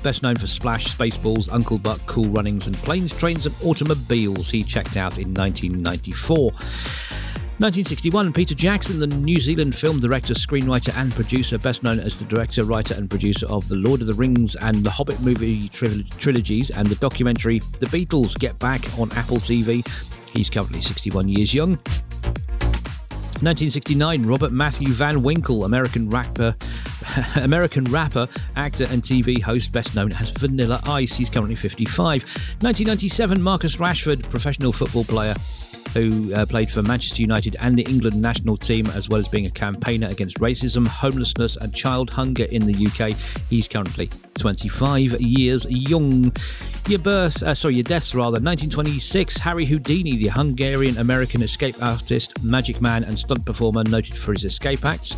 Best 0.01 0.23
known 0.23 0.37
for 0.37 0.47
Splash, 0.47 0.87
Spaceballs, 0.87 1.53
Uncle 1.53 1.77
Buck, 1.77 2.03
Cool 2.07 2.29
Runnings, 2.29 2.65
and 2.65 2.75
Planes, 2.77 3.15
Trains, 3.15 3.45
and 3.45 3.53
Automobiles. 3.63 4.49
He 4.49 4.63
checked 4.63 4.97
out 4.97 5.19
in 5.19 5.35
1994. 5.35 6.45
1961, 6.45 8.33
Peter 8.33 8.55
Jackson, 8.55 8.99
the 8.99 9.05
New 9.05 9.39
Zealand 9.39 9.75
film 9.75 9.99
director, 9.99 10.33
screenwriter, 10.33 10.99
and 10.99 11.13
producer, 11.13 11.59
best 11.59 11.83
known 11.83 11.99
as 11.99 12.17
the 12.17 12.25
director, 12.25 12.63
writer, 12.63 12.95
and 12.95 13.07
producer 13.07 13.45
of 13.45 13.67
the 13.69 13.75
Lord 13.75 14.01
of 14.01 14.07
the 14.07 14.15
Rings 14.15 14.55
and 14.55 14.83
the 14.83 14.89
Hobbit 14.89 15.21
movie 15.21 15.69
tri- 15.69 16.03
trilogies 16.17 16.71
and 16.71 16.87
the 16.87 16.95
documentary 16.95 17.59
The 17.79 17.85
Beatles 17.85 18.35
Get 18.35 18.57
Back 18.57 18.81
on 18.97 19.11
Apple 19.11 19.37
TV. 19.37 19.87
He's 20.33 20.49
currently 20.49 20.81
61 20.81 21.29
years 21.29 21.53
young. 21.53 21.77
1969, 23.43 24.25
Robert 24.25 24.51
Matthew 24.51 24.89
Van 24.89 25.21
Winkle, 25.21 25.63
American 25.63 26.09
rapper, 26.09 26.55
American 27.35 27.83
rapper, 27.85 28.27
actor, 28.55 28.85
and 28.89 29.03
TV 29.03 29.41
host, 29.41 29.71
best 29.71 29.93
known 29.93 30.11
as 30.13 30.31
Vanilla 30.31 30.81
Ice. 30.85 31.15
He's 31.15 31.29
currently 31.29 31.55
55. 31.55 32.23
1997, 32.23 33.39
Marcus 33.39 33.75
Rashford, 33.75 34.27
professional 34.29 34.73
football 34.73 35.03
player 35.03 35.35
who 35.93 36.33
uh, 36.33 36.45
played 36.45 36.71
for 36.71 36.81
Manchester 36.81 37.21
United 37.21 37.55
and 37.59 37.77
the 37.77 37.83
England 37.83 38.21
national 38.21 38.57
team, 38.57 38.87
as 38.87 39.09
well 39.09 39.19
as 39.19 39.27
being 39.27 39.45
a 39.45 39.51
campaigner 39.51 40.07
against 40.07 40.39
racism, 40.39 40.87
homelessness, 40.87 41.55
and 41.55 41.73
child 41.73 42.11
hunger 42.11 42.45
in 42.45 42.65
the 42.65 42.73
UK. 42.87 43.17
He's 43.49 43.67
currently 43.67 44.09
25 44.37 45.19
years 45.21 45.65
young. 45.69 46.31
Your 46.87 46.99
birth, 46.99 47.43
uh, 47.43 47.53
sorry, 47.53 47.75
your 47.75 47.83
deaths 47.83 48.15
rather. 48.15 48.39
1926, 48.39 49.37
Harry 49.39 49.65
Houdini, 49.65 50.15
the 50.17 50.27
Hungarian 50.27 50.97
American 50.97 51.41
escape 51.41 51.75
artist, 51.81 52.41
magic 52.43 52.81
man, 52.81 53.03
and 53.03 53.17
stunt 53.17 53.45
performer, 53.45 53.83
noted 53.83 54.15
for 54.15 54.33
his 54.33 54.43
escape 54.43 54.85
acts. 54.85 55.15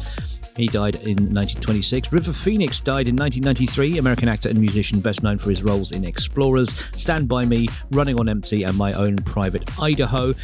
He 0.59 0.67
died 0.67 0.95
in 0.95 1.15
1926. 1.33 2.11
River 2.11 2.33
Phoenix 2.33 2.81
died 2.81 3.07
in 3.07 3.15
1993. 3.15 3.97
American 3.97 4.27
actor 4.27 4.49
and 4.49 4.59
musician, 4.59 4.99
best 4.99 5.23
known 5.23 5.37
for 5.37 5.49
his 5.49 5.63
roles 5.63 5.93
in 5.93 6.03
Explorers, 6.03 6.75
Stand 6.99 7.29
By 7.29 7.45
Me, 7.45 7.69
Running 7.91 8.19
on 8.19 8.27
Empty, 8.27 8.63
and 8.63 8.77
My 8.77 8.91
Own 8.91 9.15
Private 9.15 9.79
Idaho. 9.79 10.35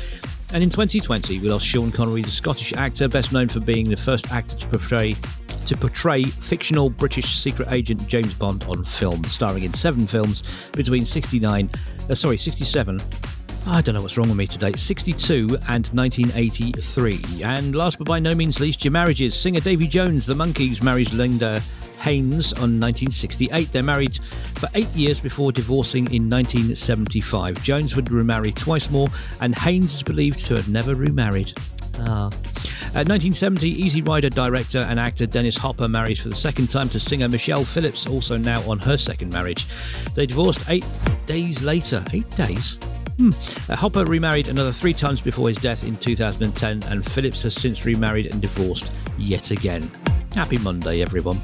And 0.53 0.63
in 0.63 0.69
2020, 0.69 1.39
we 1.39 1.49
lost 1.49 1.65
Sean 1.65 1.91
Connery, 1.91 2.21
the 2.21 2.29
Scottish 2.29 2.71
actor, 2.73 3.09
best 3.09 3.33
known 3.33 3.49
for 3.49 3.59
being 3.59 3.89
the 3.89 3.97
first 3.97 4.31
actor 4.31 4.55
to 4.55 4.67
portray 4.67 5.15
to 5.65 5.75
portray 5.75 6.23
fictional 6.23 6.89
British 6.91 7.35
secret 7.35 7.67
agent 7.71 8.07
James 8.07 8.35
Bond 8.35 8.63
on 8.65 8.85
film, 8.85 9.23
starring 9.25 9.63
in 9.63 9.73
seven 9.73 10.05
films 10.05 10.43
between 10.73 11.05
69, 11.05 11.69
uh, 12.09 12.15
sorry, 12.15 12.37
67 12.37 13.01
I 13.67 13.81
don't 13.81 13.95
know 13.95 14.03
what's 14.03 14.15
wrong 14.17 14.27
with 14.27 14.37
me 14.37 14.45
today. 14.45 14.73
62 14.73 15.57
and 15.67 15.87
1983. 15.87 17.43
And 17.43 17.73
last 17.73 17.97
but 17.97 18.07
by 18.07 18.19
no 18.19 18.35
means 18.35 18.59
least, 18.59 18.85
your 18.85 18.91
marriages. 18.91 19.37
Singer 19.37 19.59
Davy 19.59 19.87
Jones, 19.87 20.27
The 20.27 20.35
Monkees, 20.35 20.83
marries 20.83 21.11
Linda 21.11 21.61
Haynes 22.01 22.53
on 22.53 22.79
1968. 22.79 23.71
They're 23.71 23.81
married 23.81 24.19
for 24.55 24.69
eight 24.75 24.89
years 24.89 25.19
before 25.19 25.51
divorcing 25.51 26.05
in 26.13 26.29
1975. 26.29 27.63
Jones 27.63 27.95
would 27.95 28.11
remarry 28.11 28.51
twice 28.51 28.91
more, 28.91 29.07
and 29.41 29.55
Haynes 29.55 29.95
is 29.95 30.03
believed 30.03 30.45
to 30.45 30.55
have 30.55 30.69
never 30.69 30.93
remarried. 30.93 31.51
Ah. 31.99 32.27
At 32.93 33.09
1970, 33.09 33.67
Easy 33.67 34.03
Rider 34.03 34.29
director 34.29 34.79
and 34.79 34.99
actor 34.99 35.25
Dennis 35.25 35.57
Hopper 35.57 35.87
marries 35.87 36.19
for 36.19 36.29
the 36.29 36.35
second 36.35 36.69
time 36.69 36.87
to 36.89 36.99
singer 36.99 37.27
Michelle 37.27 37.65
Phillips, 37.65 38.05
also 38.05 38.37
now 38.37 38.61
on 38.69 38.77
her 38.79 38.95
second 38.95 39.33
marriage. 39.33 39.65
They 40.13 40.27
divorced 40.27 40.69
eight 40.69 40.85
days 41.25 41.63
later. 41.63 42.03
Eight 42.13 42.29
days? 42.31 42.77
Hmm. 43.17 43.29
Uh, 43.69 43.75
Hopper 43.75 44.03
remarried 44.03 44.47
another 44.47 44.71
three 44.71 44.93
times 44.93 45.21
before 45.21 45.47
his 45.47 45.57
death 45.57 45.87
in 45.87 45.95
2010, 45.97 46.83
and 46.83 47.05
Phillips 47.05 47.43
has 47.43 47.55
since 47.55 47.85
remarried 47.85 48.27
and 48.27 48.41
divorced 48.41 48.91
yet 49.17 49.51
again. 49.51 49.89
Happy 50.33 50.57
Monday, 50.57 51.01
everyone. 51.01 51.39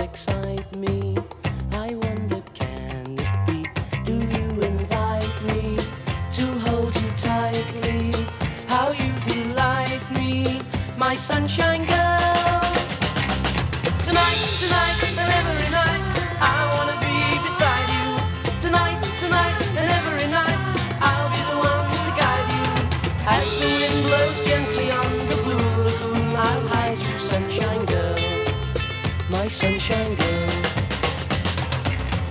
Excite 0.00 0.74
me. 0.76 1.16
I 1.72 1.94
wonder, 1.94 2.42
can 2.54 3.18
it 3.18 3.46
be? 3.46 3.66
Do 4.04 4.14
you 4.14 4.60
invite 4.62 5.42
me 5.44 5.76
to 6.32 6.46
hold 6.66 6.94
you 7.00 7.10
tightly? 7.16 8.12
How 8.66 8.92
you 8.92 9.12
delight 9.26 10.02
me, 10.12 10.60
my 10.96 11.14
sunshine 11.16 11.77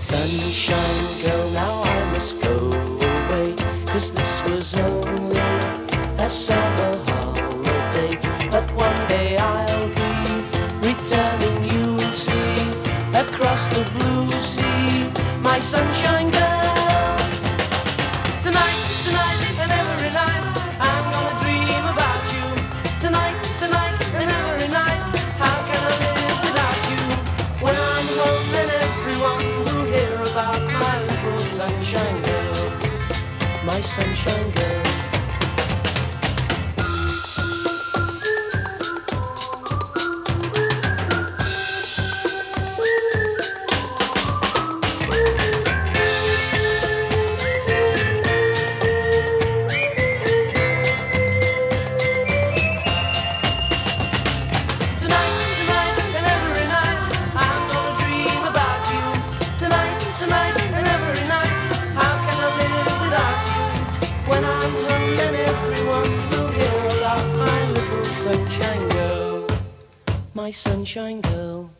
Sunshine 0.08 0.47
my 70.48 70.52
sunshine 70.52 71.20
girl. 71.20 71.77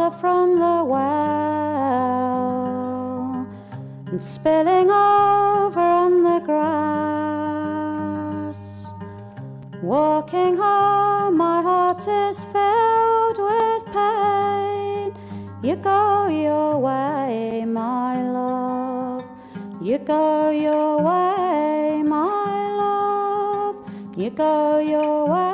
Water 0.00 0.16
from 0.18 0.58
the 0.58 0.84
well 0.84 1.76
and 4.06 4.22
spilling 4.22 4.90
over 4.90 5.80
on 5.80 6.22
the 6.24 6.40
grass. 6.46 7.38
Walking 9.82 10.56
home, 10.56 11.36
my 11.36 11.62
heart 11.62 12.06
is 12.08 12.44
filled 12.44 13.38
with 13.48 13.84
pain. 13.94 15.12
You 15.62 15.76
go 15.76 16.28
your 16.28 16.78
way, 16.78 17.64
my 17.66 18.22
love. 18.22 19.24
You 19.82 19.98
go 19.98 20.50
your 20.50 20.98
way, 21.08 22.02
my 22.02 22.74
love. 22.82 23.76
You 24.16 24.30
go 24.30 24.78
your 24.78 25.28
way, 25.32 25.49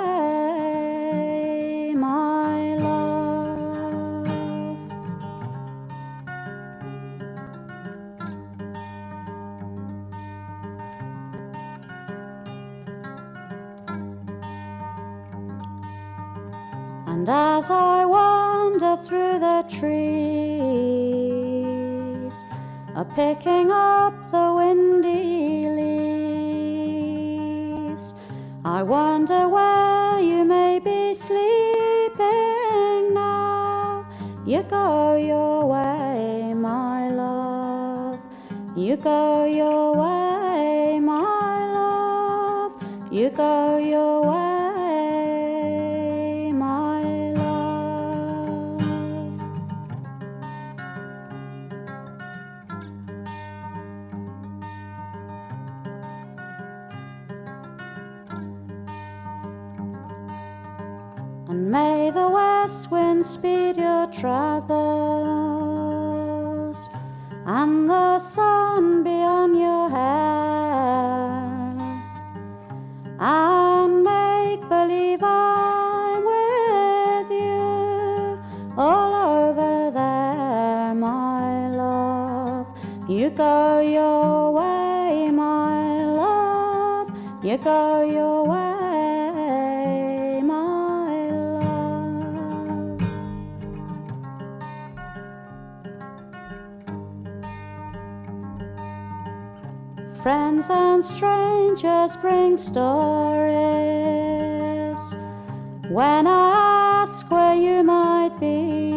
And 17.27 17.35
as 17.35 17.71
I 17.71 18.05
wander 18.07 18.97
through 19.03 19.41
the 19.41 19.65
trees, 19.69 19.83
a 22.95 23.05
picking 23.05 23.73
up 23.73 24.15
the 24.31 24.55
windy 24.57 25.67
leaves, 27.83 28.15
I 28.65 28.85
wonder 28.85 29.49
where 29.49 30.21
you 30.21 30.45
may 30.45 30.79
be 30.79 31.15
sleeping 31.15 32.15
now. 33.13 34.07
You 34.47 34.63
go 34.63 35.17
your 35.17 35.67
way, 35.67 36.55
my 36.55 37.11
love. 37.11 38.21
You 38.77 38.97
go 38.97 39.47
your 39.47 39.97
way, 39.97 41.01
my 41.01 41.73
love. 41.75 42.73
You 43.11 43.31
go 43.31 43.79
your 43.79 44.23
way, 44.31 44.46
may 61.77 62.11
the 62.21 62.29
west 62.39 62.83
wind 62.91 63.23
speed 63.35 63.75
your 63.87 64.07
travels, 64.21 64.79
and 67.59 67.75
the 67.95 68.19
sun 68.19 68.83
be 69.07 69.17
on 69.39 69.51
your 69.67 69.87
hair, 69.97 71.35
and 73.21 73.95
make 74.11 74.63
believe 74.75 75.23
I'm 75.23 76.23
with 76.33 77.29
you 77.45 77.69
all 78.85 79.13
over 79.39 79.75
there, 79.99 80.95
my 80.95 81.69
love. 81.83 82.67
You 83.17 83.29
go 83.31 83.81
your 83.81 84.53
way, 84.59 85.31
my 85.31 85.81
love. 86.23 87.09
You 87.45 87.57
go 87.59 87.83
your 88.19 88.39
way, 88.53 88.76
friends 100.27 100.67
and 100.71 101.05
strangers 101.05 102.17
bring 102.17 102.59
stories. 102.59 102.81
When 105.89 106.27
I 106.27 107.03
ask 107.03 107.31
where 107.31 107.55
you 107.55 107.85
might 107.85 108.37
be, 108.41 108.91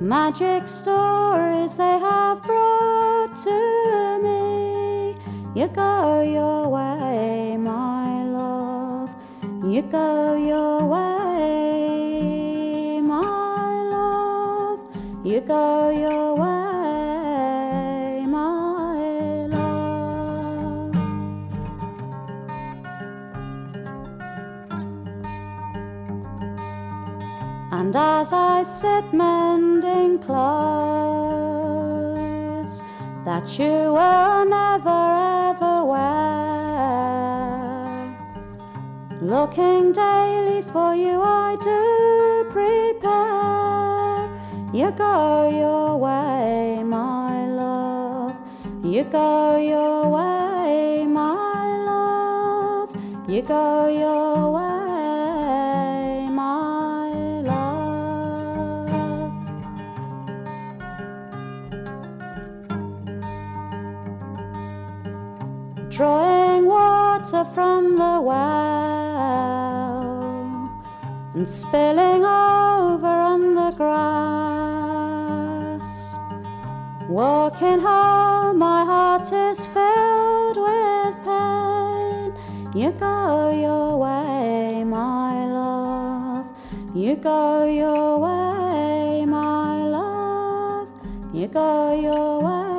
magic 0.00 0.66
stories 0.66 1.76
they 1.76 1.96
have 2.08 2.42
brought 2.42 3.36
to 3.44 4.18
me. 4.24 5.14
You 5.54 5.68
go 5.68 6.22
your 6.22 6.68
way, 6.68 7.56
my 7.56 8.24
love. 8.24 9.10
You 9.64 9.82
go 9.82 10.34
your 10.52 10.84
way, 10.94 13.00
my 13.00 13.82
love. 13.94 14.80
You 15.24 15.40
go 15.40 15.90
your 15.90 16.34
way, 16.34 16.55
And 27.86 27.94
as 27.94 28.32
I 28.32 28.64
sit 28.64 29.12
mending 29.12 30.18
clothes 30.18 30.34
that 33.24 33.46
you 33.60 33.92
will 33.96 34.44
never 34.44 35.02
ever 35.46 35.84
wear, 35.84 36.16
looking 39.22 39.92
daily 39.92 40.62
for 40.62 40.96
you, 40.96 41.22
I 41.22 41.56
do 41.62 42.44
prepare. 42.50 44.26
You 44.74 44.90
go 44.90 45.48
your 45.48 45.96
way, 45.96 46.82
my 46.82 47.46
love. 47.46 48.34
You 48.82 49.04
go 49.04 49.58
your 49.58 50.08
way, 50.10 51.04
my 51.06 51.76
love. 51.86 52.90
You 53.28 53.42
go 53.42 53.86
your 53.86 54.50
way, 54.50 54.65
Drawing 65.96 66.66
water 66.66 67.42
from 67.54 67.96
the 67.96 68.20
well 68.20 68.76
and 71.32 71.48
spilling 71.48 72.22
over 72.22 73.06
on 73.06 73.54
the 73.54 73.70
grass. 73.78 73.96
Walking 77.08 77.80
home, 77.80 78.58
my 78.58 78.84
heart 78.84 79.32
is 79.32 79.66
filled 79.68 80.58
with 80.66 81.16
pain. 81.24 82.34
You 82.74 82.92
go 82.92 83.52
your 83.58 83.96
way, 83.96 84.84
my 84.84 85.46
love. 85.46 86.46
You 86.94 87.16
go 87.16 87.64
your 87.64 88.18
way, 88.18 89.24
my 89.24 89.82
love. 89.96 90.88
You 91.32 91.46
go 91.46 91.94
your 91.98 92.42
way, 92.42 92.75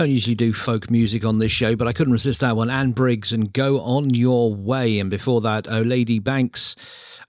Don't 0.00 0.10
usually 0.10 0.34
do 0.34 0.54
folk 0.54 0.90
music 0.90 1.26
on 1.26 1.40
this 1.40 1.52
show, 1.52 1.76
but 1.76 1.86
I 1.86 1.92
couldn't 1.92 2.14
resist 2.14 2.40
that 2.40 2.56
one. 2.56 2.70
Anne 2.70 2.92
Briggs 2.92 3.34
and 3.34 3.52
Go 3.52 3.80
On 3.80 4.08
Your 4.08 4.54
Way. 4.54 4.98
And 4.98 5.10
before 5.10 5.42
that, 5.42 5.68
Oh 5.68 5.82
Lady 5.82 6.18
Banks. 6.18 6.74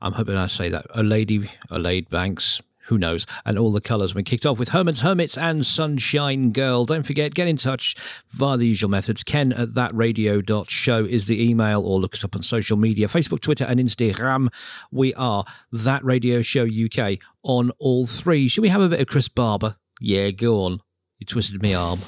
I'm 0.01 0.14
hoping 0.14 0.38
I 0.38 0.48
say 0.48 0.69
that. 0.69 0.85
Oh 0.95 1.01
Lady, 1.01 1.50
Oh 1.69 1.75
Lady 1.75 2.08
Banks. 2.09 2.61
Who 2.85 2.98
knows? 2.98 3.25
And 3.43 3.59
all 3.59 3.74
the 3.74 3.82
colours. 3.82 4.16
We 4.16 4.24
kicked 4.24 4.45
off 4.45 4.58
with 4.58 4.69
Herman's 4.69 5.01
Hermits 5.01 5.38
and 5.38 5.66
Sunshine 5.66 6.53
Girl. 6.53 6.85
Don't 6.85 7.06
forget, 7.06 7.33
get 7.33 7.50
in 7.50 7.58
touch 7.58 7.93
via 8.32 8.56
the 8.56 8.67
usual 8.67 8.90
methods. 8.90 9.22
Ken 9.22 9.51
at 9.51 9.72
thatradio.show 9.72 11.03
is 11.03 11.27
the 11.27 11.45
email, 11.45 11.85
or 11.85 12.00
look 12.00 12.14
us 12.14 12.24
up 12.24 12.38
on 12.38 12.41
social 12.41 12.77
media 12.77 13.09
Facebook, 13.09 13.41
Twitter, 13.41 13.66
and 13.66 13.82
Instagram. 13.82 14.48
We 14.93 15.14
are 15.16 15.43
That 15.74 16.06
Radio 16.06 16.41
Show 16.41 16.66
UK 16.66 17.17
on 17.43 17.72
all 17.80 18.08
three. 18.08 18.48
Should 18.48 18.61
we 18.61 18.69
have 18.69 18.80
a 18.80 18.88
bit 18.88 19.01
of 19.01 19.08
Chris 19.08 19.27
Barber? 19.27 19.75
Yeah, 20.00 20.32
go 20.32 20.64
on. 20.64 20.80
You 21.19 21.25
twisted 21.25 21.61
me 21.61 21.74
arm. 21.74 22.00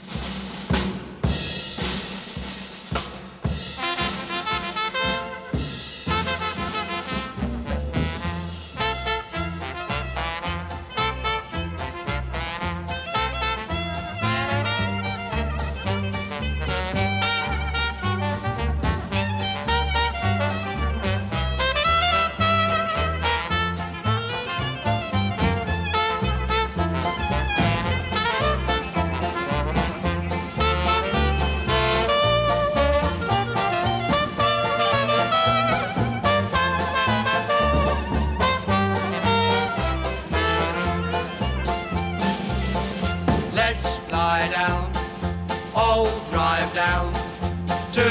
To 47.94 48.02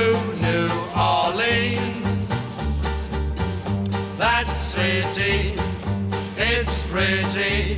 New 0.41 0.71
Orleans. 0.95 2.29
That 4.17 4.47
city, 4.47 5.57
it's 6.39 6.87
pretty, 6.87 7.77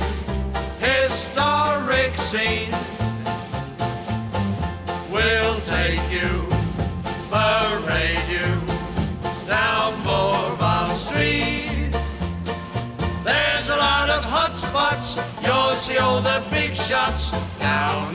historic 0.79 2.15
scenes. 2.15 2.75
We'll 5.11 5.59
take 5.61 6.05
you, 6.11 6.47
parade 7.31 8.21
you 8.29 8.53
down 9.47 9.97
Bourbon 10.03 10.95
Street. 10.95 11.89
There's 13.23 13.69
a 13.69 13.77
lot 13.77 14.09
of 14.11 14.23
hot 14.23 14.55
spots. 14.55 15.19
You'll 15.41 15.73
see 15.73 15.97
all 15.97 16.21
the 16.21 16.43
big 16.51 16.75
shots 16.75 17.31
down 17.57 18.14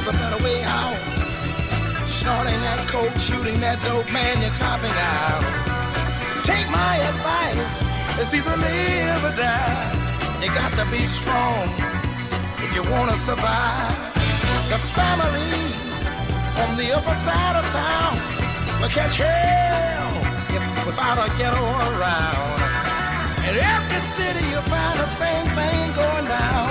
There's 0.00 0.14
a 0.14 0.18
better 0.18 0.42
way 0.44 0.62
out. 0.62 0.94
Snorting 2.06 2.60
that 2.62 2.78
coke, 2.86 3.16
shooting 3.18 3.58
that 3.60 3.82
dope, 3.82 4.06
man, 4.12 4.38
you're 4.38 4.54
copping 4.62 4.94
out. 4.94 5.42
Take 6.46 6.70
my 6.70 7.02
advice, 7.02 7.82
it's 8.14 8.32
either 8.32 8.56
live 8.62 9.24
or 9.26 9.34
die. 9.34 9.90
You 10.38 10.48
got 10.54 10.70
to 10.78 10.86
be 10.86 11.02
strong 11.02 11.66
if 12.62 12.70
you 12.74 12.82
want 12.94 13.10
to 13.10 13.18
survive. 13.18 13.90
The 14.70 14.78
family 14.94 15.50
on 16.62 16.78
the 16.78 16.94
upper 16.94 17.16
side 17.26 17.56
of 17.58 17.66
town 17.74 18.14
will 18.78 18.92
catch 18.94 19.16
hell 19.18 20.14
if 20.54 20.62
without 20.86 21.18
a 21.18 21.28
ghetto 21.38 21.58
around. 21.58 22.60
In 23.50 23.54
every 23.58 24.02
city 24.14 24.46
you'll 24.46 24.70
find 24.70 24.98
the 24.98 25.10
same 25.10 25.46
thing 25.58 25.94
going 25.98 26.26
down. 26.26 26.67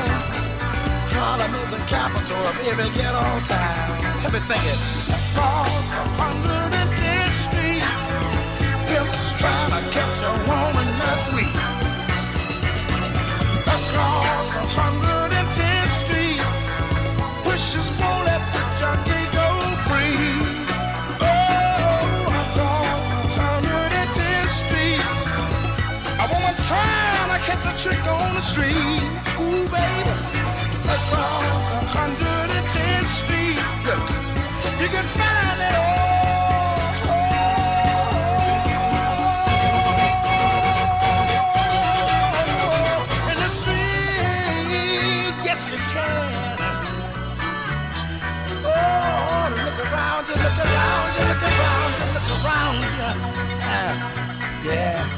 Harlem 1.18 1.54
is 1.64 1.70
the 1.72 1.82
capital 1.90 2.38
of 2.38 2.56
every 2.62 2.90
ghetto 2.94 3.42
town. 3.42 3.98
Let 4.22 4.32
me 4.34 4.40
sing 4.40 4.62
it. 4.62 4.80
Across 5.34 5.98
110th 6.14 7.34
Street, 7.34 7.86
pimps 8.86 9.34
trying 9.42 9.74
to 9.74 9.82
catch 9.90 10.18
a 10.30 10.34
woman 10.46 10.88
that's 11.02 11.28
weak. 11.34 11.58
Across 13.66 14.62
110th 14.78 15.90
Street, 16.06 16.42
wishes 17.50 17.90
won't 17.98 18.22
let 18.30 18.42
the 18.54 18.62
junkie 18.78 19.26
go 19.34 19.50
free. 19.90 20.22
Oh, 21.18 22.30
across 22.30 23.06
110th 23.42 24.54
Street, 24.62 25.02
a 26.22 26.26
woman 26.30 26.56
trying 26.70 27.30
to 27.34 27.40
catch 27.42 27.66
a 27.66 27.74
trick 27.82 28.06
on 28.06 28.30
the 28.38 28.42
street. 28.42 29.02
Ooh, 29.42 29.66
baby, 29.74 30.17
you 34.80 34.88
can 34.90 35.04
find 35.04 35.62
it 35.62 35.76
all. 35.76 35.98
You 45.70 45.78
can. 45.78 46.32
Oh, 48.64 49.50
look 49.66 49.80
around 49.86 50.28
you, 50.30 50.36
look 50.36 50.60
around 50.64 51.12
you, 51.18 51.24
look 51.28 51.44
around 51.44 51.92
you, 51.98 52.06
look 52.14 52.30
around. 52.46 52.78
Ah, 53.64 54.64
yeah. 54.64 55.17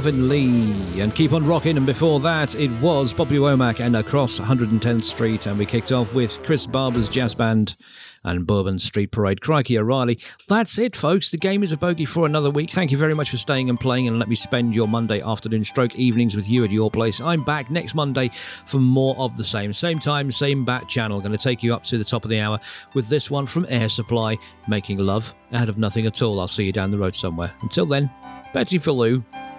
Alvin 0.00 0.30
Lee, 0.30 0.98
and 1.02 1.14
Keep 1.14 1.34
on 1.34 1.46
Rocking. 1.46 1.76
And 1.76 1.84
before 1.84 2.20
that, 2.20 2.54
it 2.54 2.70
was 2.80 3.12
Bobby 3.12 3.36
Womack 3.36 3.80
and 3.80 3.94
Across 3.94 4.40
110th 4.40 5.04
Street. 5.04 5.44
And 5.44 5.58
we 5.58 5.66
kicked 5.66 5.92
off 5.92 6.14
with 6.14 6.42
Chris 6.42 6.64
Barber's 6.64 7.06
Jazz 7.06 7.34
Band 7.34 7.76
and 8.24 8.46
Bourbon 8.46 8.78
Street 8.78 9.10
Parade. 9.12 9.42
Crikey 9.42 9.78
O'Reilly. 9.78 10.18
That's 10.48 10.78
it, 10.78 10.96
folks. 10.96 11.30
The 11.30 11.36
game 11.36 11.62
is 11.62 11.72
a 11.72 11.76
bogey 11.76 12.06
for 12.06 12.24
another 12.24 12.48
week. 12.48 12.70
Thank 12.70 12.90
you 12.90 12.96
very 12.96 13.12
much 13.12 13.28
for 13.28 13.36
staying 13.36 13.68
and 13.68 13.78
playing 13.78 14.08
and 14.08 14.18
let 14.18 14.30
me 14.30 14.36
spend 14.36 14.74
your 14.74 14.88
Monday 14.88 15.20
afternoon 15.20 15.64
stroke 15.64 15.94
evenings 15.96 16.34
with 16.34 16.48
you 16.48 16.64
at 16.64 16.70
your 16.70 16.90
place. 16.90 17.20
I'm 17.20 17.44
back 17.44 17.70
next 17.70 17.94
Monday 17.94 18.30
for 18.64 18.78
more 18.78 19.14
of 19.18 19.36
the 19.36 19.44
same. 19.44 19.74
Same 19.74 19.98
time, 19.98 20.32
same 20.32 20.64
bat 20.64 20.88
channel. 20.88 21.20
Going 21.20 21.32
to 21.32 21.38
take 21.38 21.62
you 21.62 21.74
up 21.74 21.84
to 21.84 21.98
the 21.98 22.04
top 22.04 22.24
of 22.24 22.30
the 22.30 22.40
hour 22.40 22.58
with 22.94 23.10
this 23.10 23.30
one 23.30 23.44
from 23.44 23.66
Air 23.68 23.90
Supply, 23.90 24.38
Making 24.66 24.96
Love 24.96 25.34
out 25.52 25.68
of 25.68 25.76
nothing 25.76 26.06
at 26.06 26.22
all. 26.22 26.40
I'll 26.40 26.48
see 26.48 26.64
you 26.64 26.72
down 26.72 26.90
the 26.90 26.96
road 26.96 27.14
somewhere. 27.14 27.52
Until 27.60 27.84
then, 27.84 28.10
Betty 28.54 28.78
Falou. 28.78 29.49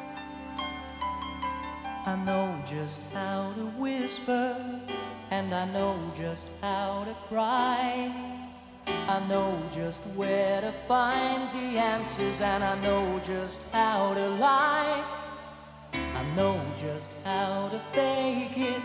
How 6.62 7.04
to 7.06 7.16
cry. 7.28 8.14
I 8.86 9.20
know 9.28 9.60
just 9.74 10.02
where 10.16 10.62
to 10.62 10.72
find 10.88 11.52
the 11.54 11.80
answers, 11.80 12.40
and 12.40 12.64
I 12.64 12.80
know 12.82 13.20
just 13.26 13.64
how 13.72 14.14
to 14.14 14.30
lie. 14.30 15.04
I 15.94 16.24
know 16.36 16.62
just 16.80 17.12
how 17.26 17.70
to 17.70 17.82
fake 17.92 18.58
it, 18.58 18.82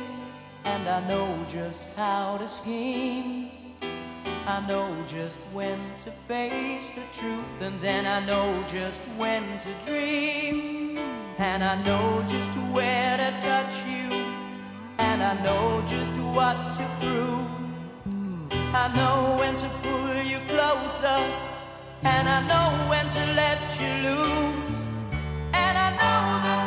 and 0.64 0.88
I 0.88 1.06
know 1.06 1.46
just 1.52 1.84
how 1.96 2.38
to 2.38 2.48
scheme. 2.48 3.50
I 4.46 4.64
know 4.66 4.88
just 5.06 5.36
when 5.52 5.78
to 6.04 6.12
face 6.28 6.90
the 6.92 7.02
truth, 7.18 7.60
and 7.60 7.80
then 7.80 8.06
I 8.06 8.24
know 8.24 8.64
just 8.68 9.00
when 9.18 9.42
to 9.58 9.86
dream. 9.86 10.98
And 11.38 11.62
I 11.62 11.82
know 11.82 12.24
just 12.26 12.50
where 12.72 13.16
to 13.18 13.30
touch 13.38 13.74
you, 13.86 14.08
and 14.98 15.22
I 15.22 15.34
know 15.44 15.84
just 15.86 16.12
what 16.34 16.72
to 16.78 16.90
prove. 17.00 17.65
I 18.78 18.88
know 18.88 19.36
when 19.38 19.56
to 19.56 19.68
pull 19.82 20.22
you 20.22 20.38
closer, 20.46 21.18
and 22.02 22.28
I 22.28 22.40
know 22.50 22.68
when 22.90 23.08
to 23.08 23.22
let 23.40 23.58
you 23.80 23.90
loose. 24.06 24.78
And 25.54 25.74
I 25.86 25.88
know 26.00 26.22
the 26.46 26.65